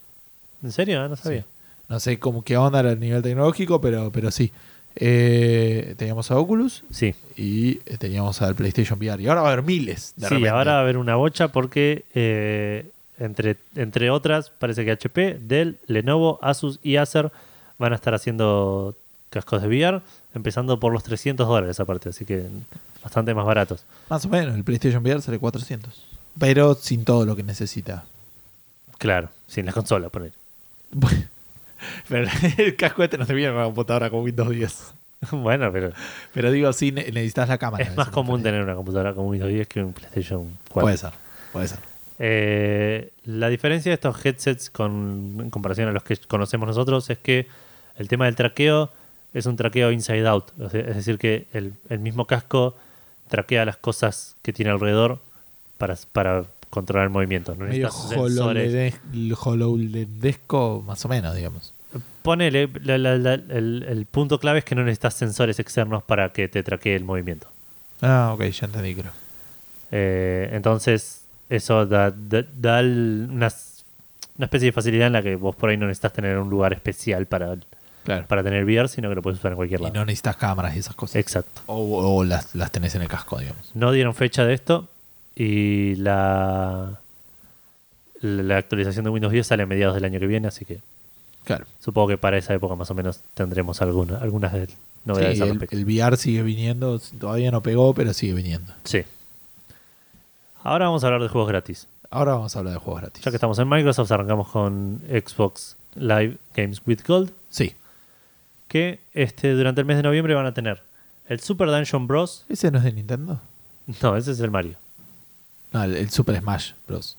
[0.65, 1.01] ¿En serio?
[1.01, 1.41] Ah, No sabía.
[1.41, 1.47] Sí.
[1.87, 4.51] No sé cómo qué onda el nivel tecnológico, pero, pero sí.
[4.97, 7.13] Eh, teníamos a Oculus Sí.
[7.35, 9.21] y eh, teníamos al PlayStation VR.
[9.21, 10.13] Y ahora va a haber miles.
[10.15, 10.49] De Sí, repente.
[10.49, 12.89] ahora va a haber una bocha porque, eh,
[13.19, 17.31] entre, entre otras, parece que HP, Dell, Lenovo, Asus y Acer
[17.77, 18.95] van a estar haciendo
[19.29, 20.01] cascos de VR,
[20.33, 22.47] empezando por los 300 dólares aparte, así que
[23.03, 23.83] bastante más baratos.
[24.09, 25.93] Más o menos, el PlayStation VR sale 400.
[26.39, 28.05] Pero sin todo lo que necesita.
[28.97, 30.31] Claro, sin la consola, poner.
[32.09, 32.27] Pero
[32.57, 34.93] el casco este no se viene en una computadora con Windows 10.
[35.31, 35.91] bueno, pero
[36.33, 37.83] Pero digo, sí ne- necesitas la cámara.
[37.83, 40.81] es más común tener una computadora con Windows 10 que un PlayStation 4.
[40.81, 41.11] Puede ser,
[41.53, 41.79] puede ser.
[42.17, 47.17] Eh, la diferencia de estos headsets con, en comparación a los que conocemos nosotros es
[47.17, 47.47] que
[47.97, 48.91] el tema del traqueo
[49.33, 50.51] es un traqueo inside out.
[50.59, 52.75] O sea, es decir, que el, el mismo casco
[53.27, 55.19] traquea las cosas que tiene alrededor
[55.77, 56.45] para, para
[56.75, 57.55] controlar el movimiento.
[57.55, 57.89] No Medio
[59.43, 61.73] hololendesco, más o menos, digamos.
[62.21, 66.31] Ponele, la- la- la- el, el punto clave es que no necesitas sensores externos para
[66.33, 67.47] que te traquee el movimiento.
[68.01, 69.11] Ah, ok, ya entendí, creo.
[69.91, 73.51] Eh, entonces, eso da, da- da el- una,
[74.37, 76.73] una especie de facilidad en la que vos por ahí no necesitas tener un lugar
[76.73, 77.55] especial para,
[78.03, 78.25] Claro.
[78.27, 79.95] para tener VR, sino que lo puedes usar en cualquier Y lado.
[79.95, 81.15] no necesitas cámaras y esas cosas.
[81.17, 81.61] Exacto.
[81.67, 83.71] O, o las, las tenés en el casco, digamos.
[83.75, 84.89] No dieron fecha de esto
[85.35, 86.99] y la,
[88.21, 90.79] la actualización de Windows 10 sale a mediados del año que viene, así que
[91.43, 91.65] Claro.
[91.79, 94.67] supongo que para esa época más o menos tendremos alguna, algunas de-
[95.05, 95.75] novedades Sí, al el, respecto.
[95.77, 96.99] el VR sigue viniendo.
[97.19, 98.73] Todavía no pegó, pero sigue viniendo.
[98.83, 99.03] Sí.
[100.63, 101.87] Ahora vamos a hablar de juegos gratis.
[102.09, 103.23] Ahora vamos a hablar de juegos gratis.
[103.23, 107.31] Ya que estamos en Microsoft, arrancamos con Xbox Live Games with Gold.
[107.49, 107.73] Sí.
[108.67, 110.81] que este, durante el mes de noviembre van a tener
[111.29, 112.43] el Super Dungeon Bros.
[112.49, 113.39] ¿Ese no es de Nintendo?
[114.01, 114.75] No, ese es el Mario.
[115.75, 117.17] No, el, el Super Smash Bros.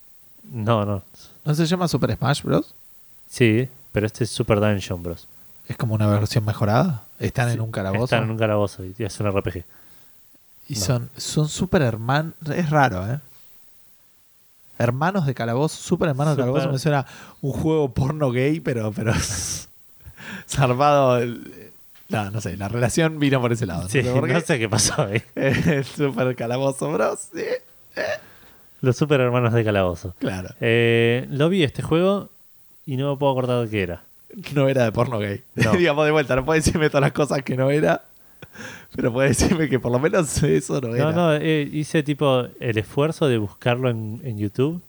[0.51, 1.03] No, no.
[1.45, 2.73] ¿No se llama Super Smash Bros?
[3.29, 5.27] Sí, pero este es Super Dungeon Bros.
[5.67, 7.03] ¿Es como una versión mejorada?
[7.19, 8.05] ¿Están Sí, en un calabozo?
[8.05, 9.63] Están en un calabozo y es un RPG.
[10.69, 10.79] Y no.
[10.79, 12.33] son, son super hermanos.
[12.53, 13.19] Es raro, ¿eh?
[14.79, 16.71] Hermanos de calabozo, super hermanos de calabozo.
[16.71, 17.05] Me suena
[17.41, 19.13] un juego porno gay, pero, pero
[20.49, 21.17] zarpado.
[21.17, 21.71] el-
[22.09, 23.83] No, no sé, la relación vino por ese lado.
[23.83, 24.33] No Sí, sé por qué.
[24.33, 25.21] no sé qué pasó ahí.
[25.35, 27.19] El super calabozo, bros.
[27.33, 27.43] Sí,
[28.81, 30.15] Los Super Hermanos de Calabozo.
[30.19, 30.49] claro.
[30.61, 32.29] Eh, lo vi este juego
[32.85, 34.03] y no me puedo acordar de qué era.
[34.53, 35.43] No era de porno gay.
[35.55, 35.71] No.
[35.77, 38.03] Digamos de vuelta, no puede decirme todas las cosas que no era.
[38.95, 41.05] Pero puede decirme que por lo menos eso no era.
[41.05, 44.81] No, no, eh, hice tipo el esfuerzo de buscarlo en, en YouTube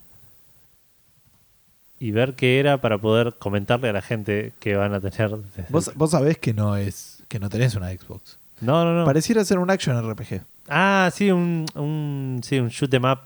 [1.98, 5.30] y ver qué era para poder comentarle a la gente que van a tener.
[5.70, 7.22] Vos, vos sabés que no es.
[7.28, 8.38] que no tenés una Xbox.
[8.60, 9.04] No, no, no.
[9.04, 10.42] Pareciera ser un action RPG.
[10.68, 13.20] Ah, sí, un, un, sí, un shoot 'em up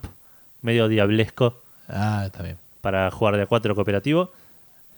[0.63, 2.57] medio diablesco Ah, está bien.
[2.81, 4.31] para jugar de a 4 cooperativo.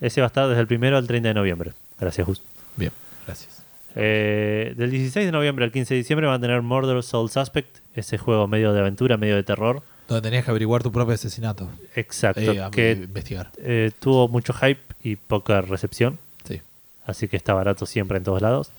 [0.02, 1.74] Ese va a estar desde el primero al 30 de noviembre.
[2.00, 2.42] Gracias, Gus.
[2.78, 2.92] Bien,
[3.26, 3.62] gracias.
[3.96, 7.78] Eh, del 16 de noviembre al 15 de diciembre van a tener Murder Soul Suspect,
[7.96, 9.82] ese juego medio de aventura, medio de terror.
[10.10, 11.70] Donde tenías que averiguar tu propio asesinato.
[11.96, 12.42] Exacto.
[12.42, 13.52] Eh, que investigar.
[13.58, 16.20] eh, tuvo mucho hype y poca recepción.
[16.48, 16.62] Sí.
[17.08, 18.72] así que está barato siempre en todos lados.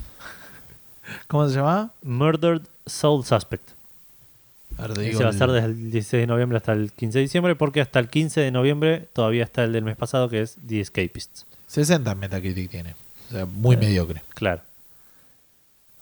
[1.28, 1.90] ¿Cómo se llama?
[2.02, 3.70] Murdered Soul Suspect.
[4.78, 6.72] A ver, te Y digo se va a hacer desde el 16 de noviembre hasta
[6.72, 9.96] el 15 de diciembre, porque hasta el 15 de noviembre todavía está el del mes
[9.96, 11.46] pasado, que es The Escapists.
[11.68, 12.94] 60 en Metacritic tiene.
[13.28, 13.78] O sea, muy Eh.
[13.78, 14.22] mediocre.
[14.34, 14.60] Claro.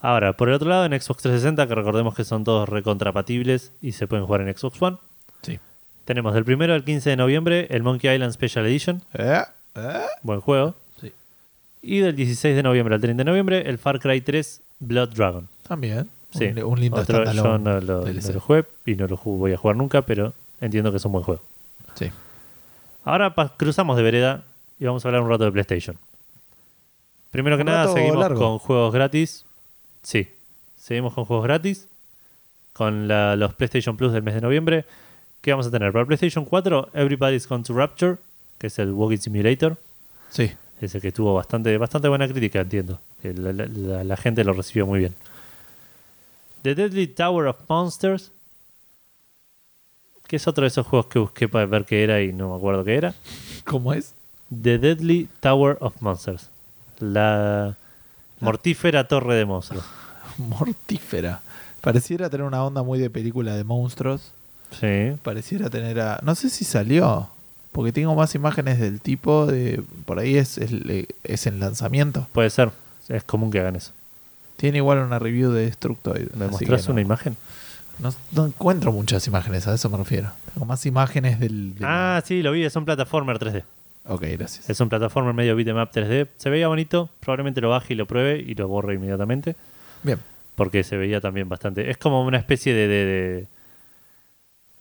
[0.01, 3.93] Ahora, por el otro lado, en Xbox 360, que recordemos que son todos recontrapatibles y
[3.93, 4.97] se pueden jugar en Xbox One,
[5.41, 5.59] Sí.
[6.05, 9.41] tenemos del primero al 15 de noviembre el Monkey Island Special Edition, ¿Eh?
[9.75, 10.01] ¿Eh?
[10.21, 10.75] buen juego.
[11.01, 11.11] Sí.
[11.81, 15.47] Y del 16 de noviembre al 30 de noviembre el Far Cry 3 Blood Dragon.
[15.67, 16.07] También.
[16.37, 19.53] Sí, Un, un lindo Otro, yo no lo, no lo jugué y no lo voy
[19.53, 21.41] a jugar nunca, pero entiendo que es un buen juego.
[21.95, 22.11] Sí.
[23.03, 24.43] Ahora cruzamos de vereda
[24.79, 25.97] y vamos a hablar un rato de PlayStation.
[27.31, 28.39] Primero que ¿Un nada, seguimos largo?
[28.39, 29.45] con juegos gratis.
[30.03, 30.27] Sí,
[30.77, 31.87] seguimos con juegos gratis.
[32.73, 34.85] Con la- los PlayStation Plus del mes de noviembre.
[35.41, 35.91] ¿Qué vamos a tener?
[35.93, 38.17] Para PlayStation 4, Everybody's Gone to Rapture,
[38.57, 39.77] que es el Walking Simulator.
[40.29, 40.51] Sí.
[40.81, 42.99] Ese que tuvo bastante, bastante buena crítica, entiendo.
[43.23, 45.13] La gente lo recibió muy bien.
[46.65, 48.31] The Deadly Tower of Monsters.
[50.25, 52.55] Que es otro de esos juegos que busqué para ver qué era y no me
[52.55, 53.13] acuerdo qué era.
[53.65, 54.15] ¿Cómo es?
[54.49, 56.49] The Deadly Tower of Monsters.
[56.97, 57.77] La
[58.39, 59.85] mortífera torre de monstruos.
[60.39, 61.41] Mortífera.
[61.81, 64.31] Pareciera tener una onda muy de película de monstruos.
[64.71, 65.11] Sí.
[65.21, 66.19] Pareciera tener a...
[66.23, 67.29] No sé si salió.
[67.73, 69.83] Porque tengo más imágenes del tipo de...
[70.07, 70.71] Por ahí es, es,
[71.23, 72.25] es en lanzamiento.
[72.33, 72.71] Puede ser.
[73.07, 73.91] Es común que hagan eso.
[74.57, 76.31] Tiene igual una review de Destructoid.
[76.33, 77.35] ¿Me mostrás no- una imagen?
[77.99, 80.29] No, no encuentro muchas imágenes, a eso me refiero.
[80.53, 81.75] Tengo más imágenes del...
[81.75, 82.63] del- Ah, sí, lo vi.
[82.65, 83.63] Es un plataformer 3D.
[84.07, 84.69] Ok, gracias.
[84.69, 86.27] Es un plataformer medio beat'em up 3D.
[86.37, 87.09] Se veía bonito.
[87.21, 89.55] Probablemente lo baje y lo pruebe y lo borre inmediatamente.
[90.03, 90.19] Bien.
[90.55, 91.89] Porque se veía también bastante.
[91.89, 92.87] Es como una especie de.
[92.87, 93.47] de, de,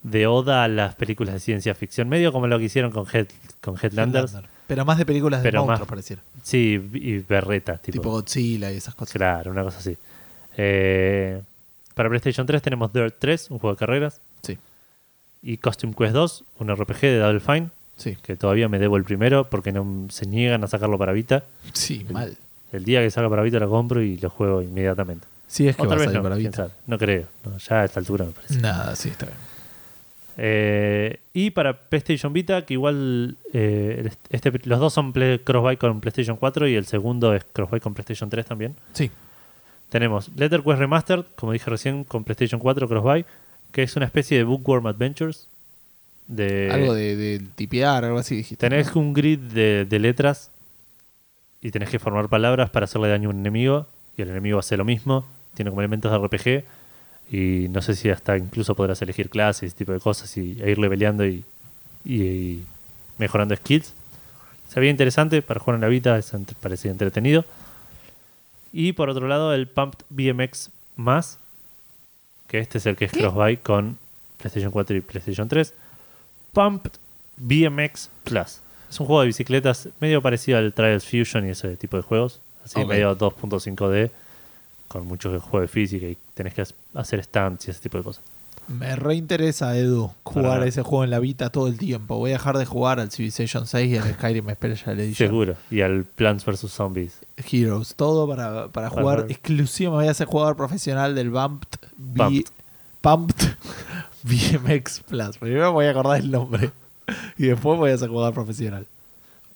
[0.05, 2.09] de oda a las películas de ciencia ficción.
[2.09, 3.27] Medio como lo que hicieron con, Head,
[3.61, 4.31] con Headlanders.
[4.33, 4.51] Headlander.
[4.69, 6.23] Pero más de películas de Pero más- monstruos, pareciera.
[6.43, 7.79] Sí, y berreta.
[7.79, 9.13] Tipo, Tipo Godzilla y esas cosas.
[9.15, 9.97] Claro, una cosa así.
[10.57, 11.41] Eh,
[11.95, 14.21] para PlayStation 3 tenemos Dirt 3, un juego de carreras.
[14.43, 14.57] Sí,
[15.43, 17.71] Y Costume Quest 2, un RPG de Double Fine.
[17.97, 18.17] sí.
[18.23, 21.45] Que todavía me debo el primero porque no se niegan a sacarlo para Vita.
[21.73, 22.37] Sí, mal.
[22.73, 25.27] El día que salga para Vita lo compro y lo juego inmediatamente.
[25.47, 26.69] Sí, es que va Otra a vez salir no, para Vita.
[26.87, 27.27] No creo.
[27.45, 28.59] No, ya a esta altura me parece.
[28.61, 29.39] Nada, sí, está bien.
[30.37, 36.01] Eh, y para PlayStation Vita, que igual eh, este, los dos son play- cross-buy con
[36.01, 38.75] PlayStation 4 y el segundo es cross-buy con PlayStation 3 también.
[38.95, 39.11] Sí,
[39.91, 43.25] Tenemos Letter Quest Remastered, como dije recién, con PlayStation 4 cross-buy,
[43.71, 45.47] que es una especie de Bookworm Adventures.
[46.27, 48.69] De, algo de, de tipear, algo así dijiste.
[48.69, 50.51] Tenés un grid de, de letras
[51.61, 53.87] y tenés que formar palabras para hacerle daño a un enemigo
[54.17, 55.27] y el enemigo hace lo mismo.
[55.55, 56.65] Tiene como elementos de RPG
[57.31, 60.71] y no sé si hasta incluso podrás elegir clases, ese tipo de cosas y, e
[60.71, 61.45] ir leveleando y,
[62.05, 62.63] y- y
[63.19, 63.93] mejorando skills.
[64.69, 67.45] Se veía interesante para jugar en la Vita, es ent- parecía entretenido.
[68.73, 71.39] Y por otro lado el Pumped BMX más,
[72.49, 73.99] que este es el que es cross-buy con
[74.39, 75.73] PlayStation 4 y PlayStation 3.
[76.53, 76.93] Pumped
[77.37, 78.61] BMX Plus.
[78.91, 82.41] Es un juego de bicicletas medio parecido al Trials Fusion y ese tipo de juegos.
[82.65, 82.89] Así Ok.
[82.89, 84.11] medio 2.5D,
[84.89, 88.05] con mucho juego de física y tenés que ha- hacer stunts y ese tipo de
[88.05, 88.23] cosas.
[88.67, 92.17] Me reinteresa, Edu, jugar Para- ese juego en la Vita todo el tiempo.
[92.17, 95.29] Voy a dejar de jugar al Civilization 6 y al Skyrim Special Edition.
[95.29, 95.57] Seguro.
[95.71, 96.71] Y al Plants vs.
[96.73, 97.19] Zombies.
[97.51, 99.93] Heroes, todo para, para Para jugar exclusivo.
[99.93, 102.47] Me voy a hacer jugador profesional del Bumped, B- Pumped.
[103.03, 103.55] Pumped
[104.23, 105.37] BMX Plus.
[105.39, 106.71] Primero voy a acordar el nombre
[107.37, 108.87] y después voy a ser jugador profesional.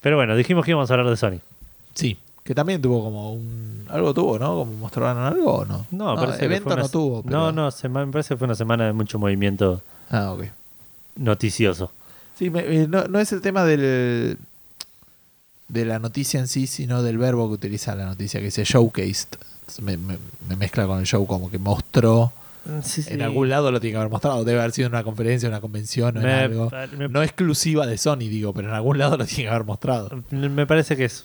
[0.02, 1.38] Pero bueno, dijimos que íbamos a hablar de Sony.
[1.94, 3.84] Sí, que también tuvo como un.
[3.90, 4.54] Algo tuvo, ¿no?
[4.56, 5.86] Como mostraron algo o no.
[5.90, 7.22] No, parece que evento fue una- no tuvo.
[7.22, 10.44] pero- No, no, sema- me parece que fue una semana de mucho movimiento Ah, ok.
[11.16, 11.90] noticioso.
[12.38, 14.38] Sí, me- eh, no, no es el tema del
[15.68, 19.28] de la noticia en sí, sino del verbo que utiliza la noticia, que dice showcased.
[19.60, 20.16] Entonces Me, me-
[20.48, 22.32] me mezcla con el show como que mostró.
[22.82, 23.12] Sí, sí.
[23.14, 24.44] En algún lado lo tiene que haber mostrado.
[24.44, 26.70] Debe haber sido en una conferencia, una convención o en Me- algo.
[26.96, 30.10] me- No exclusiva de Sony, digo, pero en algún lado lo tiene que haber mostrado.
[30.30, 31.24] Me parece que es.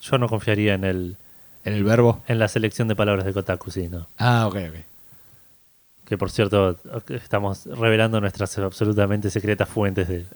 [0.00, 1.16] Yo no confiaría en el
[1.64, 2.22] En el verbo.
[2.28, 4.08] en la selección de palabras de Kotaku, sí, no.
[4.18, 4.76] Ah, ok, ok.
[6.04, 6.76] Que por cierto,
[7.08, 10.26] estamos revelando nuestras absolutamente secretas fuentes de.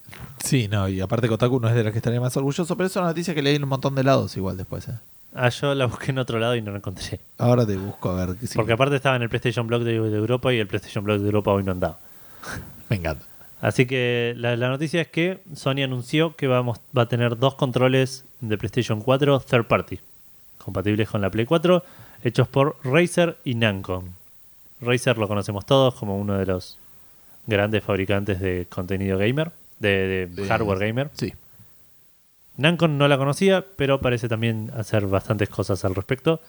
[0.42, 2.96] Sí, no, y aparte Kotaku no es de las que estaría más orgulloso, pero es
[2.96, 4.88] una noticia que leí en un montón de lados igual después.
[4.88, 4.92] ¿eh?
[5.34, 7.20] Ah, yo la busqué en otro lado y no la encontré.
[7.36, 8.36] Ahora te busco a ver.
[8.54, 11.26] Porque aparte estaba en el PlayStation Blog de, de Europa y el PlayStation Blog de
[11.26, 11.98] Europa hoy no andaba.
[12.88, 13.24] Me encanta.
[13.60, 17.54] Así que la, la noticia es que Sony anunció que vamos, va a tener dos
[17.56, 20.00] controles de PlayStation 4 third party,
[20.58, 21.82] compatibles con la Play 4,
[22.22, 24.04] hechos por Razer y Namco.
[24.80, 26.78] Razer lo conocemos todos como uno de los
[27.46, 31.10] grandes fabricantes de contenido gamer, de, hardware gamer.
[31.14, 31.32] Sí.
[32.56, 36.40] Namcon no la conocía, pero parece también hacer bastantes cosas al respecto.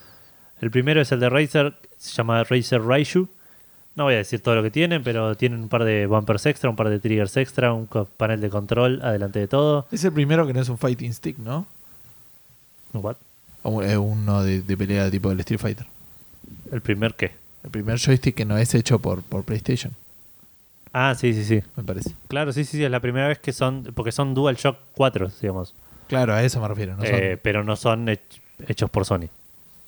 [0.61, 3.27] El primero es el de Razer, se llama Razer Raiju.
[3.95, 6.69] No voy a decir todo lo que tienen, pero tienen un par de bumpers extra,
[6.69, 9.87] un par de triggers extra, un panel de control adelante de todo.
[9.91, 11.65] Es el primero que no es un fighting stick, ¿no?
[13.83, 15.85] Es uno de, de pelea tipo del Street Fighter.
[16.71, 17.31] ¿El primer qué?
[17.63, 19.93] El primer joystick que no es hecho por, por PlayStation,
[20.93, 21.61] Ah, sí, sí, sí.
[21.75, 22.11] me parece.
[22.29, 25.73] Claro, sí, sí, sí, es la primera vez que son, porque son DualShock 4, digamos.
[26.07, 26.95] Claro, a eso me refiero.
[26.95, 28.19] No son- Eh, pero no son hech-
[28.67, 29.27] hechos por Sony.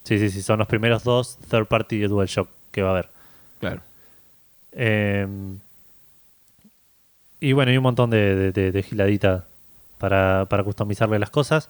[0.03, 3.09] Sí, sí, sí, son los primeros dos third party de DualShock que va a haber.
[3.59, 3.81] claro.
[4.73, 5.25] Eh,
[7.39, 9.45] y bueno, hay un montón de, de, de- de giladita
[9.97, 11.69] para, para customizarle las cosas.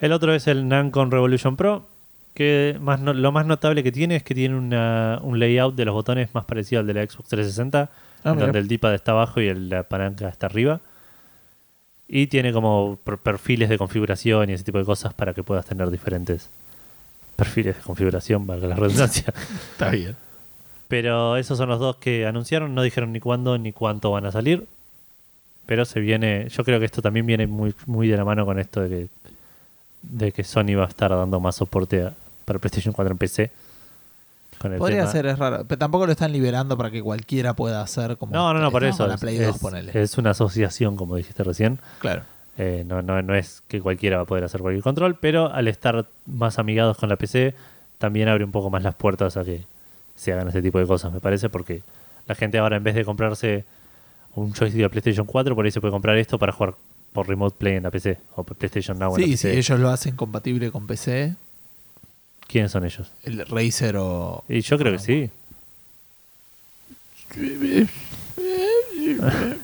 [0.00, 1.86] El otro es el Namcon Revolution Pro,
[2.34, 5.84] que más no- lo más notable que tiene es que tiene una- un layout de
[5.84, 7.90] los botones más parecido al de la Xbox 360,
[8.24, 10.80] Ah, en donde el D-pad está abajo y el- la palanca está arriba.
[12.08, 15.64] Y tiene como per- perfiles de configuración y ese tipo de cosas para que puedas
[15.66, 16.50] tener diferentes
[17.36, 19.24] perfiles de configuración, valga la redundancia.
[19.72, 20.16] Está bien.
[20.88, 24.32] Pero esos son los dos que anunciaron, no dijeron ni cuándo ni cuánto van a
[24.32, 24.66] salir.
[25.66, 28.58] Pero se viene, yo creo que esto también viene muy, muy de la mano con
[28.58, 29.08] esto de que,
[30.10, 32.12] de que Sony va a estar dando más soporte a-
[32.44, 33.50] para PlayStation 4 en PC.
[34.58, 35.64] Con el Podría tema- ser, es raro.
[35.66, 38.32] Pero tampoco lo están liberando para que cualquiera pueda hacer como.
[38.32, 39.06] No, no, no, por eso.
[39.06, 39.92] La es, Play 2, es- ponele.
[40.00, 41.78] es una asociación, como dijiste recién.
[42.00, 42.22] Claro.
[42.56, 45.66] Eh, no, no, no es que cualquiera va a poder hacer cualquier control, pero al
[45.66, 47.52] estar más amigados con la PC,
[47.98, 49.64] también abre un poco más las puertas a que
[50.14, 51.82] se hagan ese tipo de cosas, me parece, porque
[52.28, 53.64] la gente ahora en vez de comprarse
[54.36, 56.74] un joystick de PlayStation 4, por ahí se puede comprar esto para jugar
[57.14, 59.80] por Remote Play en la PC o por PlayStation Now en la Sí, si ellos
[59.80, 61.34] lo hacen compatible con PC,
[62.46, 63.10] ¿Quiénes son ellos?
[63.22, 64.44] el Razer o.
[64.50, 65.30] Y yo creo que sí.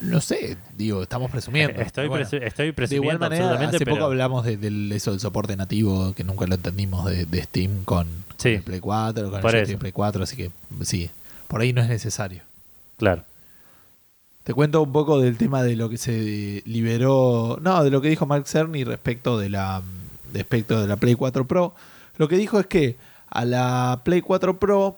[0.03, 1.81] No sé, digo, estamos presumiendo.
[1.83, 2.25] Estoy, bueno.
[2.27, 5.21] presu- estoy De presumiendo igual manera, absolutamente, hace poco pero hablamos de, del- eso del
[5.21, 8.51] soporte nativo, que nunca lo entendimos de, de Steam con, con Sí.
[8.51, 9.79] el Play 4, con Por el joystick eso.
[9.81, 10.51] Play 4, así que
[10.83, 11.11] sí,
[11.49, 12.43] por ahí no es necesario.
[12.97, 13.25] claro.
[14.51, 18.09] Te cuento un poco del tema de lo que se liberó, no, de lo que
[18.09, 19.81] dijo Mark Cerny respecto de la
[20.35, 21.73] respecto de la Play 4 Pro.
[22.17, 22.97] Lo que dijo es que
[23.29, 24.97] a la Play 4 Pro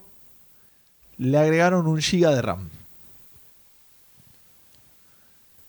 [1.19, 2.71] le agregaron un giga de RAM,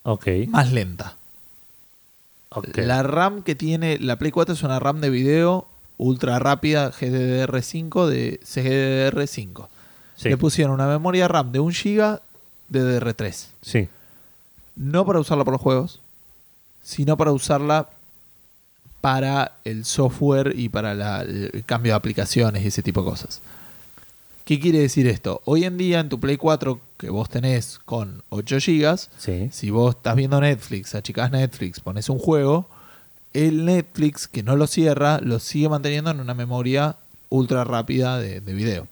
[0.04, 0.28] Ok.
[0.48, 1.18] más lenta.
[2.76, 8.08] La RAM que tiene la Play 4 es una RAM de video ultra rápida GDDR5
[8.08, 9.68] de CGDR5.
[10.16, 12.22] Sí, Le pusieron una memoria RAM de 1 GB
[12.74, 13.48] DDR3.
[13.62, 13.88] sí,
[14.76, 16.00] No para usarla por los juegos,
[16.82, 17.90] sino para usarla
[19.02, 23.42] para el software y para la- el cambio de aplicaciones y ese tipo de cosas.
[24.46, 25.42] ¿Qué quiere decir esto?
[25.46, 29.50] Hoy en día en tu Play 4 que vos tenés con 8 GB, sí.
[29.52, 32.70] si vos estás viendo Netflix, achicás Netflix, pones un juego,
[33.34, 36.96] el Netflix que no lo cierra, lo sigue manteniendo en una memoria
[37.30, 38.88] ultra rápida de, de video.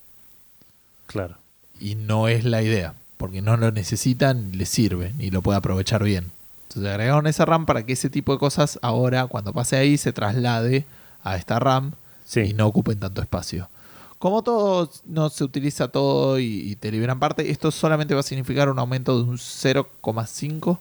[1.08, 1.36] Claro.
[1.80, 6.03] Y no es la idea, porque no lo necesitan, le sirve y lo puede aprovechar
[6.03, 6.31] bien.
[6.69, 10.11] Entonces agregaron esa RAM para que ese tipo de cosas ahora, cuando pase ahí, se
[10.11, 10.85] traslade
[11.23, 11.91] a esta RAM
[12.26, 12.39] Sí.
[12.39, 13.69] y no ocupen tanto espacio.
[14.18, 18.23] Como todo no se utiliza todo y, y te liberan parte, esto solamente va a
[18.23, 20.80] significar un aumento de un 0,5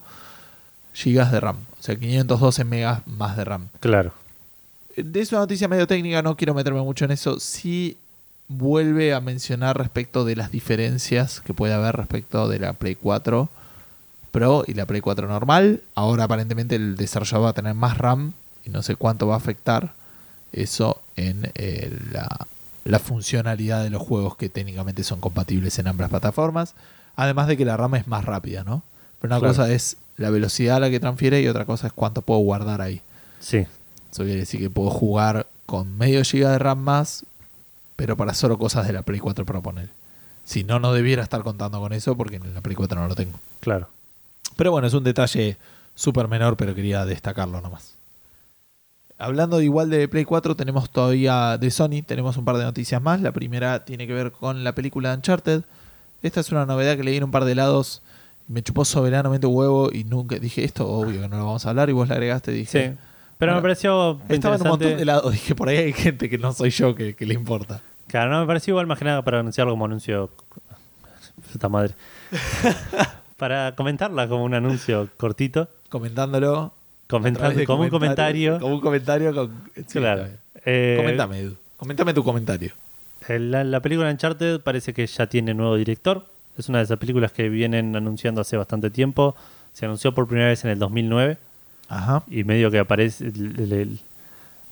[0.95, 1.57] gigas de RAM.
[1.79, 3.69] O sea, 512 megas más de RAM.
[3.81, 4.13] Claro.
[4.97, 7.39] De es una noticia medio técnica, no quiero meterme mucho en eso.
[7.39, 7.99] Sí
[8.53, 13.49] vuelve a mencionar respecto de las diferencias que puede haber respecto de la Play 4
[14.33, 15.83] Pro y la Play 4 normal.
[15.95, 18.33] Ahora aparentemente el desarrollador va a tener más RAM
[18.67, 19.93] y no sé cuánto va a afectar
[20.53, 22.47] eso en eh, la,
[22.85, 26.75] la funcionalidad de los juegos que técnicamente son compatibles en ambas plataformas.
[27.15, 28.83] Además de que la RAM es más rápida, ¿no?
[29.21, 29.55] Pero una Claro.
[29.55, 32.81] cosa es la velocidad a la que transfiere y otra cosa es cuánto puedo guardar
[32.81, 33.01] ahí.
[33.39, 33.59] Sí.
[34.13, 37.25] Eso quiere decir que puedo jugar con medio giga de RAM más,
[38.01, 39.91] pero para solo cosas de la Play 4 Pro poner.
[40.43, 43.15] Si no, no debiera estar contando con eso porque en la Play 4 no lo
[43.15, 43.39] tengo.
[43.61, 43.89] Claro.
[44.57, 45.59] Pero bueno, es un detalle
[45.95, 47.97] súper menor, pero quería destacarlo nomás.
[49.19, 53.21] Hablando igual de Play 4, tenemos todavía de Sony, tenemos un par de noticias más.
[53.21, 55.63] La primera tiene que ver con la película Uncharted.
[56.23, 58.01] Esta es una novedad que leí en un par de lados.
[58.49, 61.91] Me chupó soberanamente huevo y nunca dije esto, obvio que no lo vamos a hablar.
[61.91, 62.97] Y vos le agregaste y dije, Sí.
[63.37, 65.33] Pero Bueno, me pareció Estaba en un montón de lados.
[65.33, 67.83] Dije, por ahí hay gente que no soy yo que, que le importa.
[68.11, 70.31] Claro, no me pareció igual más que nada para anunciarlo como anuncio.
[71.53, 71.95] Puta madre.
[73.37, 75.69] para comentarla como un anuncio cortito.
[75.89, 76.73] Comentándolo.
[77.09, 78.59] Comentando, como un comentario.
[78.61, 79.35] Como un comentario.
[79.35, 79.53] Con...
[79.75, 80.27] sí, claro.
[80.65, 81.57] Eh, Coméntame, Edu.
[81.77, 82.73] Coméntame tu comentario.
[83.29, 86.25] La, la película Uncharted parece que ya tiene nuevo director.
[86.59, 89.35] Es una de esas películas que vienen anunciando hace bastante tiempo.
[89.73, 91.39] Se anunció por primera vez en el 2009.
[91.89, 92.23] Ajá.
[92.31, 93.89] y medio que aparece, le- le-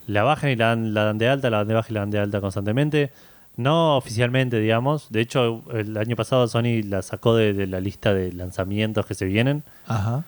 [0.06, 2.00] la bajan y la dan, la dan de alta, la dan de baja y la
[2.00, 3.10] dan de alta constantemente.
[3.58, 5.10] No oficialmente, digamos.
[5.10, 9.14] De hecho, el año pasado Sony la sacó de, de la lista de lanzamientos que
[9.14, 10.24] se vienen Ajá.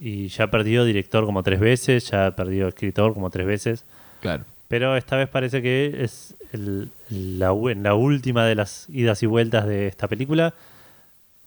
[0.00, 3.84] y ya perdió director como tres veces, ya perdió escritor como tres veces.
[4.22, 4.44] Claro.
[4.66, 9.66] Pero esta vez parece que es el- la, la última de las idas y vueltas
[9.66, 10.54] de esta película.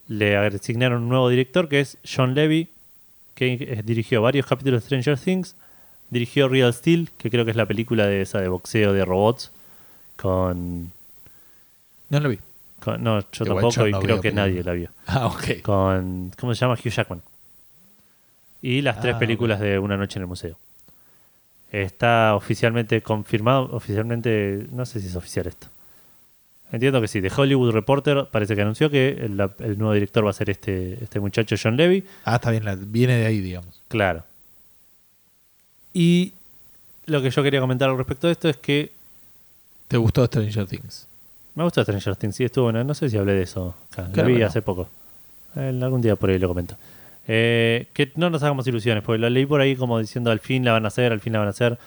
[0.07, 2.69] Le asignaron un nuevo director que es John Levy,
[3.33, 5.55] que eh, dirigió varios capítulos de Stranger Things.
[6.11, 9.51] Dirigió Real Steel, que creo que es la película de esa de boxeo de robots.
[10.21, 10.91] Con.
[12.09, 12.39] No lo vi.
[12.79, 14.89] con- no, yo Igual tampoco yo y no creo veo que nadie la vio.
[15.07, 15.61] Ah, ok.
[15.61, 16.31] Con.
[16.39, 16.73] ¿Cómo se llama?
[16.75, 17.21] Hugh Jackman.
[18.61, 20.55] Y las tres Ah, películas de Una Noche en el Museo.
[21.71, 25.67] Está oficialmente confirmado, oficialmente, no sé si es oficial esto.
[26.71, 27.21] Entiendo que sí.
[27.21, 31.03] The Hollywood Reporter parece que anunció que el, el nuevo director va a ser este,
[31.03, 32.05] este muchacho John Levy.
[32.25, 32.63] Ah, está bien.
[32.65, 33.81] la- viene de ahí, digamos.
[33.87, 34.23] Claro.
[35.93, 36.33] Y
[37.05, 38.91] lo que yo quería comentar al respecto de esto es que
[39.91, 41.07] ¿Te gustó Stranger Things?
[41.53, 42.35] me gustó Stranger Things.
[42.37, 42.83] Sí, estuvo buena.
[42.83, 44.09] No sé si hablé de eso acá.
[44.13, 44.47] Claro lo vi no.
[44.47, 44.87] hace poco.
[45.55, 46.75] Eh, algún día por ahí lo comento.
[47.27, 50.63] Eh, que no nos hagamos ilusiones, porque lo leí por ahí como diciendo al fin
[50.63, 51.77] la van a hacer, al fin la van a hacer.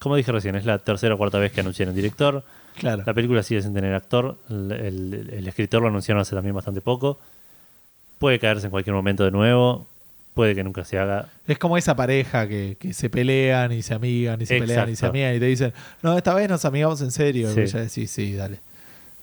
[0.00, 2.42] Como dije recién, es la tercera o cuarta vez que anuncian un director.
[2.76, 3.02] Claro.
[3.06, 4.36] La película sigue sin tener actor.
[4.50, 7.18] El, el- el escritor lo anunciaron hace también bastante poco.
[8.18, 9.86] Puede caerse en cualquier momento de nuevo.
[10.38, 11.26] Puede que nunca se haga.
[11.48, 14.94] Es como esa pareja que, que se pelean y se amigan y se pelean y
[14.94, 17.52] se amigan y te dicen, no, esta vez nos amigamos en serio.
[17.52, 17.62] Sí.
[17.62, 18.60] Y ya decís, sí, dale.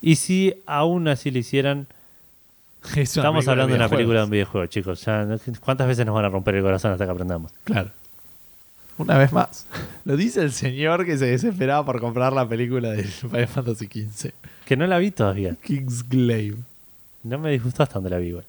[0.01, 1.87] Y si aún así lo hicieran,
[2.97, 5.05] Es estamos hablando de una película de un videojuego, chicos.
[5.61, 7.53] ¿Cuántas veces nos van a romper el corazón hasta que aprendamos?
[7.63, 7.91] Claro.
[8.97, 9.67] Una vez más.
[10.03, 14.31] Lo dice el señor que se desesperaba por comprar la película de Final Fantasy XV.
[14.65, 15.55] Que no la vi todavía.
[15.63, 16.57] Kingsglaive.
[17.23, 18.45] No me disgustó hasta donde la vi, igual.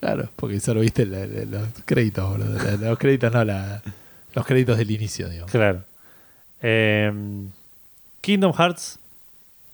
[0.00, 2.58] Claro, porque solo viste la- la- los créditos, boludo.
[2.58, 3.82] La- Los créditos no, la-
[4.34, 5.50] los créditos del inicio, digamos.
[5.50, 5.82] Claro.
[6.62, 7.12] Eh,
[8.20, 8.98] Kingdom Hearts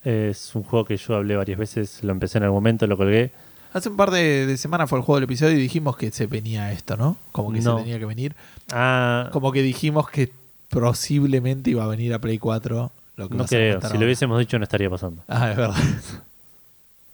[0.04, 2.02] es un juego que yo hablé varias veces.
[2.04, 3.30] Lo empecé en algún momento, lo colgué.
[3.72, 6.26] Hace un par de, de semanas fue el juego del episodio y dijimos que se
[6.26, 7.16] venía esto, ¿no?
[7.32, 7.76] Como que No.
[7.78, 8.34] se tenía que venir.
[8.72, 10.32] Ah, Como que dijimos que
[10.70, 12.90] posiblemente iba a venir a Play 4.
[13.16, 13.80] Lo que no creo.
[13.80, 15.22] Si lo hubiésemos dicho, no estaría pasando.
[15.28, 15.76] Ah, es verdad.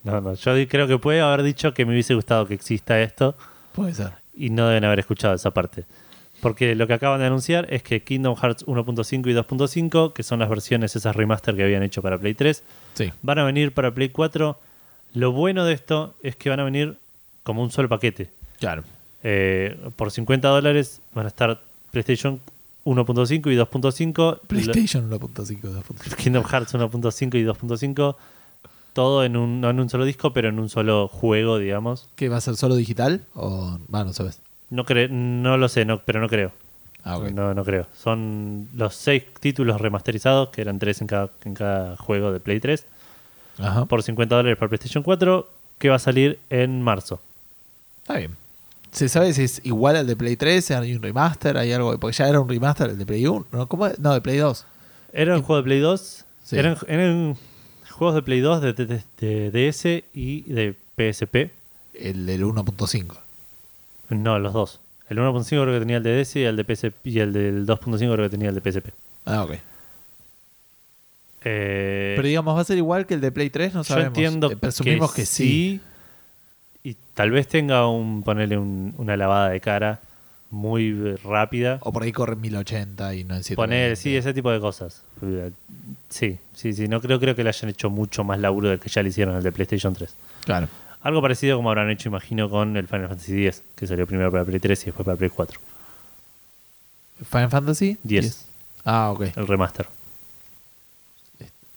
[0.05, 0.35] No, no.
[0.35, 3.37] Yo creo que puede haber dicho que me hubiese gustado que exista esto
[3.73, 4.11] Puede ser.
[4.35, 5.85] y no deben haber escuchado esa parte.
[6.41, 10.41] Porque lo que acaban de anunciar es que Kingdom Hearts 1.5 y 2.5, que son
[10.41, 12.65] las versiones esas remaster que habían hecho para Play 3,
[12.95, 13.13] Sí.
[13.23, 14.59] van a venir para Play 4.
[15.15, 16.97] Lo bueno de esto es que van a venir
[17.45, 18.29] como un solo paquete.
[18.59, 18.83] Claro.
[19.23, 21.61] Eh, por 50 dólares van a estar
[21.93, 22.41] PlayStation
[22.85, 24.41] 1.5 y 2.5.
[24.49, 26.11] PlayStation 1.5, 2.5.
[26.11, 28.17] Lo- Kingdom Hearts 1.5 y 2.5.
[28.93, 32.09] Todo en un, no en un solo disco, pero en un solo juego, digamos.
[32.17, 33.23] ¿Qué va a ser solo digital?
[33.35, 33.79] O.
[33.93, 34.41] Va, no sabes.
[34.71, 36.53] No, cre- no lo sé, no, pero no creo.
[37.05, 37.31] Ah, ok.
[37.31, 37.87] No, no creo.
[38.01, 42.61] Son los seis títulos remasterizados, que eran tres en cada, en cada juego de Play
[42.61, 42.85] 3,
[43.59, 43.87] Ajá.
[43.87, 45.49] por 50 dólares para PlayStation 4,
[45.79, 47.21] que va a salir en marzo.
[48.03, 48.37] Está bien.
[48.93, 50.71] ¿Se sabe si es igual al de Play 3?
[50.73, 51.57] ¿Hay un remaster?
[51.57, 51.99] ¿Hay algo?
[51.99, 53.47] Porque ya era un remaster el de Play 1.
[53.51, 53.67] ¿no?
[53.69, 53.99] ¿Cómo es?
[53.99, 54.65] No, de Play 2.
[55.15, 56.25] Era un juego de Play 2.
[56.45, 56.59] Sí.
[56.59, 57.37] Eran, eran
[57.93, 61.51] juegos de Play 2, de, de- de- de DS y de PSP.
[61.95, 63.17] El del 1.5.
[64.11, 64.81] No, los dos.
[65.09, 67.67] El 1.5 creo que tenía el de DS y el, de PSP, y el del
[67.67, 68.89] 2.5 creo que tenía el de PSP.
[69.27, 69.53] Ah, ok.
[71.45, 73.75] Eh, Pero digamos, ¿va a ser igual que el de Play 3?
[73.75, 74.09] No yo sabemos.
[74.17, 75.81] entiendo Eh, Presumimos que, sí.
[76.85, 80.01] Y tal vez tenga un ponerle un- una lavada de cara
[80.53, 81.79] muy rápida.
[81.81, 83.57] O por ahí corre en 1080 y no en 720.
[83.57, 85.03] Poner, sí, ese tipo de cosas.
[86.11, 86.89] Sí, sí, sí.
[86.89, 89.35] No creo, creo que le hayan hecho mucho más laburo del que ya le hicieron
[89.35, 90.15] al de PlayStation 3.
[90.45, 90.69] Claro.
[91.01, 94.45] Algo parecido como habrán hecho, imagino, con el Final Fantasy X, que salió primero para
[94.45, 95.59] Play 3 y después para Play 4.
[97.29, 97.99] ¿Final Fantasy?
[98.03, 98.47] 10.
[98.85, 99.23] Ah, ok.
[99.37, 99.87] El remaster.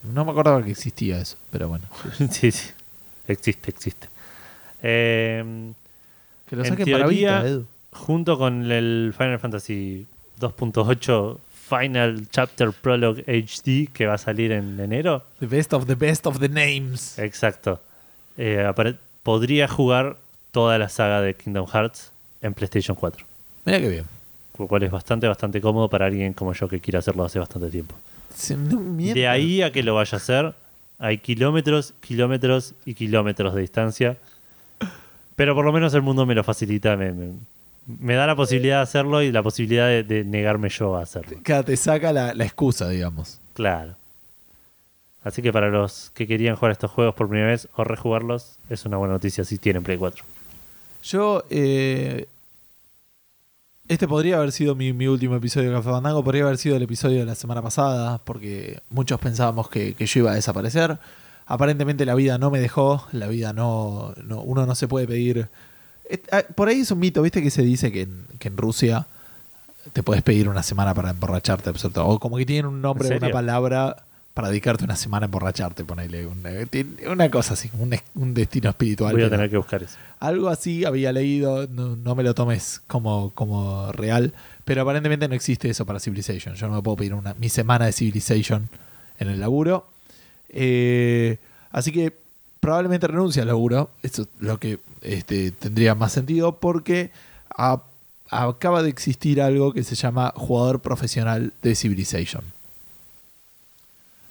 [0.04, 1.86] No me acordaba que existía eso, pero bueno.
[2.32, 2.70] sí, sí.
[3.28, 4.08] Existe, existe.
[4.84, 5.72] Eh,
[6.48, 7.66] Que lo En saquen para Vita, Edu.
[7.96, 10.06] Junto con el Final Fantasy
[10.40, 15.24] 2.8 Final Chapter Prologue HD, que va a salir en enero.
[15.40, 17.18] The best of the best of the names.
[17.18, 17.80] Exacto.
[18.38, 18.72] Eh,
[19.24, 20.18] podría jugar
[20.52, 22.12] toda la saga de Kingdom Hearts
[22.42, 23.26] en PlayStation 4.
[23.66, 24.06] Mira qué bien.
[24.60, 27.70] Lo cual es bastante, bastante cómodo para alguien como yo que quiere hacerlo hace bastante
[27.72, 27.96] tiempo.
[28.34, 28.56] Se-.
[28.56, 30.54] De ahí a que lo vaya a hacer,
[31.00, 34.18] hay kilómetros, kilómetros y kilómetros de distancia.
[35.36, 37.34] Pero por lo menos el mundo me lo facilita, me, me-
[37.88, 41.38] me da la posibilidad de hacerlo y la posibilidad de, de negarme yo a hacerlo.
[41.44, 43.40] Claro, te saca la, la excusa, digamos.
[43.54, 43.96] Claro.
[45.24, 48.86] Así que para los que querían jugar estos juegos por primera vez o rejugarlos, es
[48.86, 50.24] una buena noticia si tienen Play 4.
[51.04, 52.28] Yo, eh,
[53.88, 56.82] Este podría haber sido mi, mi último episodio de Café Fandango, podría haber sido el
[56.84, 60.98] episodio de la semana pasada, porque muchos pensábamos que, que yo iba a desaparecer.
[61.46, 65.48] Aparentemente la vida no me dejó, la vida no, no- uno no se puede pedir...
[66.10, 68.58] Et- ah, Por ahí es un mito, viste que se dice que en, que en
[68.58, 69.08] Rusia
[69.94, 73.32] te puedes pedir una semana para emborracharte, o como que tienen un nombre, ¿En una
[73.32, 73.98] palabra
[74.34, 78.70] para dedicarte una semana a emborracharte, ponele una, tiene una cosa así, un, un destino
[78.70, 79.14] espiritual.
[79.14, 79.96] Voy a tener que buscar eso.
[80.20, 84.34] algo así había leído, no, no me lo tomes como, como real,
[84.66, 86.56] pero aparentemente no existe eso para Civilization.
[86.56, 88.68] Yo no me puedo pedir una, mi semana de Civilization
[89.20, 89.88] en el laburo.
[90.50, 91.38] Eh,
[91.72, 92.12] así que
[92.60, 93.90] probablemente renuncie al laburo.
[94.04, 97.12] Eso es lo que este, tendría más sentido porque
[97.56, 97.84] a-
[98.30, 102.44] acaba de existir algo que se llama jugador profesional de Civilization.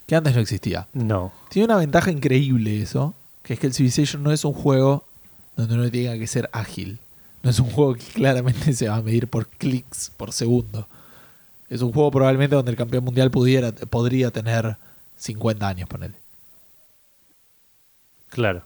[0.07, 0.87] Que antes no existía.
[0.93, 1.31] No.
[1.49, 5.03] Tiene una ventaja increíble eso, que es que el Civilization no es un juego
[5.55, 6.99] donde uno tenga que ser ágil.
[7.41, 10.87] No es un juego que claramente se va a medir por clics por segundo.
[11.69, 14.77] Es un juego probablemente donde el campeón mundial pudiera, podría tener
[15.17, 16.15] 50 años, ponele.
[18.29, 18.63] Claro.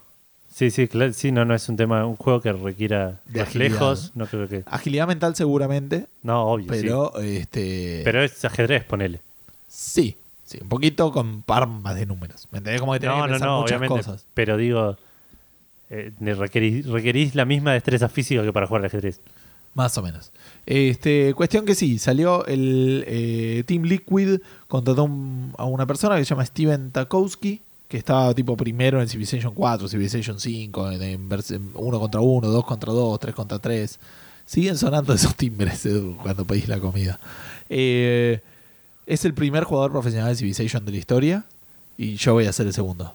[0.52, 1.14] Sí, sí, claro.
[1.14, 4.12] Sí, no, no es un tema, un juego que requiera De reflejos.
[4.16, 4.64] No creo que.
[4.66, 6.74] Agilidad mental seguramente, No, obvio.
[6.74, 6.82] sí.
[6.82, 9.22] pero este Pero es ajedrez, ponele.
[9.68, 12.48] sí, sí, un poquito con par más de números.
[12.52, 12.82] ¿Me entendés?
[12.82, 14.06] Como que tenés No, que no, pensar no, muchas obviamente.
[14.06, 14.26] cosas.
[14.34, 14.98] Pero digo,
[15.90, 19.22] eh, requerís la misma destreza física que para jugar al ajedrez.
[19.76, 20.32] Más o menos.
[20.66, 26.26] Este, cuestión que sí, salió el eh, Team Liquid, contrató un- a una persona que
[26.26, 31.72] se llama Steven Takowski, que estaba tipo primero en Civilization 4, Civilization 5, en, en
[31.74, 34.00] uno contra uno, dos contra dos, tres contra tres.
[34.46, 37.20] Siguen sonando esos timbres Edu, cuando pedís la comida.
[37.68, 38.40] Eh,
[39.08, 41.46] es el primer jugador profesional de Civilization de la historia
[41.98, 43.14] y yo voy a ser el segundo.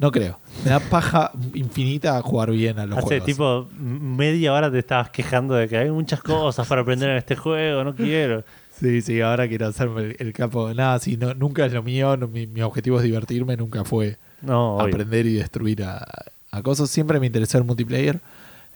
[0.00, 0.40] No creo.
[0.64, 3.26] Me da paja infinita jugar bien a los Hace juegos.
[3.26, 7.36] tipo media hora te estabas quejando de que hay muchas cosas para aprender en este
[7.36, 8.42] juego, no quiero.
[8.80, 10.72] Sí, sí, ahora quiero hacerme el, el capo.
[10.72, 12.16] Nada, sí, no, nunca es lo mío.
[12.16, 16.06] no, mi, mi objetivo es divertirme, nunca fue No, aprender y destruir a,
[16.50, 16.88] a cosas.
[16.90, 18.20] Siempre me interesó el multiplayer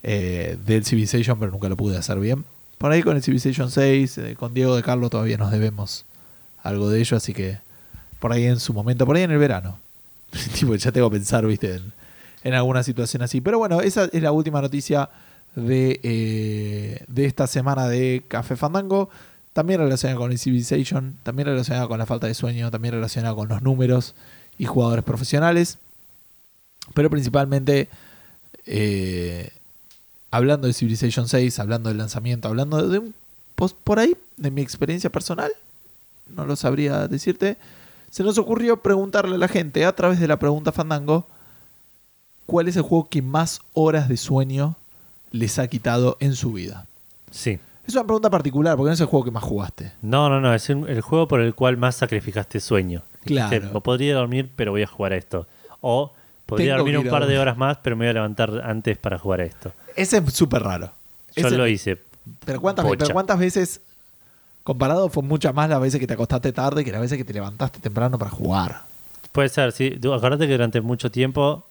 [0.02, 2.44] eh, del Civilization, pero nunca lo pude hacer bien.
[2.76, 6.04] Por ahí con el Civilization 6, eh, con Diego de Carlo todavía nos debemos
[6.62, 7.58] algo de ello, así que
[8.18, 9.78] por ahí en su momento, por ahí en el verano.
[10.58, 11.92] tipo, ya tengo que pensar, viste, en,
[12.42, 13.40] en alguna situación así.
[13.40, 15.08] Pero bueno, esa es la última noticia
[15.54, 19.08] de, eh, de esta semana de Café Fandango.
[19.54, 23.48] También relacionada con el Civilization, también relacionada con la falta de sueño, también relacionada con
[23.48, 24.14] los números
[24.58, 25.78] y jugadores profesionales.
[26.92, 27.88] Pero principalmente
[28.66, 29.50] eh,
[30.30, 33.14] hablando de Civilization 6, hablando del lanzamiento, hablando de un
[33.84, 35.52] por ahí, de mi experiencia personal,
[36.28, 37.56] no lo sabría decirte.
[38.10, 41.26] Se nos ocurrió preguntarle a la gente a través de la pregunta Fandango
[42.46, 44.76] cuál es el juego que más horas de sueño
[45.30, 46.86] les ha quitado en su vida.
[47.30, 47.58] Sí.
[47.86, 49.92] Es una pregunta particular porque no es el juego que más jugaste.
[50.02, 53.02] No, no, no, es un- el juego por el cual más sacrificaste sueño.
[53.24, 53.50] Claro.
[53.50, 55.46] Dijiste, "No podría dormir, pero voy a jugar a esto.
[55.80, 56.12] O
[56.46, 57.40] podría Tengo dormir que un ir a par de dormir.
[57.40, 59.72] horas más, pero me voy a levantar antes para jugar a esto.
[59.96, 60.90] Ese es súper raro.
[61.36, 61.98] Yo Ese- lo hice.
[62.46, 62.98] Pero ¿cuántas, Pocha.
[63.04, 63.80] pero ¿cuántas veces,
[64.62, 67.34] comparado, fue muchas más las veces que te acostaste tarde que las veces que te
[67.34, 68.82] levantaste temprano para jugar?
[69.32, 69.90] Puede ser, sí.
[69.90, 71.64] Du- Acordate que durante mucho tiempo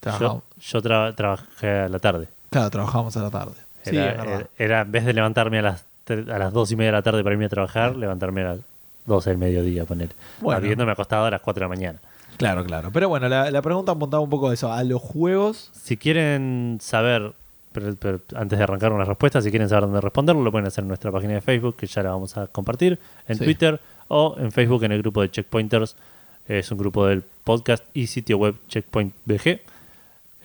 [0.00, 2.28] Trabajamos- yo, yo tra- trabajé a la tarde.
[2.50, 3.54] Claro, trabajábamos a la tarde.
[3.84, 4.46] Sí, Era, es verdad.
[4.58, 7.22] era- en vez de levantarme a las, a las dos y media de la tarde
[7.22, 8.58] para irme a trabajar, levantarme a las
[9.06, 10.10] 12 del mediodía, poner.
[10.40, 10.58] Bueno.
[10.58, 11.98] Habiéndome acostado a las 4 de la mañana.
[12.36, 12.90] Claro, claro.
[12.92, 14.72] Pero bueno, la, la pregunta apuntaba un poco a eso.
[14.72, 15.70] A los juegos.
[15.72, 17.32] Si quieren saber,
[17.72, 20.82] pero, pero antes de arrancar una respuesta, si quieren saber dónde responderlo, lo pueden hacer
[20.82, 23.44] en nuestra página de Facebook, que ya la vamos a compartir, en Sí.
[23.44, 25.96] Twitter o en Facebook en el grupo de Checkpointers.
[26.46, 29.60] Es un grupo del podcast y sitio web Checkpoint BG.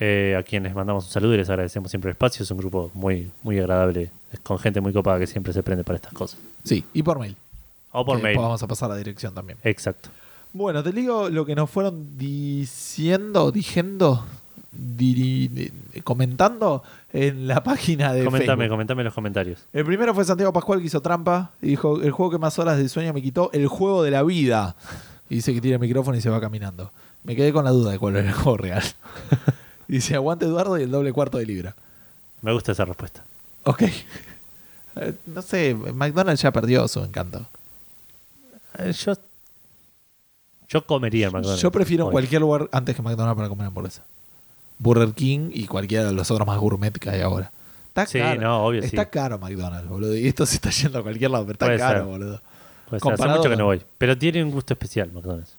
[0.00, 2.42] Eh, a quienes mandamos un saludo y les agradecemos siempre el espacio.
[2.42, 4.10] Es un grupo muy, muy agradable,
[4.42, 6.38] con gente muy copada que siempre se prende para estas cosas.
[6.64, 7.36] Sí, y por mail.
[7.92, 8.38] O por Que mail.
[8.38, 9.58] Vamos a pasar a la dirección también.
[9.62, 10.08] Exacto.
[10.52, 14.24] Bueno, te digo lo que nos fueron diciendo, diciendo,
[14.72, 15.72] diri-
[16.04, 18.68] comentando en la página de Coméntame, Facebook.
[18.70, 19.60] coméntame en los comentarios.
[19.72, 22.78] El primero fue Santiago Pascual que hizo trampa y dijo, el juego que más horas
[22.78, 24.74] de sueño me quitó, el juego de la vida.
[25.30, 26.90] Y dice que tira el micrófono y se va caminando.
[27.24, 28.82] Me quedé con la duda de cuál era el juego real.
[29.88, 31.74] dice, aguante Eduardo y el doble cuarto de libra.
[32.42, 33.22] Me gusta esa respuesta.
[33.64, 33.82] Ok.
[34.96, 37.44] Eh, no sé, McDonald's ya perdió su encanto.
[38.78, 39.14] Eh, yo,
[40.68, 41.60] yo comería McDonald's.
[41.60, 42.12] Yo prefiero hoy.
[42.12, 44.04] cualquier lugar antes que McDonald's para comer hamburguesa.
[44.78, 47.50] Burger King y cualquiera de los otros más gourmet que hay ahora.
[47.88, 48.40] Está Sí, caro.
[48.40, 49.08] no, obvio, Está sí.
[49.10, 50.14] caro McDonald's, boludo.
[50.14, 52.06] Y esto se está yendo a cualquier lado, pero está Puede caro, ser.
[52.06, 52.40] boludo.
[52.40, 53.82] Puede ser, hace comparado mucho que no voy.
[53.98, 55.56] Pero tiene un gusto especial, McDonald's.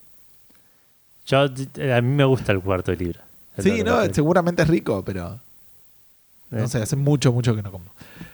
[1.26, 3.25] Yo, a mí me gusta el cuarto de libra.
[3.64, 5.40] Sí, no, seguramente es rico, pero.
[6.52, 7.86] No sé, hace mucho, mucho que no como.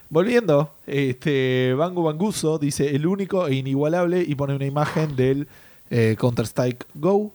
[0.09, 5.47] Volviendo, este Bangu Banguso dice el único e inigualable y pone una imagen del
[5.89, 7.31] eh, Counter-Strike Go.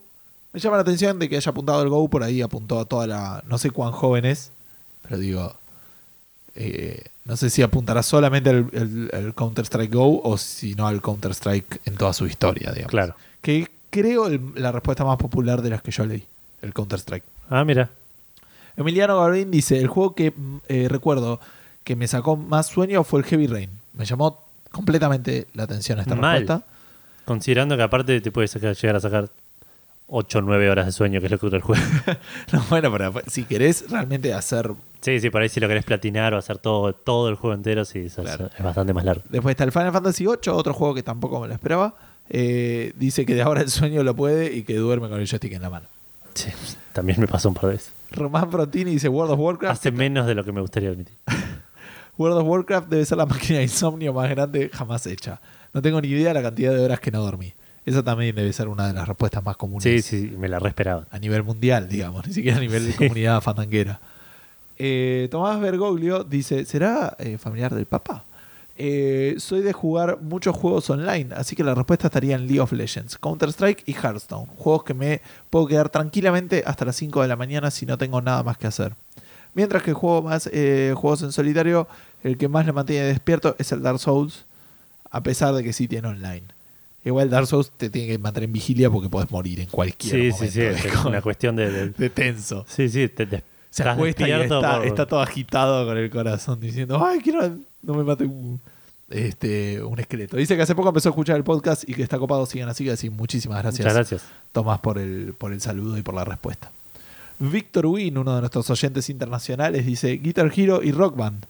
[0.53, 3.07] Me llama la atención de que haya apuntado el Go, por ahí apuntó a toda
[3.07, 3.43] la.
[3.49, 4.51] No sé cuán joven es,
[5.03, 5.55] pero digo.
[6.55, 11.97] eh, no sé si apuntará solamente al Counter-Strike Go o si no al Counter-Strike en
[11.97, 12.91] toda su historia, digamos.
[12.91, 13.15] Claro.
[13.43, 16.25] Que creo el- la respuesta más popular de las que yo leí,
[16.63, 17.25] el Counter-Strike.
[17.51, 17.91] Ah, mira.
[18.77, 20.33] Emiliano Garbín dice, el juego que
[20.69, 21.41] eh, recuerdo
[21.85, 23.71] que me sacó más sueño fue el Heavy Rain.
[23.95, 26.41] Me llamó completamente la atención esta Mal.
[26.41, 26.67] respuesta.
[27.25, 29.31] Considerando que aparte te puedes sacar- llegar a sacar
[30.09, 31.83] 8 o 9 horas de sueño, que es lo que dura el juego.
[32.53, 34.71] No, bueno, pero si querés realmente hacer...
[35.01, 37.85] sí, sí, por ahí si lo querés platinar o hacer todo, todo el juego entero,
[37.85, 38.51] sí, Claro.
[38.57, 39.23] es bastante más largo.
[39.31, 41.95] Después está el Final Fantasy VIII, otro juego que tampoco me lo esperaba.
[42.29, 45.53] Eh, dice que de ahora el sueño lo puede y que duerme con el joystick
[45.55, 45.87] en la mano.
[46.37, 46.51] Sí,
[46.93, 47.93] también me pasó un par de veces.
[48.11, 49.81] Román Frontini dice World of Warcraft.
[49.81, 51.17] Hace menos de lo que me gustaría admitir.
[52.19, 55.41] World of Warcraft debe ser la máquina de insomnio más grande jamás hecha.
[55.73, 57.53] No tengo ni idea de la cantidad de horas que no dormí.
[57.85, 59.83] Esa también debe ser una de las respuestas más comunes.
[59.83, 61.07] Sí, sí, me la re esperaba.
[61.11, 64.01] a nivel mundial, digamos, ni siquiera a nivel de comunidad fandanguera.
[64.79, 68.25] Eh, Tomás Bergoglio dice, ¿será eh, familiar del Papa?
[68.79, 72.73] Eh, soy de jugar muchos juegos online, así que la respuesta estaría en League of
[72.73, 74.47] Legends, Counter-Strike y Hearthstone.
[74.57, 78.21] Juegos que me puedo quedar tranquilamente hasta las 5 de la mañana si no tengo
[78.21, 78.93] nada más que hacer.
[79.55, 81.89] Mientras que juego más eh, juegos en solitario,
[82.23, 84.45] el que más le mantiene despierto es el Dark Souls,
[85.11, 86.43] a pesar de que sí tiene online.
[87.05, 90.19] Igual Dark Souls te tiene que mantener en vigilia porque podés morir en cualquier Sí,
[90.33, 90.45] momento.
[90.45, 91.71] sí, sí, Es como- una cuestión de...
[91.71, 92.67] de- de tenso.
[92.69, 96.11] sí, sí, te, te- Se acuesta y despierto está, por- está todo agitado con el
[96.11, 98.61] corazón diciendo, ay, quiero, no me mate un,
[99.09, 100.37] este, un esqueleto.
[100.37, 102.89] Dice que hace poco empezó a escuchar el podcast y que está copado, sigan así,
[102.91, 103.09] así.
[103.11, 104.23] Muchísimas gracias, Muchas gracias.
[104.53, 106.71] Tomás, por el, por el saludo y por la respuesta.
[107.39, 111.45] Víctor Win, uno de nuestros oyentes internacionales, dice Guitar Hero y Rock Band.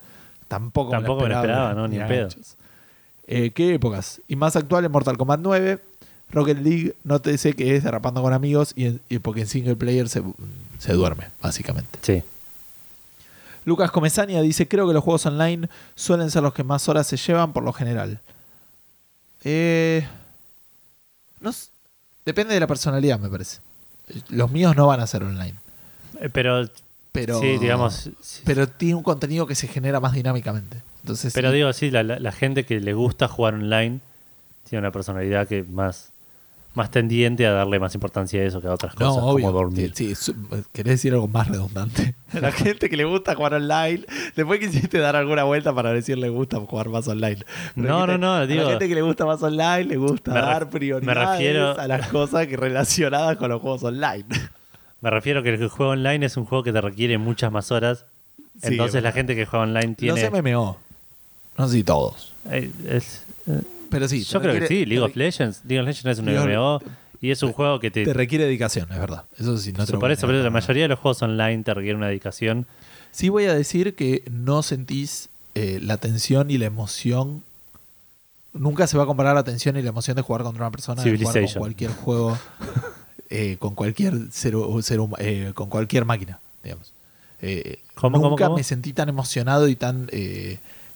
[0.49, 1.89] Tampoco, Tampoco me lo esperaba, ¿no?
[1.89, 2.29] Ni a pedo.
[3.27, 4.21] Eh, ¿Qué épocas?
[4.29, 5.79] Y más actual en Mortal Kombat 9.
[6.33, 9.47] Rocket League, no te sé que es derrapando con amigos y, en- y porque en
[9.47, 10.23] single player se,
[10.81, 12.01] se duerme, básicamente.
[12.03, 12.23] Sí.
[13.67, 17.19] Lucas Comesaña dice, creo que los juegos online suelen ser los que más horas se
[17.19, 18.21] llevan por lo general.
[19.45, 20.07] Eh,
[21.41, 21.51] no
[22.25, 23.59] depende de la personalidad, me parece.
[24.31, 25.55] Los míos no van a ser online.
[26.21, 26.69] Eh, Pero,
[27.13, 28.11] Pero, sí, digamos...
[28.23, 28.43] sí.
[28.45, 30.81] pero tiene un contenido que se genera más dinámicamente.
[31.03, 34.01] Entonces, Pero sí, digo, sí, la, la- la gente que le gusta jugar online
[34.69, 36.11] tiene una personalidad que más,
[36.77, 39.47] más tendiente a darle más importancia a eso que a otras no, cosas, obvio.
[39.47, 39.93] como dormir.
[39.95, 40.13] Sí,
[40.73, 42.15] ¿Querés decir algo más redundante?
[42.33, 44.05] La gente que le gusta jugar online,
[44.37, 47.39] después quisiste dar alguna vuelta para decir le gusta jugar más online.
[47.75, 50.33] Pero No, no, no, a digo- la gente que le gusta más online le gusta
[50.33, 54.25] Me dar me prioridades refiero- a las cosas que relacionadas con los juegos online.
[55.01, 57.71] Me refiero a que el juego online es un juego que te requiere muchas más
[57.73, 58.05] horas.
[58.61, 60.21] Sí, Entonces es la gente que juega online tiene...
[60.31, 60.79] Los MMO.
[61.59, 62.33] No sé si todos.
[62.51, 64.25] eh, es- eh, Pero sí.
[64.25, 65.63] yo creo que sí, League of Legends.
[65.65, 66.81] League of Legends es un MMO
[67.21, 68.05] y es un juego que te...
[68.05, 69.25] Te requiere dedicación, es verdad.
[69.39, 71.75] Eso sí, no te lo por eso, pero la mayoría de los juegos online te
[71.75, 72.67] requieren una dedicación.
[73.11, 77.43] Sí voy a decir que no sentís eh, la tensión y la emoción.
[78.53, 81.03] Nunca se va a comparar la tensión y la emoción de jugar contra una persona
[81.03, 82.39] de jugar con cualquier juego,
[83.31, 86.93] eh, con cualquier ser, ser eh, con cualquier máquina, digamos.
[87.95, 88.57] ¿Cómo, nunca cómo, cómo?
[88.57, 90.09] me sentí tan emocionado y tan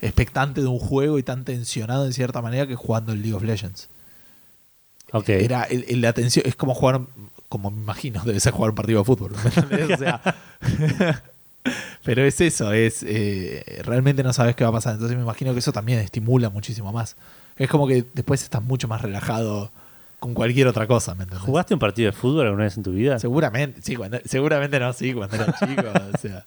[0.03, 3.43] expectante de un juego y tan tensionado en cierta manera que jugando el League of
[3.43, 3.89] Legends.
[5.13, 5.29] Ok.
[5.31, 7.01] Era el- el- la tensión, es como jugar,
[7.49, 9.33] como me imagino, debe ser jugar un partido de fútbol.
[9.35, 10.21] O sea,
[12.05, 14.95] pero es eso, es eh, realmente no sabes qué va a pasar.
[14.95, 17.17] Entonces me imagino que eso también estimula muchísimo más.
[17.57, 19.71] Es como que después estás mucho más relajado
[20.19, 21.45] con cualquier otra cosa, ¿me entendés?
[21.47, 23.19] ¿Jugaste un partido de fútbol alguna vez en tu vida?
[23.19, 25.83] Seguramente, sí, cuando- seguramente no, sí, cuando era chico.
[26.15, 26.45] o sea,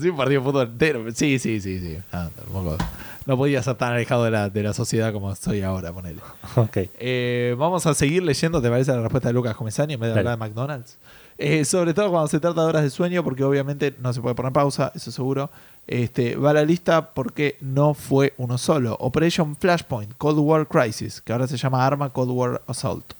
[0.00, 1.04] sí, un partido de fútbol entero.
[1.14, 1.96] Sí, sí, sí, sí.
[2.12, 2.76] No, tampoco-
[3.24, 6.20] no podía ser tan alejado de la, de la sociedad como estoy ahora, ponele.
[6.56, 6.76] Ok.
[6.98, 10.14] Eh, vamos a seguir leyendo, ¿te parece la respuesta de Lucas Comesani en vez de
[10.16, 10.30] Dale.
[10.30, 10.98] hablar de McDonald's?
[11.38, 14.34] Eh, sobre todo cuando se trata de horas de sueño, porque obviamente no se puede
[14.34, 15.50] poner pausa, eso seguro.
[15.86, 18.96] Este, va a la lista porque no fue uno solo.
[19.00, 23.14] Operation Flashpoint, Cold War Crisis, que ahora se llama Arma Cold War Assault.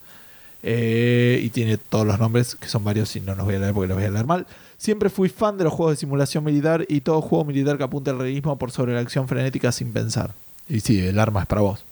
[0.62, 3.72] Eh, y tiene todos los nombres, que son varios y no los voy a leer
[3.74, 4.46] porque los voy a leer mal.
[4.82, 8.10] Siempre fui fan de los juegos de simulación militar y todo juego militar que apunte
[8.10, 10.34] al realismo por sobre la acción frenética sin pensar.
[10.68, 11.84] Y sí, el arma es para vos.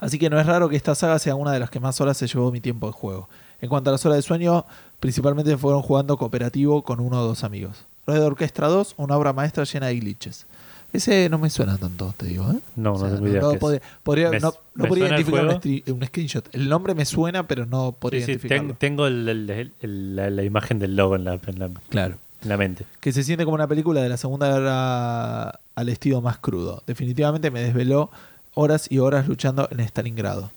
[0.00, 2.16] Así que no es raro que esta saga sea una de las que más horas
[2.16, 3.28] se llevó mi tiempo de juego.
[3.60, 4.64] En cuanto a las horas de sueño,
[4.98, 7.84] principalmente fueron jugando cooperativo con uno o dos amigos.
[8.06, 10.46] Red Orchestra 2, una obra maestra llena de glitches.
[10.92, 12.50] Ese no me suena tanto, te digo.
[12.52, 12.58] ¿eh?
[12.76, 13.82] No, O sea, no tengo idea qué es.
[14.02, 16.54] podría, Me- no- no me podría identificar un, screenshot.
[16.54, 18.66] El nombre me suena, pero no podría Sí, identificarlo.
[18.68, 22.16] ten- tengo el- el- el- la, la imagen del logo en la, en la, Claro.
[22.42, 22.84] en la mente.
[23.00, 26.82] que se siente como una película de la Segunda Guerra al estilo más crudo.
[26.86, 28.10] Definitivamente me desveló
[28.54, 30.50] horas y horas luchando en Stalingrado.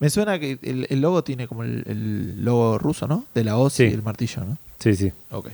[0.00, 3.24] Me suena que el, el logo tiene como el, el logo ruso, ¿no?
[3.34, 3.84] De la hoz Sí.
[3.84, 4.56] y el martillo, ¿no?
[4.78, 5.12] Sí, sí.
[5.30, 5.48] Ok.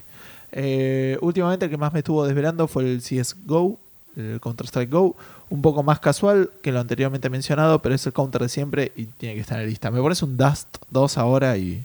[0.53, 3.79] Eh, últimamente el que más me estuvo desvelando fue el CSGO,
[4.25, 5.17] el Counter-Strike Go.
[5.51, 9.07] Un poco más casual que lo anteriormente mencionado, pero es el counter de siempre y
[9.07, 9.91] tiene que estar en la lista.
[9.91, 11.83] Me pones un Dust 2 ahora y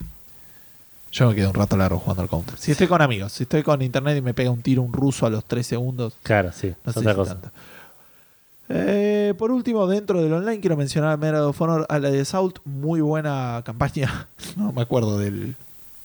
[1.12, 2.57] yo me quedo un rato largo jugando al counter.
[2.57, 5.26] Si estoy con amigos, si estoy con internet y me pega un tiro un ruso
[5.26, 6.74] a los 3 segundos, Claro, sí.
[6.84, 7.32] no es sé otra si cosa.
[7.34, 7.49] tanto.
[8.68, 12.22] Eh, por último, dentro del online, quiero mencionar a Medal of Honor a la de
[12.22, 12.60] Assault.
[12.66, 14.28] Muy buena campaña.
[14.57, 15.56] No me acuerdo del,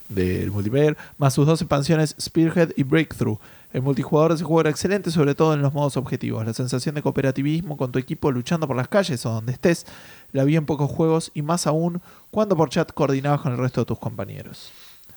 [0.09, 0.97] del multiplayer.
[1.19, 3.39] Más sus dos expansiones, Spearhead y Breakthrough.
[3.73, 6.45] El multijugador de ese juego era excelente, sobre todo en los modos objetivos.
[6.45, 9.87] La sensación de cooperativismo con tu equipo luchando por las calles o donde estés
[10.33, 12.01] la vi en pocos juegos y más aún
[12.33, 14.73] cuando por chat coordinabas con el resto de tus compañeros.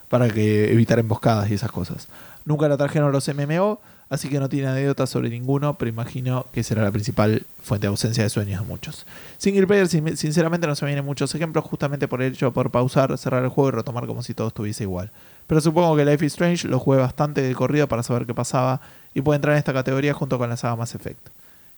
[0.07, 2.07] Para que evitar emboscadas y esas cosas.
[2.45, 6.61] Nunca la trajeron los MMO, así que no tiene anécdotas sobre ninguno, pero imagino que
[6.61, 9.07] será la principal fuente de ausencia de sueños de muchos.
[9.39, 12.51] Single player, sin- sinceramente, no se me vienen muchos ejemplos, justamente por el hecho de
[12.51, 15.09] poder pausar, cerrar el juego y retomar como si todo estuviese igual.
[15.47, 18.81] Pero supongo que Life is Strange lo jugué bastante de corrido para saber qué pasaba
[19.13, 21.19] y puede entrar en esta categoría junto con la saga Mass Effect.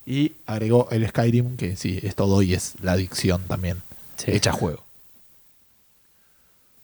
[0.06, 3.82] Y agregó el Skyrim, que sí, es todo y es la adicción también,
[4.18, 4.32] Sí.
[4.32, 4.84] hecha juego.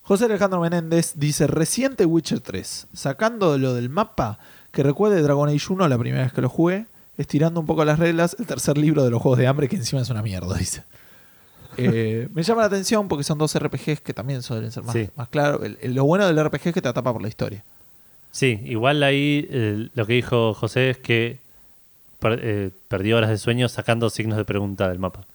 [0.03, 4.39] José Alejandro Menéndez dice, reciente Witcher 3, sacando lo del mapa,
[4.71, 6.85] que recuerde Dragon Age 1 la primera vez que lo jugué,
[7.17, 10.01] estirando un poco las reglas, el tercer libro de los juegos de hambre, que encima
[10.01, 10.83] es una mierda, dice.
[11.91, 15.09] Eh, me llama la atención porque son dos RPGs que también suelen ser más, Sí.
[15.15, 15.61] más claros.
[15.83, 17.63] Lo bueno del RPG es que te atrapa por la historia.
[18.31, 21.39] Sí, igual ahí eh, lo que dijo José es que
[22.19, 25.25] per- eh, perdió horas de sueño sacando signos de pregunta del mapa.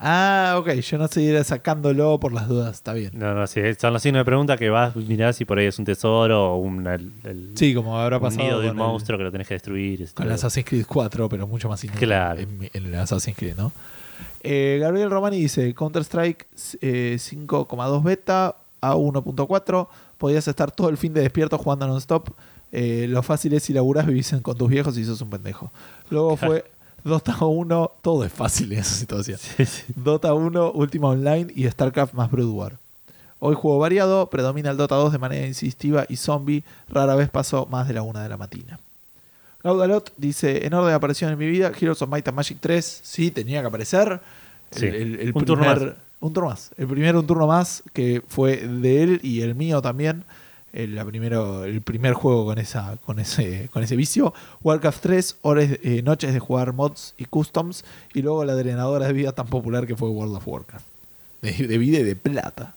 [0.00, 3.10] Ah, ok, yo no seguiré sacándolo por las dudas, está bien.
[3.14, 5.76] No, no, sí, son los signos de pregunta que vas, mirás si por ahí es
[5.80, 8.76] un tesoro o un, el, el- Sí, como habrá un pasado nido de un el-
[8.76, 10.08] monstruo que lo tenés que destruir.
[10.14, 12.38] Con el Assassin's Creed 4, pero mucho más Claro.
[12.40, 13.72] en, en el Assassin's Creed, ¿no?
[14.42, 16.46] Eh, Gabriel Romani dice: Counter-Strike
[16.80, 19.88] eh, 5,2 beta a 1.4.
[20.18, 22.30] Podías estar todo el fin de despierto jugando non-stop.
[22.72, 25.70] Eh, lo fácil es si laburás, vivís con tus viejos y sos un pendejo.
[26.10, 26.64] Luego fue
[27.04, 29.38] Dota 1, todo es fácil en esa situación.
[29.38, 29.82] Sí, sí.
[29.94, 32.78] Dota 1, Ultima Online y StarCraft más Brood War.
[33.40, 37.66] Hoy juego variado, predomina el Dota 2 de manera insistiva y zombie, rara vez paso
[37.70, 38.80] más de la 1 de la matina.
[39.62, 43.00] Gaudalot dice, en orden de aparición en mi vida, Heroes of Might and Magic 3,
[43.02, 44.20] sí, tenía que aparecer.
[44.70, 45.94] Sí, el un turno primer- más.
[46.20, 46.70] Un turno más.
[46.76, 50.24] El primero un turno más que fue de él y el mío también.
[50.72, 54.34] El, la primero, el primer juego con, esa, con, ese, con ese vicio.
[54.62, 57.84] Warcraft 3, horas, eh, noches de jugar mods y customs.
[58.14, 60.84] Y luego la drenadora de vida tan popular que fue World of Warcraft.
[61.40, 62.74] De, de vida y de plata.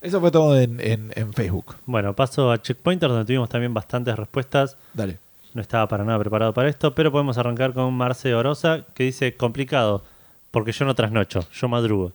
[0.00, 1.74] Eso fue todo en, en- en Facebook.
[1.86, 4.76] Bueno, paso a Checkpointers donde tuvimos también bastantes respuestas.
[4.94, 5.18] Dale.
[5.54, 9.36] No estaba para nada preparado para esto, pero podemos arrancar con Marce Orosa que dice
[9.36, 10.04] complicado,
[10.50, 12.12] porque yo no trasnocho, yo madrugo.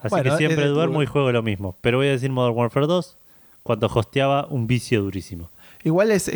[0.00, 1.76] Así Bueno, que siempre de tu- duermo y juego lo mismo.
[1.80, 3.16] Pero voy a decir Modern Warfare 2
[3.62, 5.50] cuando hosteaba un vicio durísimo.
[5.84, 6.30] Igual es,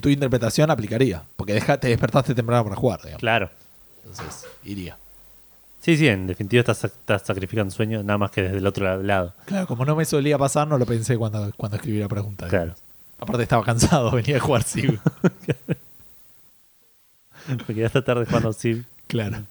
[0.00, 1.22] tu interpretación aplicaría.
[1.36, 3.20] Porque deja- te despertaste temprano para jugar, digamos.
[3.20, 3.50] Claro.
[4.04, 4.96] Entonces, iría.
[5.86, 8.96] Sí, sí, en definitiva estás, estás sacrificando sueño nada más que desde el otro la-
[8.96, 9.34] lado.
[9.44, 12.48] Claro, como no me solía pasar, no lo pensé cuando, cuando escribí la pregunta.
[12.48, 12.74] Claro.
[13.20, 14.98] Aparte estaba cansado, venía de jugar Civ.
[17.68, 18.84] Me quedé hasta tarde jugando Civ.
[19.06, 19.44] claro.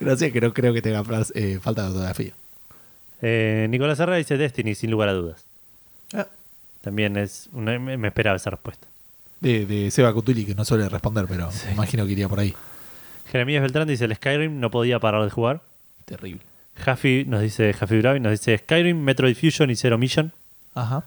[0.00, 2.32] Gracias, que no creo que tenga eh, falta de ortografía.
[3.22, 5.44] Eh, Nicolás Herrera dice Destiny, sin lugar a dudas.
[6.12, 6.26] Ah,
[6.80, 8.88] También es una- me me esperaba esa respuesta.
[9.40, 12.54] De, de Seba Cutuli, que no suele responder, pero me imagino que iría por ahí.
[13.30, 15.60] Jeremías Beltrán dice el Skyrim no podía parar de jugar.
[16.04, 16.42] Terrible.
[16.76, 20.32] Jaffi nos dice Jaffi Bravi nos dice Skyrim, Metroid Fusion y Zero Mission.
[20.74, 21.04] Ajá.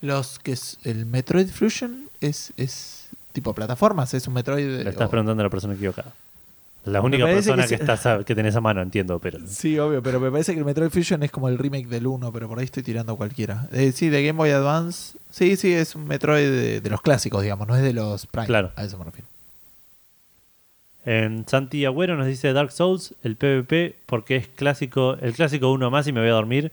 [0.00, 4.82] Los que es el Metroid Fusion es, es tipo plataformas, es un Metroid.
[4.82, 6.12] Le estás o- preguntando a la persona equivocada.
[6.84, 7.80] La única persona que que, sí.
[7.82, 9.38] estás a- que tenés a mano, entiendo, pero.
[9.46, 12.32] Sí, obvio, pero me parece que el Metroid Fusion es como el remake del 1,
[12.32, 13.68] pero por ahí estoy tirando cualquiera.
[13.72, 15.16] Eh, sí, de Game Boy Advance.
[15.30, 18.46] Sí, sí, es un Metroid de, de los clásicos, digamos, no es de los Prime.
[18.46, 18.72] Claro.
[18.74, 19.28] A eso me refiero.
[21.04, 25.90] En Santi Agüero nos dice Dark Souls, el PvP, porque es clásico, el clásico uno
[25.90, 26.70] más y me voy a dormir.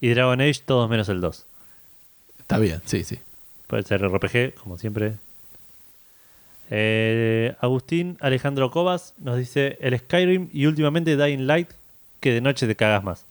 [0.00, 1.44] Y Dragon Age, todos menos el 2.
[2.38, 3.18] Está bien, sí, sí.
[3.66, 5.14] Puede ser RPG, como siempre.
[6.70, 11.68] Eh, Agustín Alejandro Cobas nos dice el Skyrim y últimamente Dying Light,
[12.20, 13.24] que de noche te cagas más.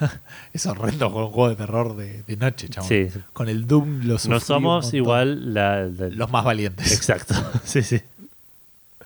[0.52, 2.88] Es horrendo con un juego de terror de, de noche, chabón.
[2.88, 3.08] Sí.
[3.32, 6.92] Con el Doom los No somos igual la, la- los más valientes.
[6.92, 7.34] Exacto.
[7.64, 8.00] sí, sí.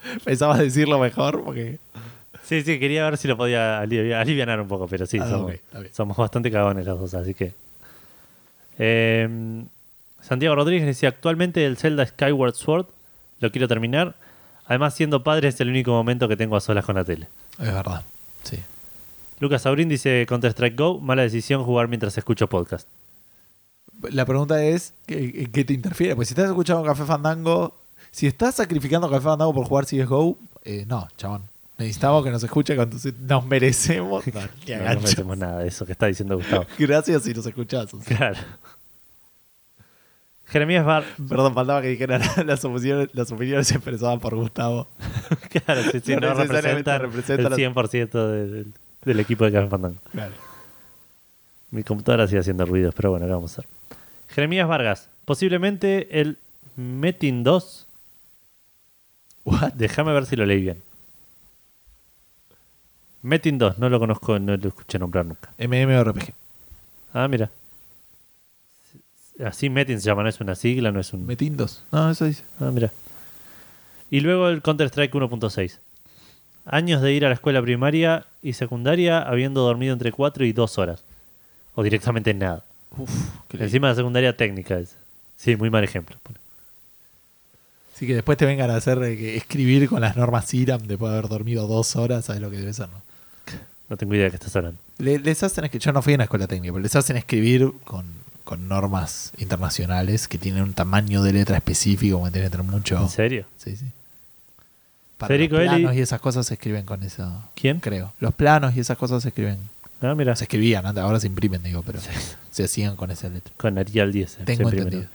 [0.24, 1.78] Pensabas decirlo mejor porque.
[2.44, 5.46] Sí, sí, quería ver si lo podía alivi- alivianar un poco, pero sí, Ah,
[5.92, 7.54] somos, bastante cagones los dos, así que.
[8.78, 9.64] Eh,
[10.20, 12.86] Santiago Rodríguez dice, actualmente el Zelda Skyward Sword
[13.40, 14.14] lo quiero terminar.
[14.66, 17.28] Además, siendo padre es el único momento que tengo a solas con la tele.
[17.58, 18.02] Es verdad.
[18.42, 18.58] Sí.
[19.40, 22.88] Lucas Saurín dice, Counter-Strike Go, mala decisión jugar mientras escucho podcast.
[24.10, 26.16] La pregunta es, ¿qué, qué te interfiere?
[26.16, 27.74] Pues si estás escuchando Café Fandango,
[28.14, 31.42] si estás sacrificando Café Fandango por jugar CSGO, eh, no, chabón.
[31.78, 34.24] Necesitamos que nos escuche cuando se- nos merecemos.
[34.28, 36.64] No, ni No, merecemos nada de eso que está diciendo Gustavo.
[36.78, 37.92] Gracias si nos escuchás.
[37.92, 38.16] o sea.
[38.16, 38.36] Claro.
[40.46, 41.04] Jeremías Bar...
[41.28, 44.86] Perdón, faltaba que dijeran las opiniones, las opiniones expresadas por Gustavo.
[45.64, 48.72] Claro, sí, sí, No no, necesariamente representan representa el 100% de- del,
[49.04, 49.96] del equipo de Café Fandango.
[50.12, 50.32] Claro.
[51.70, 53.68] Mi computadora sigue haciendo ruidos, pero bueno, ¿qué vamos a hacer?
[54.28, 56.38] Jeremías Vargas, posiblemente el
[56.76, 57.83] Metin 2.
[59.44, 59.72] What?
[59.74, 60.82] Déjame ver si lo leí bien.
[63.22, 65.50] Metin 2, no lo conozco, no lo escuché nombrar nunca.
[65.58, 66.32] MMORPG.
[67.14, 67.50] Ah, mira.
[69.44, 71.26] Así Metin se llama, no es una sigla, no es un...
[71.26, 71.82] Metindos.
[71.90, 72.42] No, eso dice.
[72.60, 72.90] Ah, mira.
[74.10, 75.78] Y luego el Counter-Strike 1.6.
[76.66, 80.78] Años de ir a la escuela primaria y secundaria habiendo dormido entre 4 y 2
[80.78, 81.02] horas.
[81.74, 82.62] O directamente nada.
[82.96, 83.10] Uf,
[83.54, 84.78] Encima de secundaria técnica.
[84.78, 84.96] es.
[85.36, 86.16] Sí, muy mal ejemplo.
[87.94, 91.12] Así que después te vengan a hacer eh, que escribir con las normas IRAM después
[91.12, 92.88] de haber dormido dos horas, ¿sabes lo que debe ser?
[92.88, 93.02] No?
[93.88, 94.78] No tengo idea de qué estás hablando.
[94.98, 97.70] Le- les hacen, que yo no fui a una escuela técnica, pero les hacen escribir
[97.84, 98.06] con,
[98.42, 102.98] con normas internacionales que tienen un tamaño de letra específico, como tienen que tener mucho.
[103.00, 103.44] ¿En serio?
[103.58, 103.84] Sí, sí.
[105.18, 107.44] Para Federico los planos Eli- y esas cosas se escriben con eso.
[107.54, 107.78] ¿Quién?
[107.80, 108.12] Creo.
[108.18, 109.58] Los planos y esas cosas se escriben.
[110.00, 110.34] Ah, mira.
[110.34, 112.00] Se escribían antes, ahora se imprimen, digo, pero
[112.50, 113.52] se hacían con esa letra.
[113.56, 114.38] Con Arial 10.
[114.38, 115.06] eh, Tengo entendido.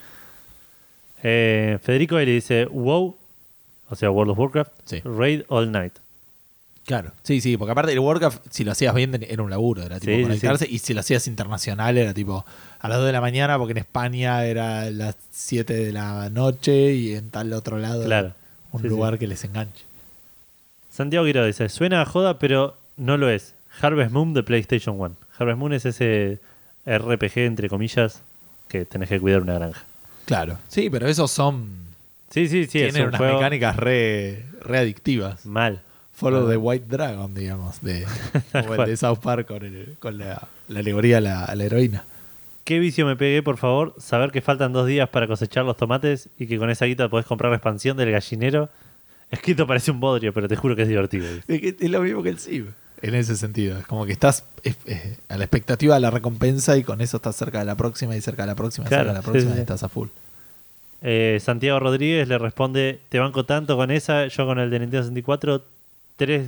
[1.24, 3.16] Eh, Federico Eli dice: WoW,
[3.90, 5.02] o sea, World of Warcraft, Sí.
[5.04, 5.94] Raid All Night.
[6.86, 7.12] Claro.
[7.22, 10.12] Sí, sí, porque aparte el Warcraft, si lo hacías bien, era un laburo, era tipo
[10.12, 12.44] Sí, sí, conectarse, y si lo hacías internacional era tipo
[12.80, 16.94] a las 2 de la mañana, porque en España era las 7 de la noche
[16.94, 18.34] y en tal otro lado Claro.
[18.72, 19.84] un Sí, lugar que les enganche.
[20.92, 23.54] Santiago Guirao dice: Suena a joda, pero no lo es.
[23.82, 25.16] Harvest Moon de PlayStation 1.
[25.38, 26.40] Harvest Moon es ese
[26.88, 28.22] RPG, entre comillas,
[28.68, 29.84] que tenés que cuidar una granja.
[30.30, 30.60] Claro.
[30.68, 31.68] Sí, pero esos son.
[32.30, 32.80] Sí, sí, sí.
[32.82, 35.44] es tienen un unas juego mecánicas re, re adictivas.
[35.48, 35.82] mal.
[36.14, 36.52] Follow Ah.
[36.52, 38.06] the White Dragon, digamos, de,
[38.52, 41.64] como el de South Park con, el- con la, la alegoría a la, a la
[41.64, 42.04] heroína.
[42.64, 43.96] ¿Qué vicio me pegué, por favor?
[43.98, 47.26] Saber que faltan dos días para cosechar los tomates y que con esa guita podés
[47.26, 48.70] comprar la expansión del gallinero.
[49.32, 51.26] Escrito parece un bodrio, pero te juro que es divertido.
[51.48, 52.68] Es, que es lo mismo que el CIB.
[53.02, 53.78] En ese sentido.
[53.80, 57.18] Es como que estás es- es a la expectativa de la recompensa y con eso
[57.18, 59.52] estás cerca de la próxima y cerca de la próxima, Claro, cerca de la próxima
[59.54, 60.08] sí, y estás a full.
[61.02, 65.04] Eh, Santiago Rodríguez le responde: Te banco tanto con esa, yo con el de Nintendo
[65.04, 65.64] 64,
[66.18, 66.48] tres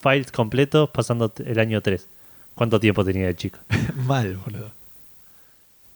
[0.00, 2.06] files completos pasando el año 3.
[2.56, 3.58] ¿Cuánto tiempo tenía de chico?
[4.06, 4.72] Mal, boludo.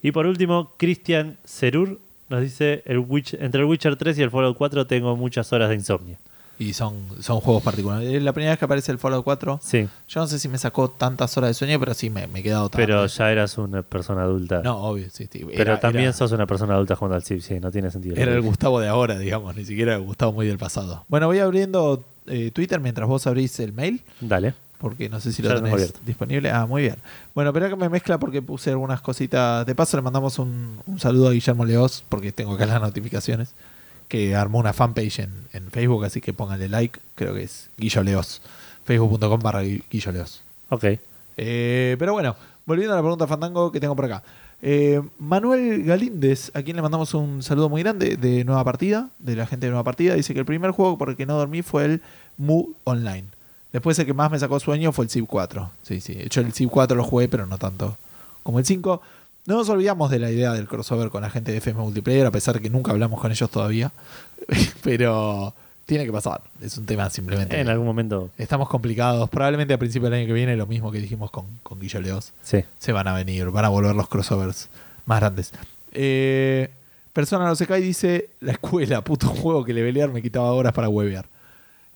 [0.02, 1.98] Y por último, Cristian Cerur
[2.28, 5.68] nos dice: el Witch- Entre el Witcher 3 y el Fallout 4 tengo muchas horas
[5.70, 6.16] de insomnio.
[6.60, 8.06] Y son, son juegos particulares.
[8.12, 9.60] Es la primera vez que aparece el Fallout 4.
[9.62, 12.40] Sí, Yo no sé si me sacó tantas horas de sueño, pero sí me, me
[12.40, 12.84] he quedado tarde.
[12.86, 14.60] pero ya eras una persona adulta.
[14.62, 15.46] No, obvio, sí, sí.
[15.56, 18.14] pero también era- sos una persona adulta jugando al Civ, sí, no tiene sentido.
[18.16, 21.06] Era el Gustavo de ahora, digamos, ni siquiera el Gustavo muy del pasado.
[21.08, 24.52] Bueno, voy abriendo eh, Twitter mientras vos abrís el mail, Dale.
[24.78, 26.50] porque no sé si lo Ya lo tenés disponible.
[26.50, 26.96] Ah, muy bien.
[27.34, 29.64] Bueno, pero que me mezcla porque puse algunas cositas.
[29.64, 33.54] De paso le mandamos un, un saludo a Guillermo Leos, porque tengo acá las notificaciones,
[34.10, 38.02] que armó una fanpage en, en Facebook, así que pónganle like, creo que es Guillo
[38.02, 38.42] Leos.
[38.84, 40.42] Facebook.com barra Guillo Leos.
[40.68, 40.84] Ok.
[41.36, 42.34] Eh, pero bueno,
[42.66, 44.24] volviendo a la pregunta Fandango que tengo por acá.
[44.62, 49.36] Eh, Manuel Galíndez, a quien le mandamos un saludo muy grande de Nueva Partida, de
[49.36, 51.62] la gente de Nueva Partida, dice que el primer juego por el que no dormí
[51.62, 52.02] fue el
[52.36, 53.26] Mu Online.
[53.72, 55.70] Después el que más me sacó sueño fue el Civ 4.
[55.84, 56.14] Sí, sí.
[56.14, 57.96] De hecho, el Civ 4 lo jugué, pero no tanto
[58.42, 59.00] como el 5.
[59.50, 62.30] No nos olvidamos de la idea del crossover con la gente de FM Multiplayer, a
[62.30, 63.90] pesar de que nunca hablamos con ellos todavía.
[64.84, 65.52] pero
[65.86, 66.40] tiene que pasar.
[66.62, 67.60] Es un tema simplemente.
[67.60, 69.28] En algún momento, Estamos complicados.
[69.28, 72.32] Probablemente a principio del año que viene, lo mismo que dijimos con, con Guillo Leos.
[72.44, 72.62] sí.
[72.78, 74.68] Se van a venir, van a volver los crossovers
[75.04, 75.50] más grandes.
[75.94, 76.70] Eh,
[77.12, 80.88] Persona no se cae dice: La escuela, puto juego que levelear me quitaba horas para
[80.88, 81.26] huevear.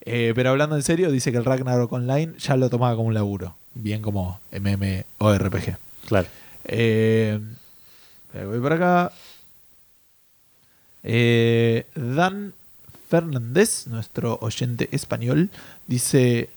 [0.01, 3.15] Eh, pero hablando en serio, dice que el Ragnarok Online ya lo tomaba como un
[3.15, 3.55] laburo.
[3.75, 5.77] Bien como MMORPG.
[6.09, 6.27] Claro.
[6.67, 7.39] Eh,
[8.33, 9.13] voy por acá.
[11.03, 12.55] Eh, Dan
[13.09, 15.51] Fernández, nuestro oyente español,
[15.87, 16.49] dice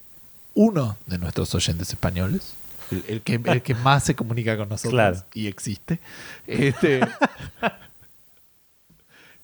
[0.54, 2.54] uno de nuestros oyentes españoles,
[2.90, 5.22] el, el que, el que más se comunica con nosotros Claro.
[5.34, 6.00] y existe.
[6.46, 7.00] Este,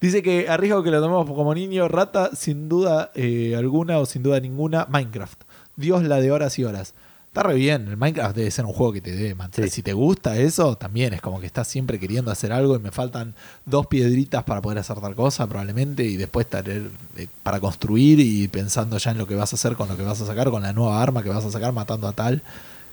[0.00, 4.22] dice que arriesgo que lo tomemos como niño, rata, sin duda eh, alguna o sin
[4.22, 5.42] duda ninguna, Minecraft.
[5.76, 6.94] Dios la de horas y horas.
[7.34, 7.88] Está re bien.
[7.88, 9.68] El Minecraft debe ser un juego que te dé mantener.
[9.68, 9.76] Sí.
[9.76, 12.92] Si te gusta eso, también es como que estás siempre queriendo hacer algo y me
[12.92, 13.34] faltan
[13.66, 16.82] dos piedritas para poder hacer tal cosa, probablemente, y después tener
[17.16, 20.04] eh, para construir y pensando ya en lo que vas a hacer con lo que
[20.04, 22.40] vas a sacar, con la nueva arma que vas a sacar matando a tal.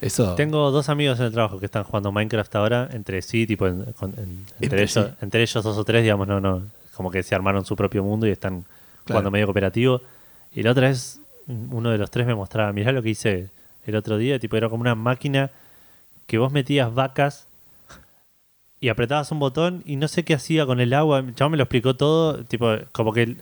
[0.02, 0.34] Eso.
[0.34, 3.84] Tengo dos amigos en el trabajo que están jugando Minecraft ahora, entre sí, tipo, en-
[3.94, 5.14] con- en- entre, Entre ellos, sí.
[5.22, 6.64] entre ellos dos o tres, digamos, no, no,
[6.96, 8.54] como que se armaron su propio mundo y están
[9.04, 9.30] jugando Claro.
[9.32, 10.02] medio cooperativo.
[10.56, 13.50] Y la otra vez, uno de los tres me mostraba, mirá lo que hice
[13.86, 15.52] el otro día, tipo, era como una máquina
[16.28, 17.48] que vos metías vacas
[18.80, 21.20] y apretabas un botón y no sé qué hacía con el agua.
[21.20, 23.36] El me lo explicó todo, tipo, como que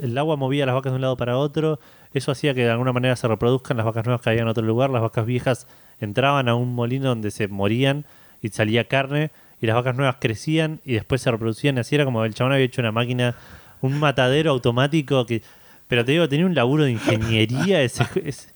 [0.00, 1.78] el, agua movía las vacas de un lado para otro.
[2.12, 4.90] Eso hacía que de alguna manera se reproduzcan, las vacas nuevas caían en otro lugar,
[4.90, 5.68] las vacas viejas
[6.00, 8.04] entraban a un molino donde se morían
[8.42, 9.30] y salía carne,
[9.60, 11.78] y las vacas nuevas crecían y después se reproducían.
[11.78, 13.36] Así era como el chabón había hecho una máquina,
[13.80, 15.42] un matadero automático que...
[15.86, 18.52] Pero te digo, tenía un laburo de ingeniería, es, es,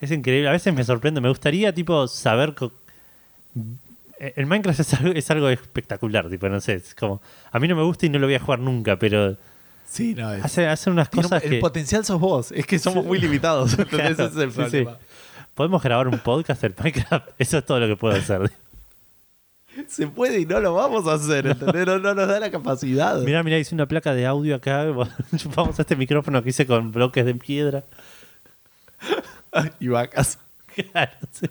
[0.00, 0.48] es increíble.
[0.48, 2.54] A veces me sorprende, me gustaría tipo saber...
[4.18, 7.20] el Minecraft es algo, es algo espectacular, tipo, no sé, es como...
[7.50, 9.36] A mí no me gusta y no lo voy a jugar nunca, pero
[9.90, 10.44] Sí, no es.
[10.44, 11.58] hace, hace unas cosas el que...
[11.60, 12.52] potencial sos vos.
[12.52, 13.74] Es que somos muy limitados.
[13.88, 14.60] Claro, Ese es el sí, sí.
[14.62, 14.98] problema.
[15.54, 17.28] ¿Podemos grabar un podcast del Minecraft?
[17.38, 18.50] Eso es todo lo que puedo hacer.
[19.88, 21.46] Se puede y no lo vamos a hacer.
[21.46, 21.86] ¿entendés?
[21.86, 23.18] No, no nos da la capacidad.
[23.22, 24.84] Mirá, mirá, hice una placa de audio acá.
[25.36, 27.84] Chupamos este micrófono que hice con bloques de piedra.
[29.80, 30.38] y vacas.
[30.92, 31.46] Claro, sí.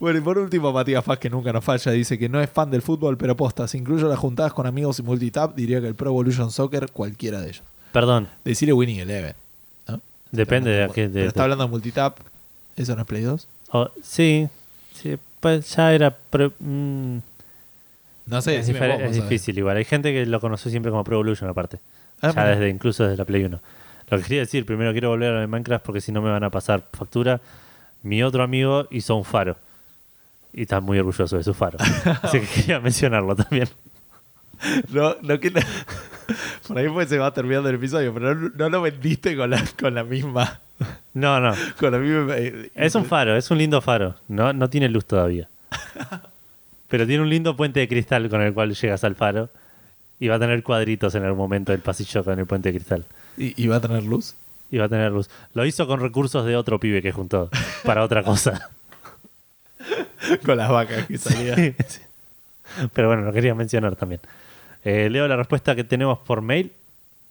[0.00, 2.70] Bueno, y por último, Matías Paz, que nunca nos falla, dice que no es fan
[2.70, 5.94] del fútbol, pero posta, si incluyo las juntadas con amigos y multitap, diría que el
[5.96, 7.62] Pro Evolution Soccer, cualquiera de ellos.
[7.92, 9.34] Perdón, Decirle Winning Eleven.
[9.88, 10.00] ¿no?
[10.30, 11.08] depende de a qué.
[11.08, 12.18] Pero de- está hablando de multitap,
[12.76, 13.48] ¿eso no es Play 2?
[13.72, 14.48] oh, sí,
[14.94, 16.16] sí, pues ya era.
[16.16, 17.16] pro- mm,
[18.26, 19.76] No sé, es vos, difícil igual.
[19.78, 21.78] Hay gente que lo conoció siempre como Pro Evolution aparte.
[22.22, 23.58] Ah, ya desde incluso desde la Play 1.
[24.10, 26.30] Lo que quería decir, primero quiero volver a lo de Minecraft porque si no me
[26.30, 27.40] van a pasar factura.
[28.02, 29.56] Mi otro amigo hizo un faro.
[30.52, 31.78] Y está muy orgulloso de su faro.
[32.22, 33.68] Así que quería mencionarlo también.
[34.90, 35.52] No, no que
[36.66, 39.62] Por ahí pues se va terminando el episodio, pero no, no lo vendiste con la,
[39.78, 40.60] con la misma.
[41.14, 41.54] No, no.
[41.78, 44.14] Con la misma eh, Es un faro, es un lindo faro.
[44.28, 45.48] No, no tiene luz todavía.
[46.88, 49.50] Pero tiene un lindo puente de cristal con el cual llegas al faro.
[50.20, 53.04] Y va a tener cuadritos en el momento del pasillo con el puente de cristal.
[53.38, 54.34] ¿Y, y va a tener luz?
[54.70, 55.30] Y va a tener luz.
[55.54, 57.48] Lo hizo con recursos de otro pibe que juntó
[57.84, 58.70] para otra cosa.
[60.44, 61.18] con las vacas que.
[61.18, 61.34] Sí,
[61.88, 62.00] sí.
[62.92, 64.20] Pero bueno, lo quería mencionar también.
[64.84, 66.72] Eh, leo la respuesta que tenemos por mail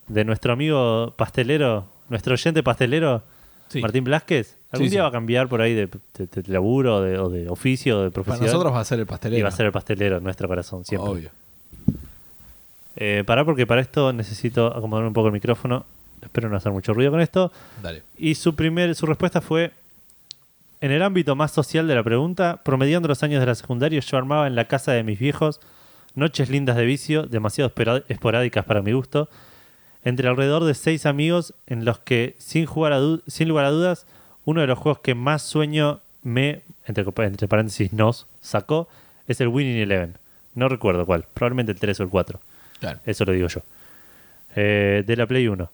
[0.07, 3.21] de nuestro amigo pastelero, nuestro oyente pastelero,
[3.69, 3.81] Sí.
[3.81, 4.55] Martín Blasquez.
[4.71, 7.97] Algún día va a cambiar por ahí de, de- de laburo, de, o de oficio,
[8.01, 8.45] de Para profesión.
[8.45, 9.39] nosotros va a ser el pastelero.
[9.39, 11.11] y va a ser el pastelero en nuestro corazón, siempre.
[11.11, 11.29] Obvio.
[12.95, 15.85] Eh, pará, porque para esto necesito acomodar un poco el micrófono.
[16.21, 17.51] Espero no hacer mucho ruido con esto.
[17.81, 18.03] Dale.
[18.17, 19.71] Y su, primer, su respuesta fue:
[20.81, 24.17] En el ámbito más social de la pregunta, promediando los años de la secundaria, yo
[24.17, 25.59] armaba en la casa de mis viejos
[26.17, 27.71] noches lindas de vicio, demasiado
[28.09, 29.29] esporádicas para mi gusto,
[30.03, 34.07] entre alrededor de seis amigos en los que, sin, jugar a sin lugar a dudas,
[34.43, 37.05] uno de los juegos que más sueño me, entre
[37.47, 38.89] paréntesis, nos sacó,
[39.27, 40.17] es el Winning Eleven.
[40.55, 42.39] No recuerdo cuál, probablemente el 3 o el 4.
[42.79, 42.99] Claro.
[43.05, 43.61] Eso lo digo yo.
[44.55, 45.69] Eh, de la Play 1.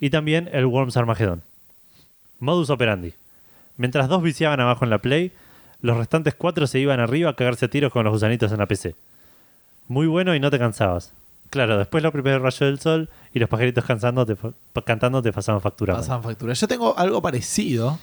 [0.00, 1.42] Y también el Worms Armageddon.
[2.38, 3.14] Modus operandi.
[3.76, 5.32] Mientras dos viciaban abajo en la Play,
[5.80, 8.66] los restantes cuatro se iban arriba a cagarse a tiros con los gusanitos en la
[8.66, 8.94] PC.
[9.88, 11.12] Muy bueno y no te cansabas.
[11.50, 14.36] Claro, después los primeros rayos del sol y los pajaritos cansando te
[14.84, 15.94] cantando te pasaban factura.
[15.94, 16.52] Pasan factura.
[16.52, 17.98] Yo tengo algo parecido,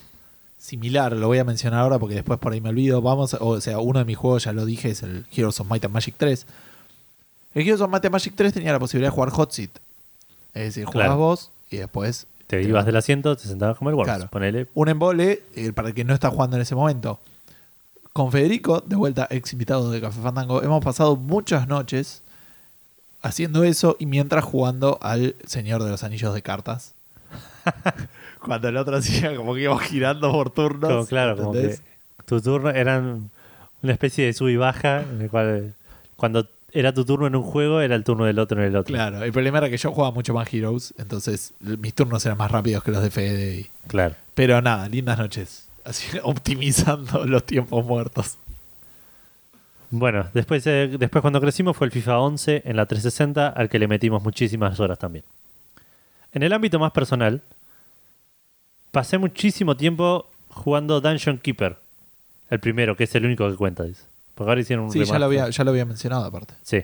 [0.58, 3.02] similar, lo voy a mencionar ahora porque después por ahí me olvido.
[3.02, 5.86] Vamos, o sea, uno de mis juegos, ya lo dije, es el Heroes of Might
[5.86, 6.48] and Magic 3.
[7.54, 9.72] El Heroes of Might and Magic 3 tenía la posibilidad de jugar Hot Seat.
[10.56, 11.18] Es decir, jugabas Claro.
[11.18, 14.14] vos y después Te ibas del asiento, te sentabas como el Worms.
[14.14, 14.30] Claro.
[14.32, 14.68] Ponele.
[14.74, 17.20] un embole eh, para el que no está jugando en ese momento.
[18.14, 22.24] Con Federico, de vuelta ex invitado de Café Fandango, hemos pasado muchas noches
[23.22, 26.94] haciendo eso y mientras jugando al Señor de los Anillos de Cartas.
[28.42, 30.90] Cuando el otro hacía como que íbamos girando por turnos.
[30.90, 31.82] Como, claro, como que ¿entendés?
[32.26, 33.32] tu turno eran
[33.82, 35.74] una especie de sub y baja, en el cual
[36.16, 38.94] cuando era tu turno en un juego, era el turno del otro en el otro.
[38.94, 42.52] Claro, el problema era que yo jugaba mucho más Heroes, entonces mis turnos eran más
[42.52, 43.56] rápidos que los de Fede.
[43.62, 44.16] y- Claro.
[44.34, 45.68] Pero nada, lindas noches.
[45.84, 48.38] Así, optimizando los tiempos muertos.
[49.92, 53.80] Bueno, después, eh, después cuando crecimos fue el FIFA 11 en la 360 al que
[53.80, 55.24] le metimos muchísimas horas también.
[56.34, 57.42] En el ámbito más personal,
[58.92, 61.78] pasé muchísimo tiempo jugando Dungeon Keeper.
[62.50, 64.04] El primero, que es el único que cuenta, dice.
[64.36, 66.54] Porque ahora hicieron un Sí, ya lo, había, ya lo había mencionado aparte.
[66.62, 66.84] Sí.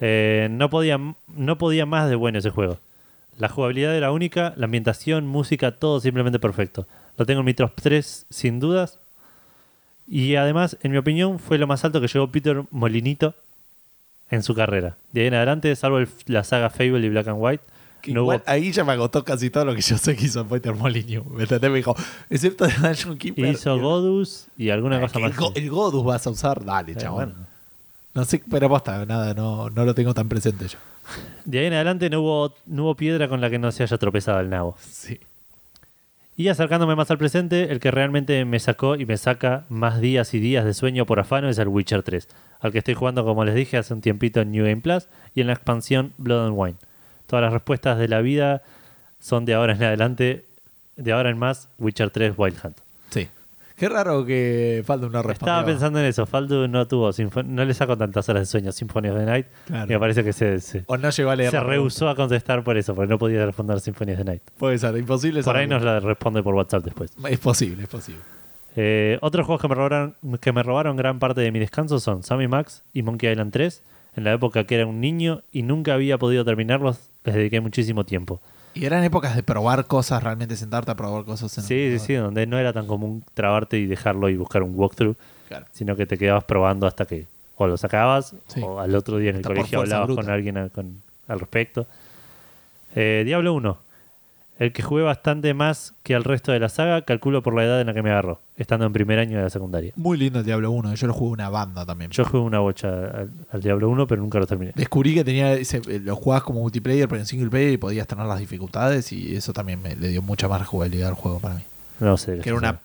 [0.00, 0.98] Eh, no, podía,
[1.28, 2.78] no podía más de bueno ese juego.
[3.38, 6.86] La jugabilidad era única, la ambientación, música, todo simplemente perfecto.
[7.16, 8.98] Lo tengo en mi top 3 sin dudas.
[10.08, 13.34] Y además, en mi opinión, fue lo más alto que llegó Peter Molinito
[14.30, 14.96] en su carrera.
[15.12, 17.64] De ahí en adelante, salvo el- la saga Fable y Black and White,
[18.10, 20.74] no igual ahí ya me agotó casi todo lo que yo sé que hizo Peter
[20.74, 21.24] Molyneux.
[21.26, 21.70] ¿Me entendés?
[21.70, 21.94] Me dijo,
[22.30, 23.46] excepto de Dungeon Keeper.
[23.46, 25.30] hizo Godus y alguna Ah, cosa más.
[25.30, 27.32] el, Go- el Godus vas a usar, dale, Eh, chabón.
[27.34, 27.46] bueno.
[28.14, 30.78] No sé, pero posta, nada, no, no lo tengo tan presente yo.
[31.44, 33.96] De ahí en adelante no hubo, no hubo piedra con la que no se haya
[33.98, 34.76] tropezado el nabo.
[34.80, 35.18] Sí.
[36.36, 40.32] Y acercándome más al presente, el que realmente me sacó y me saca más días
[40.34, 42.26] y días de sueño por afano es el Witcher 3,
[42.60, 45.42] al que estoy jugando, como les dije, hace un tiempito en New Game Plus y
[45.42, 46.76] en la expansión Blood and Wine.
[47.32, 48.60] Todas las respuestas de la vida
[49.18, 50.44] son de ahora en adelante,
[50.96, 52.76] de ahora en más, Witcher 3 Wild Hunt.
[53.08, 53.26] Sí.
[53.74, 55.54] Qué raro que Faldo no respondió.
[55.54, 57.10] Estaba pensando en eso, Faldu no tuvo,
[57.46, 59.86] no le saco tantas horas de sueño a Symphony of the Night Claro.
[59.86, 61.50] y me parece que se, se, O no llegó a leer.
[61.50, 64.42] se rehusó a contestar por eso, porque no podía responder Symphony of the Night.
[64.58, 65.42] Puede ser, imposible.
[65.42, 67.12] Por ahí nos la responde por WhatsApp después.
[67.30, 68.20] Es posible, es posible.
[68.76, 72.22] Eh, otros juegos que me, robaron, que me robaron gran parte de mi descanso son
[72.24, 73.82] Sammy Max y Monkey Island 3.
[74.16, 78.04] En la época que era un niño y nunca había podido terminarlos, les dediqué muchísimo
[78.04, 78.40] tiempo.
[78.74, 81.56] Y eran épocas de probar cosas, realmente sentarte a probar cosas.
[81.58, 84.72] En Sí, sí, sí, donde no era tan común trabarte y dejarlo y buscar un
[84.74, 85.16] walkthrough,
[85.48, 85.66] Claro.
[85.72, 87.26] sino que te quedabas probando hasta que
[87.56, 88.60] o lo sacabas Sí.
[88.62, 90.22] o al otro día en el colegio hablabas bruta.
[90.22, 91.86] con alguien a- con- al respecto.
[92.94, 93.78] Eh, Diablo 1.
[94.62, 97.80] El que jugué bastante más que al resto de la saga, calculo por la edad
[97.80, 99.92] en la que me agarró, estando en primer año de la secundaria.
[99.96, 100.94] Muy lindo el Diablo 1.
[100.94, 102.10] Yo lo jugué una banda también.
[102.12, 104.70] Yo jugué una bocha al, al Diablo 1, pero nunca lo terminé.
[104.76, 108.06] Descubrí que tenía ese, eh, lo jugabas como multiplayer, pero en single player y podías
[108.06, 111.56] tener las dificultades y eso también me le dio mucha más jugabilidad al juego para
[111.56, 111.62] mí.
[111.98, 112.38] No sé.
[112.38, 112.78] Que era una,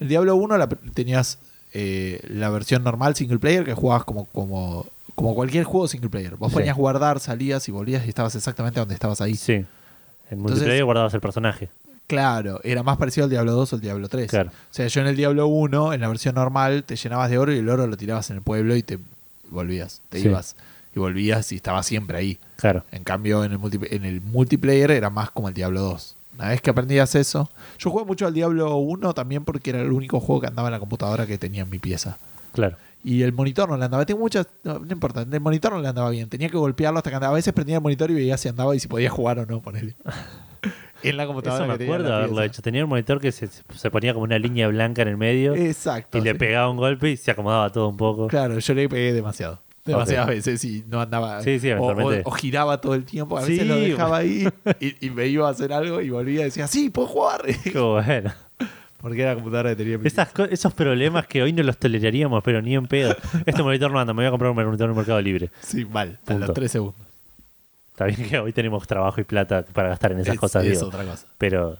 [0.00, 1.38] el Diablo 1 la- tenías
[1.72, 4.84] eh, la versión normal single player que jugabas como, como,
[5.14, 6.36] como cualquier juego single player.
[6.36, 6.58] Vos Sí.
[6.58, 9.36] ponías guardar, salías y volvías y estabas exactamente donde estabas ahí.
[9.36, 9.64] Sí.
[10.34, 11.68] En Entonces- multiplayer guardabas el personaje.
[12.06, 14.28] Claro, era más parecido al Diablo 2 o al Diablo 3.
[14.30, 14.50] Claro.
[14.50, 17.52] O sea, yo en el Diablo 1, en la versión normal, te llenabas de oro
[17.52, 18.98] y el oro lo tirabas en el pueblo y te
[19.50, 20.28] volvías, te Sí.
[20.28, 20.54] ibas
[20.94, 22.38] y volvías y estabas siempre ahí.
[22.56, 22.84] Claro.
[22.92, 26.16] En cambio, en el, multi- en el multiplayer era más como el Diablo 2.
[26.36, 27.48] Una vez que aprendías eso,
[27.78, 30.72] yo jugué mucho al Diablo 1 también porque era el único juego que andaba en
[30.72, 32.18] la computadora que tenía en mi pieza.
[32.52, 32.76] Claro.
[33.04, 34.06] Y el monitor no le andaba.
[34.06, 34.48] Tengo muchas.
[34.62, 35.26] No, no importa.
[35.30, 36.28] El monitor no le andaba bien.
[36.30, 37.34] Tenía que golpearlo hasta que andaba.
[37.34, 39.60] A veces prendía el monitor y veía si andaba y si podía jugar o no,
[39.60, 39.94] ponele.
[41.02, 41.64] en la computadora.
[41.64, 42.62] Eso me tenía acuerdo la haberlo hecho.
[42.62, 46.16] Tenía un monitor que se, se ponía como una línea blanca en el medio Exacto.
[46.16, 46.38] y le sí.
[46.38, 48.26] pegaba un golpe y se acomodaba todo un poco.
[48.28, 49.60] Claro, yo le pegué demasiado.
[49.84, 51.42] Demasiadas veces y no andaba.
[51.42, 53.36] Sí, sí, o, o- o giraba todo el tiempo.
[53.36, 54.48] A Sí, veces lo dejaba ahí
[54.80, 57.42] y, y me iba a hacer algo y volvía y decía, sí, puedo jugar.
[57.62, 58.32] Qué bueno.
[59.04, 59.98] Porque era la computadora que tenía.
[60.32, 63.14] co- esos problemas que hoy no los toleraríamos, pero ni en pedo.
[63.44, 65.50] Este monitor no anda, me voy a comprar un monitor en el Mercado Libre.
[65.60, 66.18] Sí, mal.
[66.22, 66.46] A Punto.
[66.46, 66.96] los tres segundos.
[67.90, 70.70] Está bien que hoy tenemos trabajo y plata para gastar en esas Es- cosas, es
[70.78, 70.86] digo.
[70.88, 71.26] otra cosa.
[71.38, 71.76] Pero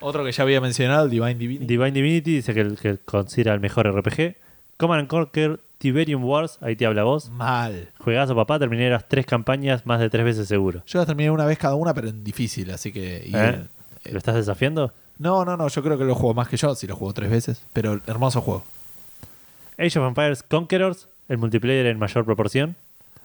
[0.00, 1.66] Otro que ya había mencionado, Divine Divinity.
[1.66, 4.36] Divine Divinity dice que, que considera el mejor RPG.
[4.76, 7.30] Command and Conquer Tiberium Wars, ahí te habla vos.
[7.30, 7.88] Mal.
[7.98, 10.82] Juegazo, papá, terminé las tres campañas más de tres veces seguro.
[10.86, 13.24] Yo las terminé una vez cada una, pero en difícil, así que.
[13.26, 13.58] y, ¿Eh?
[14.04, 14.92] eh, ¿Lo estás desafiando?
[15.18, 17.30] No, no, no, yo creo que lo juego más que yo, si lo juego tres
[17.30, 17.62] veces.
[17.72, 18.64] Pero hermoso juego.
[19.78, 22.76] Age of Empires Conquerors, el multiplayer en mayor proporción.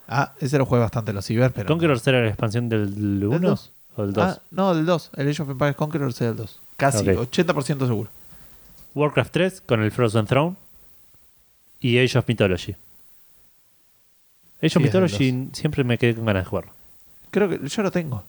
[0.07, 1.68] Ah, ese lo jugué bastante en los ciber, pero.
[1.68, 3.72] ¿Conquerors era la expansión del 1 dos.
[3.95, 4.24] o del 2?
[4.24, 5.11] Ah, no, del 2.
[5.18, 6.60] El Age of Empires Conquerors es del 2.
[6.78, 7.30] Casi, Ok.
[7.32, 8.10] 80% seguro.
[8.95, 10.56] Warcraft 3 con el Frozen Throne.
[11.80, 12.76] Y Age of Mythology.
[14.61, 16.72] Age Sí, of Mythology siempre me quedé con ganas de jugarlo.
[17.32, 18.24] Creo que yo lo tengo.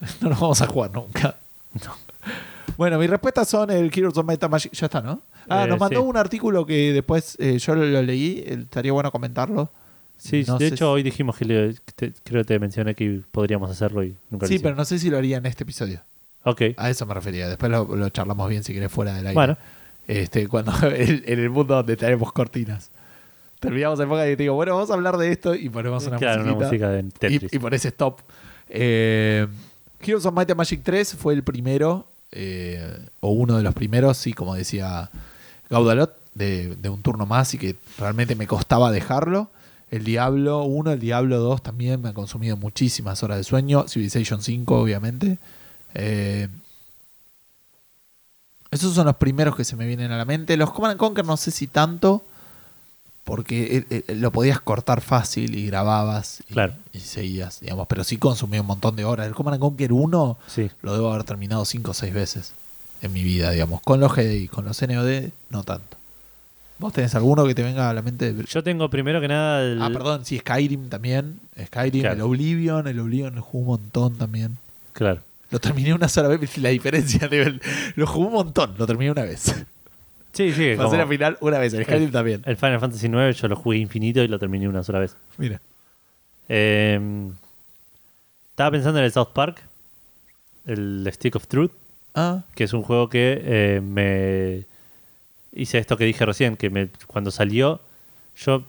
[0.20, 1.34] No lo vamos a jugar nunca.
[2.78, 4.72] Bueno, mis respuestas son el Heroes of and Magic.
[4.72, 5.20] Ya está, ¿no?
[5.48, 6.06] Ah, Eh, nos mandó sí.
[6.06, 8.42] un artículo que después eh, yo lo, lo leí.
[8.46, 9.70] eh, Estaría bueno comentarlo.
[10.16, 12.58] Sí, No de sé hecho si- hoy dijimos que le- que te- creo que te
[12.58, 14.62] mencioné que podríamos hacerlo y nunca lo Sí, hicimos.
[14.62, 16.00] pero no sé si lo haría en este episodio.
[16.44, 17.48] Ok, A eso me refería.
[17.48, 19.34] Después lo, lo charlamos bien si querés fuera del aire.
[19.34, 19.56] bueno,
[20.06, 22.90] Este, cuando en, en el mundo donde tenemos cortinas.
[23.60, 26.16] Terminamos el podcast y te digo, bueno, vamos a hablar de esto y ponemos una
[26.16, 26.86] claro, una musiquita.
[26.86, 27.52] música de Tetris.
[27.52, 28.20] y, y pones stop.
[28.68, 29.46] Eh,
[30.00, 34.16] Heroes of Might and Magic 3 fue el primero, eh, o uno de los primeros,
[34.16, 35.10] sí, como decía
[35.70, 39.50] Gaudalot, de, un turno más y que realmente me costaba dejarlo.
[39.90, 43.86] El Diablo 1, el Diablo 2 también me han consumido muchísimas horas de sueño.
[43.88, 45.38] Civilization 5, obviamente.
[45.94, 46.48] Eh,
[48.70, 50.56] esos son los primeros que se me vienen a la mente.
[50.56, 52.22] Los Command and Conquer no sé si tanto,
[53.28, 56.72] porque eh, eh, lo podías cortar fácil y grababas y, Claro.
[56.94, 57.86] y seguías, digamos.
[57.86, 59.26] Pero sí consumí un montón de horas.
[59.26, 60.70] El Command and Conquer 1 sí.
[60.80, 62.52] lo debo haber terminado 5 o 6 veces
[63.02, 63.82] en mi vida, digamos.
[63.82, 65.98] Con los GDI, con los NOD, no tanto.
[66.78, 68.34] ¿Vos tenés alguno que te venga a la mente?
[68.48, 71.38] Yo tengo primero que nada el, Ah, perdón, sí, Skyrim también.
[71.66, 72.14] Skyrim, Claro.
[72.16, 74.56] el Oblivion, el Oblivion lo jugué un montón también.
[74.94, 75.20] Claro.
[75.50, 77.28] Lo terminé una sola vez, la diferencia.
[77.28, 77.60] de-
[77.96, 79.54] lo jugué un montón, lo terminé una vez.
[80.38, 80.74] Sí, sí.
[80.76, 82.42] Pasé como la final una vez, el Skyrim también.
[82.46, 85.16] el Final Fantasy IX yo lo jugué infinito y lo terminé una sola vez.
[85.36, 85.60] Mira.
[86.48, 87.28] Eh,
[88.50, 89.62] estaba pensando en el South Park,
[90.66, 91.72] el Stick of Truth,
[92.14, 94.64] Ah, que es un juego que eh, me
[95.52, 97.80] hice esto que dije recién, que me, cuando salió,
[98.36, 98.64] yo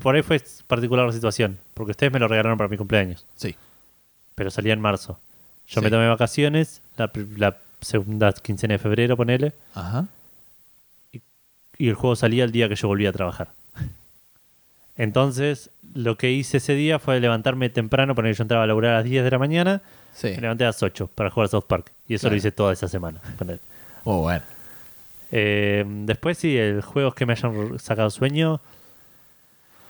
[0.00, 3.54] por ahí fue particular la situación, porque ustedes me lo regalaron para mi cumpleaños, sí.
[4.34, 5.18] pero salía en marzo.
[5.66, 5.84] Yo Sí.
[5.84, 10.06] me tomé vacaciones, la, la segunda quincena de febrero, ponele, Ajá.
[11.78, 13.48] Y el juego salía el día que yo volví a trabajar.
[14.96, 18.96] Entonces, lo que hice ese día fue levantarme temprano, poner yo entraba a laburar a
[18.98, 19.82] las 10 de la mañana,
[20.14, 20.28] Sí.
[20.28, 21.90] me levanté a las 8 para jugar a South Park.
[22.06, 22.34] Y eso Claro.
[22.34, 23.20] lo hice toda esa semana.
[24.04, 24.44] Oh, bueno.
[25.32, 28.60] Eh, después sí, el juegos que me hayan sacado sueño.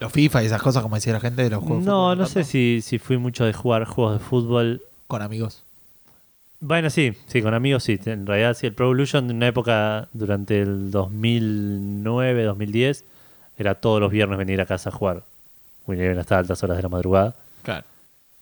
[0.01, 1.85] Los FIFA y esas cosas, como decía la gente de los juegos.
[1.85, 4.83] No, no sé si, si fui mucho de jugar juegos de fútbol.
[5.07, 5.64] Con amigos.
[6.67, 8.01] Bueno, sí, sí, con amigos sí.
[8.07, 13.05] En realidad sí, el Pro Evolution en una época durante el 2009, 2010,
[13.59, 15.25] era todos los viernes venir a casa a jugar.
[15.87, 17.35] Winnie hasta altas horas de la madrugada.
[17.63, 17.85] Claro.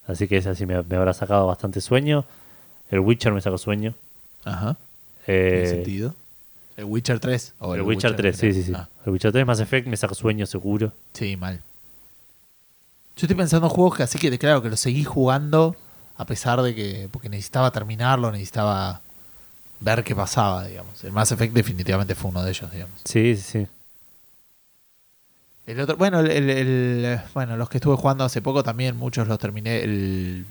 [0.07, 2.25] Así que ese sí me, me habrá sacado bastante sueño.
[2.93, 3.93] El Witcher me sacó sueño.
[4.45, 4.77] Ajá.
[5.27, 6.15] Eh, ¿Tiene sentido?
[6.77, 7.55] ¿El Witcher 3?
[7.59, 8.73] o el, Witcher 3, sí, sí, sí.
[8.73, 10.93] Ah, El Witcher 3 Mass Effect me sacó sueño seguro.
[11.13, 11.61] sí, mal.
[13.17, 15.75] Yo estoy pensando en juegos que así que, claro, que lo seguí jugando
[16.17, 17.09] a pesar de que.
[17.11, 19.01] Porque necesitaba terminarlo, necesitaba
[19.81, 21.03] ver qué pasaba, digamos.
[21.05, 23.01] El Mass Effect definitivamente fue uno de ellos, digamos.
[23.05, 23.67] Sí, sí, sí.
[25.67, 29.29] El otro, bueno, el, el- el- bueno, los que estuve jugando hace poco también, muchos
[29.29, 29.83] los terminé.
[29.83, 30.45] El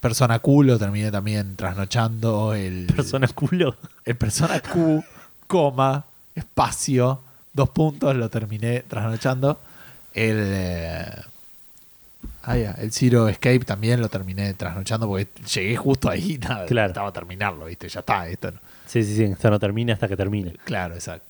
[0.00, 2.54] Persona Q lo terminé también trasnochando.
[2.54, 3.76] El Persona culo.
[4.04, 5.04] El Persona Q,
[5.46, 7.20] coma, espacio,
[7.52, 9.60] dos puntos, lo terminé trasnochando.
[10.14, 11.06] El.
[12.42, 16.88] Ah, ya, el Zero Escape también lo terminé trasnochando porque llegué justo ahí, nada, Claro.
[16.88, 17.88] estaba a terminarlo, ¿viste?
[17.88, 18.58] Ya está, esto no.
[18.86, 19.24] Sí, sí, sí.
[19.24, 20.54] Esto no termina hasta que termine.
[20.64, 21.26] Claro, exacto.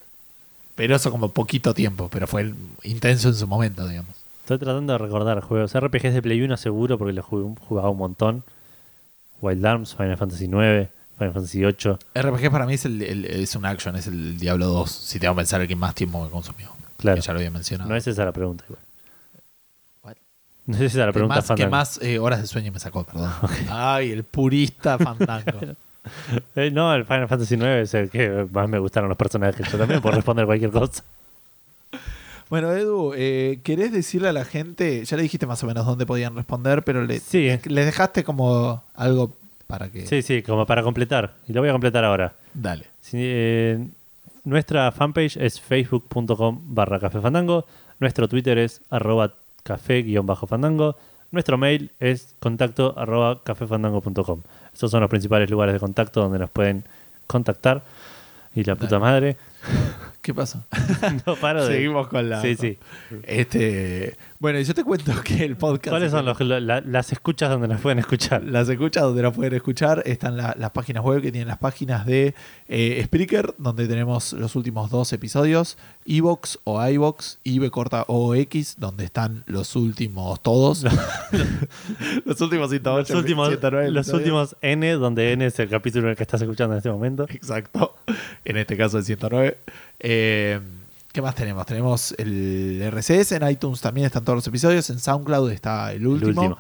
[0.74, 2.54] Pero eso como poquito tiempo, pero fue
[2.84, 4.14] intenso en su momento, digamos.
[4.42, 5.74] Estoy tratando de recordar juegos.
[5.78, 8.42] RPGs de Play 1 seguro porque los jugaba un montón.
[9.42, 10.88] Wild Arms, Final Fantasy 9,
[11.18, 11.98] Final Fantasy 8.
[12.14, 15.28] RPG para mí es, el, el- es un action, es el Diablo 2, si te
[15.28, 16.70] voy a pensar el que más tiempo me consumió.
[16.96, 17.16] Claro.
[17.16, 17.88] Que ya lo había mencionado.
[17.90, 18.80] No es esa la pregunta igual.
[20.78, 21.70] No la que pregunta más, que Fandango.
[21.70, 23.30] más eh, horas de sueño me sacó, perdón.
[23.70, 25.58] Ay, el purista fandango.
[26.56, 29.70] Eh, no, el Final Fantasy 9 es el que más me gustaron los personajes.
[29.70, 31.04] Yo también puedo responder cualquier cosa.
[32.48, 36.06] bueno, Edu, eh, ¿querés decirle a la gente, ya le dijiste más o menos dónde
[36.06, 37.50] podían responder, pero le, Sí.
[37.64, 39.36] les dejaste como algo
[39.66, 40.06] para que...
[40.06, 41.34] Sí, sí, como para completar.
[41.46, 42.32] Y lo voy a completar ahora.
[42.54, 42.86] Dale.
[43.02, 43.86] Sí, eh,
[44.44, 47.66] nuestra fanpage es facebook.com barra café fandango.
[48.00, 50.96] Nuestro Twitter es arroba café-fandango.
[51.30, 54.42] Nuestro mail es contacto arroba cafefandango.com.
[54.72, 56.84] Estos son los principales lugares de contacto donde nos pueden
[57.26, 57.82] contactar.
[58.54, 59.00] Y la puta Dale.
[59.00, 59.36] madre.
[60.30, 60.64] ¿Qué pasa?
[61.26, 61.74] no paro de.
[61.74, 62.40] Seguimos con la...
[62.40, 62.78] Sí, sí.
[63.24, 65.88] Este, bueno, y yo te cuento que el podcast...
[65.88, 68.44] ¿Cuáles son los, la- las escuchas donde nos pueden escuchar?
[68.44, 72.06] Las escuchas donde las pueden escuchar están la- las páginas web que tienen las páginas
[72.06, 72.36] de
[72.68, 75.76] eh, Spreaker, donde tenemos los últimos dos episodios,
[76.06, 80.84] Evox o iVox, IB corta OX, donde están los últimos todos.
[82.24, 86.10] los últimos 108, Los últimos, 109 los últimos N, donde N es el capítulo en
[86.10, 87.26] el que estás escuchando en este momento.
[87.28, 87.96] Exacto.
[88.44, 89.56] En este caso el 109.
[90.00, 90.58] Eh,
[91.12, 91.66] ¿Qué más tenemos?
[91.66, 96.28] Tenemos el RCS, en iTunes también están todos los episodios, en SoundCloud está el último.
[96.42, 96.58] último.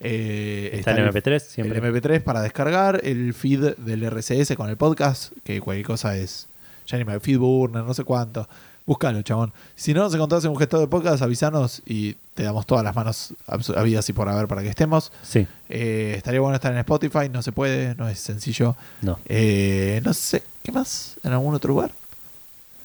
[0.00, 1.78] Eh, Está el MP3 siempre.
[1.78, 6.48] El MP3 para descargar, el feed del RCS con el podcast, que cualquier cosa es.
[6.88, 8.48] Ya ni me feed burner, no sé cuánto.
[8.84, 9.52] Búscalo, chabón.
[9.76, 12.96] Si no nos encontrás en un gestor de podcast, avisanos y te damos todas las
[12.96, 13.32] manos
[13.76, 15.12] habidas y por haber para que estemos.
[15.22, 18.74] Sí, Eh, estaría bueno estar en Spotify, no se puede, no es sencillo.
[19.02, 19.20] no.
[19.26, 21.14] Eh, no sé, ¿qué más?
[21.22, 21.92] ¿En algún otro lugar?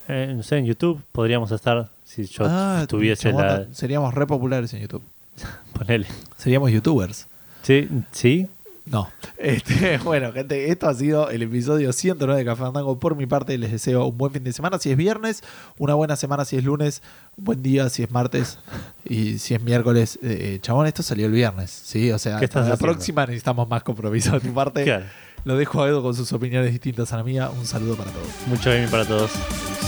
[0.08, 3.66] Eh, no sé, en YouTube podríamos estar, si yo Ah, tuviese la...
[3.74, 5.04] Seríamos re populares en YouTube.
[5.74, 6.08] Ponele.
[6.38, 7.28] Seríamos youtubers.
[7.64, 8.48] Sí, sí.
[8.90, 9.10] No.
[9.38, 12.98] Este, bueno, gente, esto ha sido el episodio 109 de Café Fandango.
[13.00, 15.44] Por mi parte, les deseo un buen fin de semana si es viernes,
[15.78, 17.02] una buena semana si es lunes,
[17.38, 18.60] un buen día si es martes
[19.04, 20.18] y si es miércoles.
[20.24, 22.12] Eh, chabón, esto salió el viernes, ¿sí?
[22.12, 22.94] O sea, ¿Qué estás para la haciendo?
[22.94, 24.84] próxima necesitamos más compromiso de tu parte.
[24.84, 25.06] Claro.
[25.44, 27.50] Lo dejo a Edo con sus opiniones distintas a la mía.
[27.50, 28.28] Un saludo para todos.
[28.48, 29.32] Mucho gaming para todos.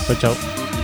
[0.08, 0.79] Chau, chau.